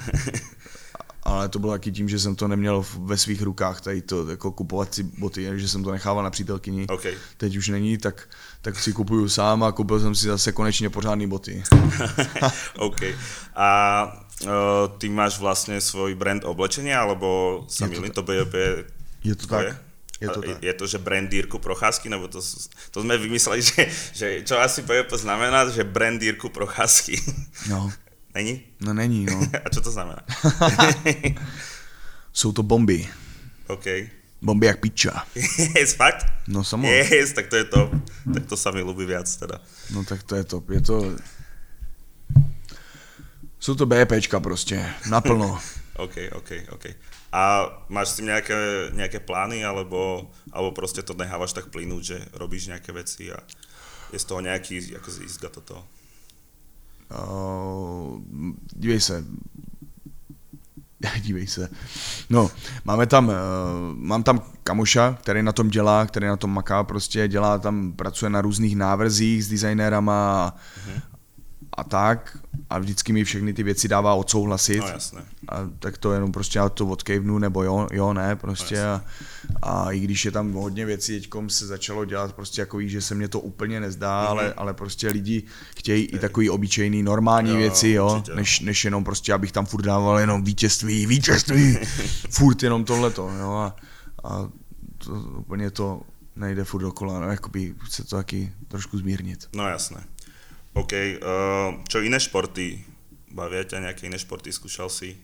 Ale 1.23 1.49
to 1.49 1.59
bylo 1.59 1.73
taky 1.73 1.93
tím, 1.93 2.09
že 2.09 2.19
jsem 2.19 2.37
to 2.37 2.49
neměl 2.49 2.85
ve 2.99 3.19
svých 3.19 3.43
rukách, 3.43 3.81
tady 3.81 4.03
to 4.03 4.31
jako 4.31 4.53
kupovat 4.53 4.95
si 4.95 5.03
boty, 5.03 5.49
že 5.55 5.69
jsem 5.69 5.85
to 5.85 5.93
nechával 5.93 6.25
na 6.25 6.31
přítelkyni. 6.31 6.87
Okay. 6.87 7.15
Teď 7.37 7.57
už 7.57 7.69
není, 7.69 7.99
tak, 7.99 8.29
tak 8.63 8.79
si 8.79 8.93
kupuju 8.93 9.29
sám 9.29 9.63
a 9.63 9.73
koupil 9.73 10.01
jsem 10.01 10.15
si 10.15 10.27
zase 10.27 10.53
konečně 10.53 10.91
pořádný 10.91 11.27
boty. 11.27 11.63
OK. 12.77 13.01
A 13.55 14.07
uh, 14.43 14.51
ty 14.99 15.09
máš 15.09 15.39
vlastně 15.39 15.81
svůj 15.81 16.15
brand 16.15 16.45
oblečení, 16.45 16.95
alebo 16.95 17.65
sa 17.69 17.87
milím, 17.87 18.11
to 18.11 18.23
BJP 18.23 18.55
je 19.25 19.35
to 19.35 19.47
tak. 19.47 19.67
Je? 19.67 19.79
Je 20.21 20.29
to, 20.29 20.43
tak. 20.43 20.63
je 20.63 20.75
to, 20.75 20.87
že 20.87 20.99
brand 20.99 21.33
Jirku 21.33 21.59
Procházky, 21.59 22.09
nebo 22.09 22.29
to, 22.29 22.39
to 22.91 23.03
jsme 23.03 23.19
vymysleli, 23.19 23.63
že, 23.69 23.87
že 24.13 24.43
čo 24.43 24.61
asi 24.61 24.83
BJP 24.83 25.13
znamená, 25.13 25.69
že 25.69 25.85
brand 25.85 26.23
Jirku 26.23 26.49
Procházky. 26.49 27.19
No. 27.69 27.93
Není? 28.35 28.63
No 28.81 28.95
není, 28.95 29.25
no. 29.25 29.49
A 29.65 29.71
co 29.71 29.81
to 29.81 29.91
znamená? 29.91 30.19
Jsou 32.33 32.53
to 32.53 32.63
bomby. 32.63 33.09
OK. 33.67 33.85
Bomby 34.43 34.67
jak 34.67 34.81
piča. 34.81 35.27
Yes, 35.77 35.93
fakt? 35.95 36.27
No 36.49 36.65
samozřejmě. 36.65 37.17
Yes, 37.17 37.33
tak 37.33 37.47
to 37.47 37.57
je 37.57 37.65
to. 37.65 37.91
Tak 38.35 38.47
to 38.47 38.57
sami 38.57 38.83
ľubí 38.83 39.07
viac 39.07 39.37
teda. 39.37 39.61
No 39.91 40.05
tak 40.05 40.23
to 40.23 40.35
je 40.37 40.45
to. 40.45 40.63
Je 40.71 40.81
to... 40.81 41.17
Jsou 43.61 43.75
to 43.75 43.87
BPčka 43.87 44.41
prostě, 44.41 44.95
naplno. 45.11 45.61
OK, 45.97 46.17
OK, 46.33 46.51
OK. 46.71 46.87
A 47.33 47.69
máš 47.89 48.09
s 48.09 48.17
tím 48.17 48.25
nějaké, 48.25 48.91
nějaké 48.93 49.21
plány, 49.21 49.65
alebo, 49.65 50.31
alebo 50.53 50.73
prostě 50.73 51.03
to 51.03 51.15
necháváš 51.15 51.53
tak 51.53 51.67
plynout, 51.67 52.05
že 52.05 52.27
robíš 52.33 52.67
nějaké 52.67 52.93
věci 52.93 53.33
a 53.33 53.37
je 54.13 54.19
z 54.19 54.25
toho 54.25 54.41
nějaký 54.41 54.93
jako 54.93 55.11
získat 55.11 55.53
toto? 55.53 55.85
Uh, 57.13 58.21
dívej 58.77 59.01
se, 59.01 59.25
dívej 61.21 61.47
se. 61.47 61.69
No, 62.31 62.51
máme 62.85 63.07
tam, 63.07 63.29
uh, 63.29 63.35
mám 63.95 64.23
tam 64.23 64.43
kamoša, 64.63 65.19
který 65.21 65.43
na 65.43 65.53
tom 65.53 65.69
dělá, 65.69 66.07
který 66.07 66.27
na 66.27 66.37
tom 66.37 66.51
maká, 66.51 66.85
prostě 66.85 67.29
dělá 67.29 67.59
tam, 67.59 67.93
pracuje 67.93 68.31
na 68.31 68.41
různých 68.41 68.77
návrzích 68.77 69.45
s 69.45 69.49
designérama 69.49 70.47
a, 70.47 70.51
uh-huh. 70.51 71.12
A 71.83 71.85
tak 71.85 72.39
a 72.71 72.79
vždycky 72.79 73.13
mi 73.13 73.25
všechny 73.25 73.53
ty 73.53 73.63
věci 73.63 73.89
dává 73.89 74.15
odsouhlasit. 74.15 74.79
No 74.79 74.87
jasné. 74.87 75.25
A 75.49 75.69
tak 75.79 75.99
to 75.99 76.13
jenom 76.13 76.33
prostě 76.33 76.59
já 76.59 76.69
to 76.69 76.87
odkejvnu, 76.87 77.39
nebo 77.39 77.63
jo, 77.63 77.89
jo, 77.93 78.13
ne, 78.13 78.37
prostě. 78.37 78.77
No, 78.77 78.83
a, 78.83 79.03
a, 79.63 79.93
i 79.93 80.01
když 80.01 80.25
je 80.25 80.31
tam 80.31 80.53
hodně 80.53 80.87
věcí, 80.87 81.21
teďkom 81.21 81.51
se 81.51 81.67
začalo 81.67 82.05
dělat 82.05 82.33
prostě 82.33 82.63
jako 82.63 82.81
že 82.83 83.01
se 83.01 83.15
mně 83.15 83.29
to 83.29 83.41
úplně 83.41 83.81
nezdá, 83.81 84.25
mm-hmm. 84.25 84.31
ale, 84.31 84.53
ale 84.53 84.75
prostě 84.75 85.09
lidi 85.09 85.43
chtějí 85.77 86.05
i 86.05 86.19
takový 86.19 86.51
obyčejný, 86.51 87.03
normální 87.03 87.51
jo, 87.51 87.57
věci, 87.57 87.89
jo, 87.89 88.23
než, 88.35 88.61
než 88.61 88.85
jenom 88.85 89.05
prostě, 89.05 89.33
abych 89.33 89.53
tam 89.53 89.67
furt 89.67 89.83
dával 89.83 90.19
jenom 90.19 90.45
vítězství, 90.45 91.07
vítězství, 91.07 91.79
furt 92.31 92.63
jenom 92.63 92.85
tohleto, 92.85 93.31
jo, 93.41 93.53
a, 93.53 93.77
a 94.25 94.49
to, 94.99 95.13
úplně 95.39 95.71
to 95.71 96.03
nejde 96.37 96.65
furt 96.65 96.83
dokola, 96.83 97.21
no, 97.21 97.31
jakoby 97.31 97.75
chce 97.85 98.05
to 98.05 98.17
taky 98.17 98.53
trošku 98.69 98.99
zmírnit. 98.99 99.49
No 99.57 99.69
jasné. 99.69 100.05
OK. 100.73 100.93
Uh, 100.93 101.85
čo 101.89 102.01
iné 102.01 102.21
športy? 102.21 102.85
Bavia 103.33 103.65
ťa 103.65 103.81
nejaké 103.81 104.09
iné 104.09 104.21
športy? 104.21 104.53
Skúšal 104.53 104.89
si? 104.93 105.17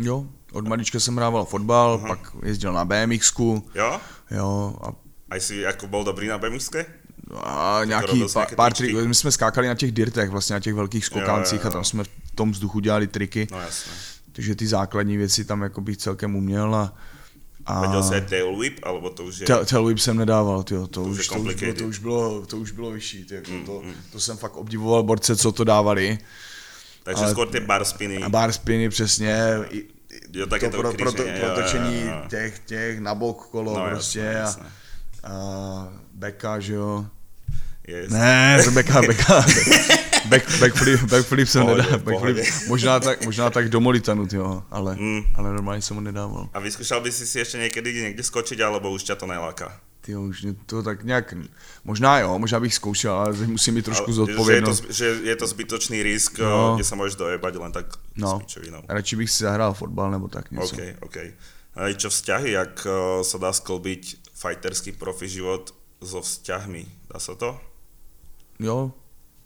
Jo, 0.00 0.26
od 0.52 0.68
malička 0.68 1.00
jsem 1.00 1.16
hrával 1.16 1.44
fotbal, 1.44 1.98
uh-huh. 1.98 2.08
pak 2.08 2.36
jezdil 2.42 2.72
na 2.72 2.84
bmx 2.84 3.32
Jo? 3.74 4.00
Jo. 4.30 4.76
A... 4.82 4.86
a 5.30 5.36
jsi 5.36 5.56
jako 5.56 5.86
byl 5.86 6.04
dobrý 6.04 6.28
na 6.28 6.38
bmx 6.38 6.70
A 7.34 7.80
nějaký 7.84 8.24
pa, 8.32 8.46
pár 8.56 8.72
triků, 8.72 9.08
my 9.08 9.14
jsme 9.14 9.32
skákali 9.32 9.68
na 9.68 9.74
těch 9.74 9.92
dirtech, 9.92 10.30
vlastně 10.30 10.54
na 10.54 10.60
těch 10.60 10.74
velkých 10.74 11.04
skokáncích 11.04 11.66
a 11.66 11.70
tam 11.70 11.84
jsme 11.84 12.04
v 12.04 12.08
tom 12.34 12.52
vzduchu 12.52 12.80
dělali 12.80 13.06
triky. 13.06 13.48
No 13.50 13.60
jasně. 13.60 13.92
Takže 14.32 14.54
ty 14.54 14.66
základní 14.66 15.16
věci 15.16 15.44
tam 15.44 15.62
jako 15.62 15.80
bych 15.80 15.96
celkem 15.96 16.36
uměl 16.36 16.74
a 16.74 16.94
a... 17.66 17.80
Věděl 17.80 18.02
jsi 18.02 18.20
tail 18.20 18.56
whip, 18.56 18.80
alebo 18.82 19.10
to 19.10 19.24
už 19.24 19.38
je... 19.38 19.46
Tail, 19.46 19.64
tail 19.64 19.84
whip 19.84 19.98
jsem 19.98 20.16
nedával, 20.16 20.62
tyjo, 20.62 20.86
to, 20.86 20.86
to, 20.86 21.02
už, 21.02 21.28
to, 21.28 21.34
už 21.34 21.54
bylo, 21.54 21.74
to, 21.74 21.84
už 21.84 21.98
bylo, 21.98 22.46
to 22.46 22.56
už 22.56 22.70
bylo 22.70 22.90
vyšší, 22.90 23.24
tyjo, 23.24 23.40
mm, 23.50 23.66
to, 23.66 23.82
mm. 23.84 23.94
to 24.12 24.20
jsem 24.20 24.36
fakt 24.36 24.56
obdivoval 24.56 25.02
borce, 25.02 25.36
co 25.36 25.52
to 25.52 25.64
dávali. 25.64 26.18
Takže 27.02 27.22
ale, 27.22 27.30
skoro 27.30 27.50
ty 27.50 27.60
bar 27.60 27.84
spiny. 27.84 28.20
Bar 28.28 28.52
spiny, 28.52 28.88
přesně. 28.88 29.54
Jo, 30.32 30.46
tak 30.46 30.60
to, 30.60 30.66
je 30.66 30.70
to 30.70 30.78
pro, 30.78 30.92
pro, 30.92 31.12
to, 31.12 31.22
pro 31.22 31.54
točení 31.54 32.10
těch, 32.28 32.58
těch 32.58 33.00
na 33.00 33.14
bok 33.14 33.48
kolo 33.50 33.78
no, 33.78 33.90
prostě 33.90 34.18
jasné, 34.18 34.66
a, 35.22 35.32
a 35.32 35.88
beka, 36.14 36.60
že 36.60 36.74
jo. 36.74 37.06
Yes. 37.88 38.12
Ne, 38.12 38.58
beka, 38.74 39.02
beka. 39.02 39.44
back, 40.28 40.60
backflip, 40.60 41.00
backflip 41.00 41.48
jsem 41.48 41.66
nedal. 41.66 41.98
Backflip, 41.98 42.36
možná 42.68 43.00
tak, 43.00 43.24
možná 43.24 43.50
tak 43.50 43.68
do 43.68 43.80
Molitanu, 43.80 44.26
jo, 44.32 44.62
ale, 44.70 44.96
mm. 44.96 45.22
ale 45.34 45.52
normálně 45.52 45.82
jsem 45.82 45.96
ho 45.96 46.02
nedával. 46.02 46.48
A 46.54 46.60
vyzkoušel 46.60 47.00
bys 47.00 47.30
si 47.30 47.38
ještě 47.38 47.58
někdy 47.58 47.94
někde 47.94 48.22
skočit, 48.22 48.60
alebo 48.60 48.90
už 48.90 49.02
tě 49.02 49.14
to 49.14 49.26
neláká? 49.26 49.80
Ty 50.00 50.16
už 50.16 50.42
mě 50.42 50.54
to 50.66 50.82
tak 50.82 51.04
nějak, 51.04 51.34
možná 51.84 52.18
jo, 52.18 52.38
možná 52.38 52.60
bych 52.60 52.74
zkoušel, 52.74 53.14
ale 53.14 53.32
musím 53.32 53.74
mít 53.74 53.84
trošku 53.84 54.12
zodpovědnost. 54.12 54.84
Že 54.90 55.04
je 55.04 55.14
to, 55.14 55.20
že 55.20 55.28
je 55.28 55.36
to 55.36 55.46
zbytočný 55.46 56.02
risk, 56.02 56.38
no. 56.38 56.74
kde 56.74 56.84
se 56.84 56.96
můžeš 56.96 57.14
dojebať 57.14 57.54
len 57.54 57.72
tak 57.72 57.86
no. 58.16 58.40
Radši 58.88 59.16
bych 59.16 59.30
si 59.30 59.44
zahrál 59.44 59.74
fotbal 59.74 60.10
nebo 60.10 60.28
tak 60.28 60.50
něco. 60.50 60.76
OK, 60.76 60.82
OK. 61.00 61.16
A 61.70 61.86
čo 61.94 62.10
vzťahy, 62.10 62.50
jak 62.50 62.82
uh, 62.82 63.22
sa 63.22 63.38
dá 63.38 63.54
sklbiť 63.54 64.34
fighterský 64.34 64.98
profi 64.98 65.30
život 65.30 65.70
so 66.02 66.18
vzťahmi? 66.18 67.06
Dá 67.06 67.22
se 67.22 67.32
to? 67.38 67.60
Jo, 68.58 68.92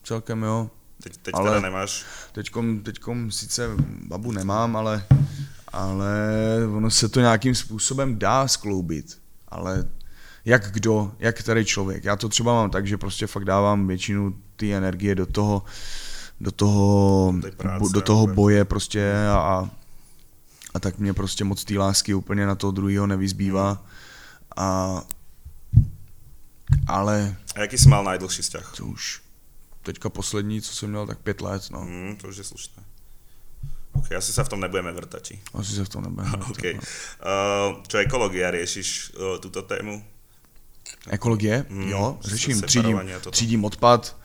celkem 0.05 0.42
jo. 0.42 0.70
Teď, 1.02 1.16
teď 1.16 1.34
ale 1.34 1.50
teda 1.50 1.61
nemáš? 1.61 2.05
Teďkom, 2.32 2.80
teďkom 2.80 3.30
sice 3.30 3.68
babu 4.07 4.32
nemám, 4.32 4.76
ale, 4.76 5.05
ale 5.68 6.11
ono 6.76 6.90
se 6.90 7.09
to 7.09 7.20
nějakým 7.20 7.55
způsobem 7.55 8.18
dá 8.18 8.48
skloubit. 8.48 9.18
Ale 9.48 9.84
jak 10.44 10.70
kdo, 10.70 11.12
jak 11.18 11.38
který 11.38 11.64
člověk. 11.64 12.05
Já 12.05 12.16
to 12.16 12.28
třeba 12.28 12.55
mám 12.55 12.70
tak, 12.70 12.86
že 12.86 12.98
prostě 12.98 13.26
fakt 13.26 13.44
dávám 13.44 13.86
většinu 13.86 14.36
té 14.57 14.72
energie 14.72 15.14
do 15.14 15.26
toho, 15.26 15.62
do 16.40 16.50
toho, 16.52 17.34
práce, 17.57 17.92
do 17.92 18.00
toho 18.00 18.26
nebo- 18.26 18.34
boje 18.34 18.64
prostě 18.64 19.14
a, 19.32 19.70
a 20.74 20.80
tak 20.80 20.98
mě 20.98 21.14
prostě 21.14 21.44
moc 21.44 21.64
té 21.64 21.78
lásky 21.78 22.14
úplně 22.14 22.46
na 22.46 22.55
toho 22.55 22.70
druhého 22.70 23.07
nevyzbývá. 23.07 23.84
A, 24.57 25.00
ale 26.86 27.36
A 27.55 27.61
jaký 27.61 27.78
jsi 27.78 27.88
mal 27.88 28.05
najdlhší 28.05 28.42
vzťah? 28.42 28.72
to 28.76 28.86
už 28.86 29.24
teďka 29.85 30.09
poslední, 30.09 30.61
co 30.61 30.72
jsem 30.74 30.89
měl, 30.91 31.07
tak 31.07 31.18
pět 31.20 31.41
let, 31.41 31.62
no. 31.70 31.80
Hmm, 31.80 32.16
to 32.16 32.28
už 32.28 32.37
je 32.37 32.45
slušné. 32.45 32.82
OK, 33.95 34.11
asi 34.12 34.32
sa 34.35 34.43
v 34.43 34.49
tom 34.51 34.59
nebudeme 34.61 34.91
vrtať. 34.91 35.22
či? 35.22 35.35
Asi 35.55 35.70
se 35.78 35.85
v 35.85 35.89
tom 35.89 36.03
nebude. 36.03 36.26
OK. 36.51 36.64
Uh, 36.66 37.78
čo 37.87 38.03
ekologia, 38.03 38.51
riešiš 38.51 39.14
uh, 39.14 39.39
túto 39.39 39.62
tému? 39.62 40.03
Ekologie? 41.09 41.62
Mm, 41.68 41.89
jo, 41.89 42.18
se- 42.22 42.30
řeším, 42.30 42.62
třídím, 42.62 43.01
třídím 43.30 43.64
odpad, 43.64 44.16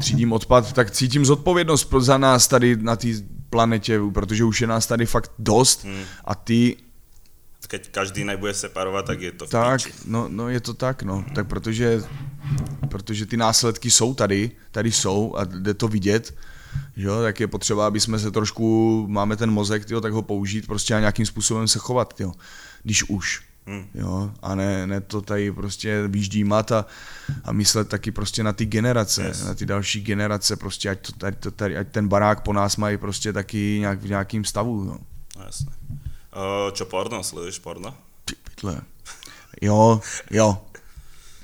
třídím 0.00 0.32
odpad, 0.32 0.72
tak 0.72 0.90
cítím 0.90 1.24
zodpovědnost 1.24 1.94
za 1.98 2.18
nás 2.18 2.48
tady 2.48 2.76
na 2.76 2.96
té 2.96 3.08
planetě, 3.50 4.00
protože 4.14 4.44
už 4.44 4.60
je 4.60 4.66
nás 4.66 4.86
tady 4.86 5.06
fakt 5.06 5.32
dost 5.38 5.84
Mm. 5.84 6.02
a 6.24 6.34
ty, 6.34 6.76
Keď 7.66 7.88
každý 7.88 8.24
nebude 8.24 8.54
separovat, 8.54 9.06
tak 9.06 9.20
je 9.20 9.32
to 9.32 9.46
tak, 9.46 9.84
píči. 9.84 9.94
no, 10.06 10.28
no 10.28 10.48
je 10.48 10.60
to 10.60 10.74
tak, 10.74 11.02
no, 11.02 11.24
tak 11.34 11.46
protože, 11.46 12.02
protože 12.88 13.26
ty 13.26 13.36
následky 13.36 13.90
jsou 13.90 14.14
tady, 14.14 14.50
tady 14.70 14.92
jsou 14.92 15.34
a 15.36 15.44
jde 15.44 15.74
to 15.74 15.88
vidět, 15.88 16.34
že 16.96 17.06
jo, 17.06 17.22
tak 17.22 17.40
je 17.40 17.46
potřeba, 17.46 17.86
aby 17.86 18.00
jsme 18.00 18.18
se 18.18 18.30
trošku, 18.30 19.06
máme 19.08 19.36
ten 19.36 19.50
mozek, 19.50 19.84
tyjo, 19.84 20.00
tak 20.00 20.12
ho 20.12 20.22
použít 20.22 20.66
prostě 20.66 20.94
a 20.94 21.00
nějakým 21.00 21.26
způsobem 21.26 21.68
se 21.68 21.78
chovat, 21.78 22.12
tyjo, 22.14 22.32
když 22.82 23.04
už. 23.08 23.42
Hmm. 23.66 23.86
Jo, 23.94 24.30
a 24.42 24.54
ne, 24.54 24.86
ne 24.86 25.00
to 25.00 25.20
tady 25.20 25.52
prostě 25.52 26.08
výždímat 26.08 26.72
a, 26.72 26.86
a 27.44 27.52
myslet 27.52 27.88
taky 27.88 28.10
prostě 28.10 28.42
na 28.42 28.52
ty 28.52 28.66
generace, 28.66 29.22
Yes. 29.22 29.44
na 29.44 29.54
ty 29.54 29.66
další 29.66 30.00
generace, 30.02 30.56
prostě 30.56 30.90
ať, 30.90 31.00
to, 31.06 31.12
tady, 31.12 31.36
to, 31.36 31.50
tady, 31.50 31.76
ať 31.76 31.88
ten 31.88 32.08
barák 32.08 32.40
po 32.40 32.52
nás 32.52 32.76
mají 32.76 32.96
prostě 32.96 33.32
taky 33.32 33.76
nějak, 33.80 34.02
v 34.02 34.08
nějakým 34.08 34.44
stavu, 34.44 34.84
no. 34.84 34.98
Jasné. 35.44 35.72
Uh, 36.34 36.70
čo 36.74 36.84
porno? 36.84 37.22
Sleduješ 37.22 37.58
porno? 37.58 37.94
Ty 38.24 38.34
pytle. 38.44 38.80
Jo, 39.62 40.00
jo. 40.30 40.58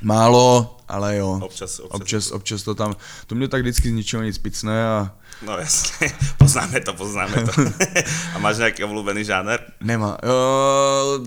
Málo, 0.02 0.76
ale 0.88 1.16
jo. 1.16 1.38
Občas, 1.42 1.78
občas. 1.78 2.00
Občas, 2.00 2.30
občas 2.30 2.62
to 2.62 2.74
tam, 2.74 2.96
to 3.26 3.34
mě 3.34 3.48
tak 3.48 3.60
vždycky 3.60 3.88
z 3.88 3.92
ničeho 3.92 4.22
nic 4.22 4.38
picne 4.38 4.84
a 4.86 5.10
No 5.46 5.56
jasne, 5.58 6.08
poznáme 6.38 6.80
to, 6.80 6.92
poznáme 6.94 7.44
to. 7.44 7.52
A 8.34 8.38
máš 8.38 8.58
nějaký 8.58 8.84
oblúbený 8.84 9.24
žáner? 9.24 9.60
nemá. 9.80 10.18
Jo, 10.26 11.20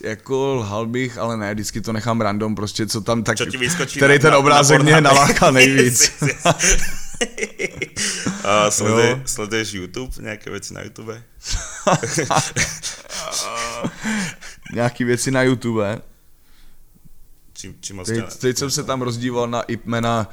jako 0.00 0.54
lhal 0.54 0.86
bych, 0.86 1.18
ale 1.18 1.36
ne, 1.36 1.54
vždycky 1.54 1.80
to 1.80 1.92
nechám 1.92 2.20
random, 2.20 2.54
prostě 2.54 2.86
co 2.86 3.00
tam 3.00 3.22
tak, 3.22 3.36
Čo 3.36 3.46
ti 3.46 3.56
vyskočí 3.56 3.98
který 3.98 4.14
na- 4.14 4.18
ten 4.22 4.34
obrázek 4.34 4.78
na 4.78 4.82
mě 4.84 5.00
naláká 5.00 5.50
nejvíc. 5.50 6.00
Yes, 6.00 6.22
yes, 6.22 6.44
yes. 6.44 6.82
Uh, 8.44 8.68
sleduje, 8.70 9.10
Jo. 9.10 9.20
sleduješ 9.26 9.72
YouTube, 9.72 10.12
nějaké 10.22 10.50
věci 10.50 10.74
na 10.74 10.82
YouTube? 10.82 11.22
Nějaký 14.74 15.04
věci 15.04 15.30
na 15.30 15.42
YouTube. 15.42 15.98
Čím, 17.52 17.74
čím 17.80 18.00
Teď, 18.04 18.24
teď 18.38 18.58
jsem 18.58 18.70
se 18.70 18.84
tam 18.84 19.02
rozdíval 19.02 19.48
na 19.48 19.62
Ipmana, 19.62 20.28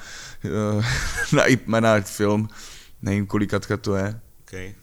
eh, 0.46 0.86
na 1.36 1.46
Ipmana 1.46 2.02
film, 2.02 2.50
nevím 3.02 3.28
kolikatka 3.28 3.78
to 3.78 3.96
je. 3.96 4.20
Okay. 4.42 4.74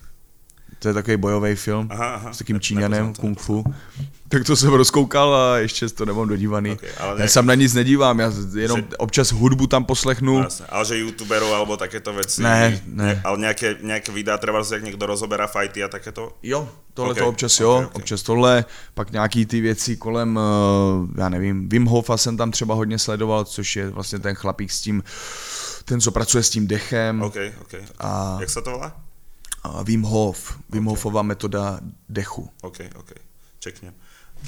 To 0.79 0.89
je 0.89 0.95
takový 0.95 1.17
bojový 1.17 1.55
film 1.55 1.89
Aha, 1.91 2.15
aha. 2.15 2.33
s 2.33 2.39
takým 2.39 2.55
Ne- 2.57 2.61
Číňanem, 2.61 3.15
kung 3.15 3.41
fu. 3.41 3.65
Tak 4.31 4.45
to 4.45 4.57
jsem 4.57 4.73
rozkoukal 4.73 5.35
a 5.35 5.59
ještě 5.59 5.89
to 5.89 6.05
nemám 6.05 6.29
dodívaný. 6.29 6.71
Ok, 6.73 6.85
ale 7.01 7.21
já 7.23 7.29
sám 7.29 7.47
na 7.47 7.55
nic 7.55 7.75
nedívám, 7.75 8.19
já 8.19 8.33
jenom 8.59 8.79
Že- 8.81 8.87
občas 8.99 9.33
hudbu 9.33 9.67
tam 9.67 9.85
poslechnu. 9.85 10.35
No, 10.39 10.45
jasné. 10.45 10.67
Ale 10.69 10.85
že 10.85 10.99
youtuberov 10.99 11.53
alebo 11.53 11.77
takéto 11.77 12.13
veci. 12.13 12.43
Ne, 12.43 12.83
ne. 12.87 13.21
Ale 13.25 13.39
nějaké, 13.39 13.77
nějaké 13.83 14.13
videa, 14.13 14.39
třeba 14.39 14.63
jak 14.73 14.83
někdo 14.85 15.07
rozoberá 15.07 15.47
fighty 15.47 15.85
a 15.85 15.89
takéto? 15.89 16.33
Jo, 16.43 16.69
tohle 16.95 17.13
Ok, 17.13 17.19
to 17.19 17.29
občas 17.29 17.61
jo, 17.61 17.83
ok. 17.87 17.95
občas 17.95 18.23
tohle, 18.23 18.65
pak 18.95 19.11
nějaký 19.13 19.47
ty 19.47 19.61
věci 19.61 19.97
kolem, 19.97 20.39
eh, 20.39 21.21
já 21.21 21.29
nevím, 21.29 21.69
Wim 21.69 21.85
Hofa 21.85 22.17
jsem 22.17 22.37
tam 22.37 22.51
třeba 22.51 22.75
hodně 22.75 22.99
sledoval, 22.99 23.45
což 23.45 23.77
je 23.77 23.91
vlastně 23.91 24.19
ten 24.19 24.35
chlapík 24.35 24.71
s 24.71 24.81
tím, 24.81 25.03
ten, 25.85 26.01
co 26.01 26.11
pracuje 26.13 26.43
s 26.43 26.51
tím 26.51 26.67
dechem. 26.67 27.23
OK, 27.23 27.37
OK. 27.61 27.75
A- 27.99 28.37
Jak 28.41 28.51
se 28.51 28.63
to 28.63 28.71
volá? 28.71 28.97
A 29.63 29.83
Wim 29.83 30.03
Hof, 30.03 30.59
Wim 30.71 30.89
Ok. 30.89 30.91
Hofova 30.91 31.23
metoda 31.23 31.81
dechu. 32.09 32.51
OK, 32.63 32.79
OK. 32.99 33.11
Čeknem. 33.59 33.95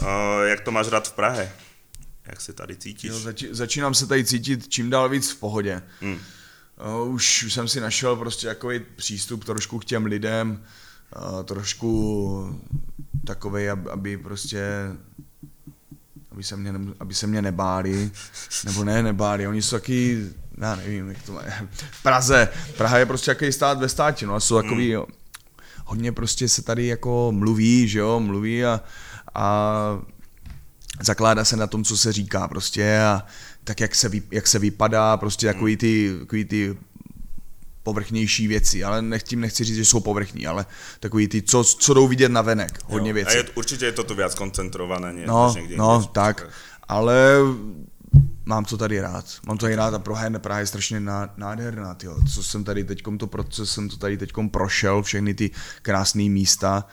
Uh, 0.03 0.07
jak 0.45 0.61
to 0.61 0.70
máš 0.70 0.88
rád 0.88 1.09
v 1.09 1.12
Prahe? 1.12 1.53
Jak 2.26 2.41
se 2.41 2.53
tady 2.53 2.76
cítíš? 2.76 3.11
Jo, 3.11 3.18
zači, 3.20 3.49
začínám 3.55 3.95
se 3.95 4.07
tady 4.07 4.24
cítit 4.24 4.68
čím 4.68 4.91
dál 4.91 5.09
víc 5.09 5.30
v 5.30 5.36
pohodě. 5.36 5.82
Hmm. 6.01 6.18
Uh, 7.03 7.14
už 7.14 7.47
jsem 7.53 7.68
si 7.68 7.80
našel 7.80 8.16
prostě 8.16 8.47
takový 8.47 8.80
přístup 8.97 9.45
trošku 9.45 9.78
k 9.78 9.84
těm 9.84 10.07
lidem, 10.07 10.62
uh, 11.16 11.43
trošku 11.43 12.61
takový, 13.26 13.68
aby, 13.68 13.91
aby 13.91 14.16
prostě 14.16 14.62
aby 16.32 16.43
se, 16.43 16.57
mě, 16.57 16.72
ne- 16.72 16.95
aby 17.01 17.14
se 17.14 17.26
mě 17.26 17.43
nebáli, 17.43 18.11
nebo 18.64 18.84
ne 18.84 19.03
nebáli, 19.03 19.47
oni 19.47 19.62
jsou 19.62 19.76
taky, 19.76 20.26
já 20.59 20.74
nevím, 20.76 21.09
jak 21.09 21.22
to 21.22 21.32
má, 21.32 21.43
v 21.91 22.03
Praze, 22.03 22.49
Praha 22.76 22.99
je 22.99 23.07
prostě 23.07 23.30
jaký 23.30 23.53
stát 23.53 23.78
ve 23.78 23.88
státě, 23.88 24.26
no 24.26 24.34
a 24.34 24.41
jsou 24.41 24.62
takový, 24.62 24.95
Hmm. 24.95 25.05
hodně 25.84 26.12
prostě 26.12 26.49
se 26.49 26.62
tady 26.62 26.86
jako 26.86 27.32
mluví, 27.32 27.88
že 27.88 27.99
jo, 27.99 28.20
mluví 28.20 28.64
a, 28.64 28.80
a 29.35 29.99
zakládá 31.03 31.45
se 31.45 31.57
na 31.57 31.66
tom, 31.66 31.85
co 31.85 31.97
se 31.97 32.12
říká 32.12 32.49
prostě 32.49 33.01
a 33.01 33.22
tak, 33.64 33.81
jak 33.81 33.95
se, 33.95 34.09
vy, 34.09 34.22
jak 34.31 34.47
se 34.47 34.59
vypadá, 34.59 35.16
prostě 35.16 35.47
takový 35.47 35.76
ty, 35.76 36.16
takový 36.20 36.45
ty 36.45 36.76
povrchnější 37.83 38.47
věci, 38.49 38.85
ale 38.85 39.03
nech, 39.03 39.22
tím 39.22 39.41
nechci 39.41 39.64
říct, 39.64 39.76
že 39.76 39.85
jsou 39.85 40.01
povrchní, 40.01 40.47
ale 40.47 40.66
takový 41.01 41.28
ty, 41.28 41.43
co, 41.43 41.64
co 41.64 41.95
jdou 41.95 42.09
vidět 42.09 42.28
na 42.28 42.43
venek, 42.43 42.78
hodně 42.85 43.11
Jo. 43.11 43.14
věcí. 43.14 43.31
A 43.31 43.37
je, 43.37 43.45
určitě 43.55 43.85
je 43.85 43.93
to 43.93 44.05
tu 44.05 44.14
viac 44.14 44.35
koncentrované, 44.35 45.12
nie? 45.12 45.26
No, 45.26 45.47
než 45.47 45.55
někde 45.55 45.76
no, 45.76 45.93
jinde. 45.93 46.09
tak, 46.12 46.49
ale 46.89 47.37
mám 48.45 48.64
to 48.64 48.76
tady 48.76 49.01
rád. 49.01 49.24
Mám 49.47 49.59
to 49.59 49.66
tady 49.66 49.74
rád 49.74 49.95
a 49.95 49.99
Praha, 49.99 50.31
Praha 50.39 50.61
je 50.61 50.66
strašně 50.66 51.01
ná- 51.01 51.35
nádherná, 51.37 51.95
tyjo. 51.95 52.16
Co 52.35 52.43
jsem 52.43 52.64
tady 52.64 52.85
teďkom 52.85 53.18
to, 53.18 53.26
pro- 53.26 53.45
co 53.45 53.66
jsem 53.66 53.89
to 53.89 53.97
tady 53.97 54.18
teďkom 54.18 54.51
prošel, 54.51 55.03
všechny 55.03 55.35
ty 55.35 55.51
krásné 55.83 56.22
místa. 56.22 56.85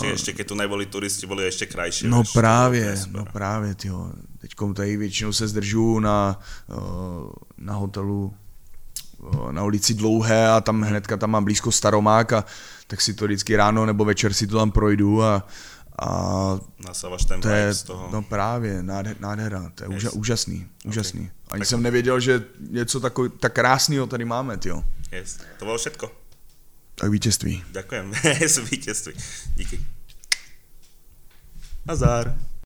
Či 0.00 0.06
ještě, 0.06 0.32
keď 0.32 0.48
tu 0.48 0.54
neboli 0.54 0.86
turisti, 0.86 1.26
boli 1.26 1.44
ještě 1.44 1.66
krajší. 1.66 2.06
No 2.08 2.16
vieš, 2.16 2.32
právě, 2.32 2.96
no 3.10 3.24
právě, 3.24 3.74
tyjo. 3.74 4.10
Teďkom 4.38 4.74
tady 4.74 4.96
většinou 4.96 5.32
se 5.32 5.48
zdržu 5.48 5.98
na, 6.00 6.40
eh, 6.70 6.74
na 7.58 7.74
hotelu 7.74 8.34
eh, 9.48 9.52
na 9.52 9.64
ulici 9.64 9.94
Dlouhé 9.94 10.48
a 10.50 10.60
tam 10.60 10.82
hnedka 10.82 11.16
tam 11.16 11.30
mám 11.30 11.44
blízko 11.44 11.72
Staromák 11.72 12.32
a 12.32 12.44
tak 12.86 13.00
si 13.00 13.14
to 13.14 13.24
vždycky 13.24 13.56
ráno 13.56 13.86
nebo 13.86 14.04
večer 14.04 14.32
si 14.32 14.46
to 14.46 14.58
tam 14.58 14.70
projdu 14.70 15.22
a, 15.22 15.46
a 15.98 16.58
Nasávaš 16.86 17.24
ten 17.24 17.40
to 17.40 17.48
je, 17.48 17.74
z 17.74 17.82
toho. 17.82 18.08
no 18.12 18.22
právě, 18.22 18.82
nádher, 18.82 19.16
nádhera, 19.20 19.72
to 19.74 19.84
je 19.84 19.88
úža, 19.88 20.10
úžasný, 20.10 20.66
úžasný. 20.84 21.30
Ani 21.50 21.60
Tak- 21.60 21.68
jsem 21.68 21.82
nevěděl, 21.82 22.20
že 22.20 22.44
něco 22.70 23.00
takový, 23.00 23.30
tak 23.40 23.52
krásného 23.52 24.06
tady 24.06 24.24
máme, 24.24 24.56
tyjo. 24.56 24.84
Yes. 25.12 25.38
To 25.58 25.64
bolo 25.64 25.78
všetko. 25.78 26.10
Tak 26.94 27.10
vítězství. 27.10 27.64
Ďakujem. 27.70 28.12
Vítězství. 28.70 29.12
Díky. 29.56 29.80
Nazar. 31.86 32.38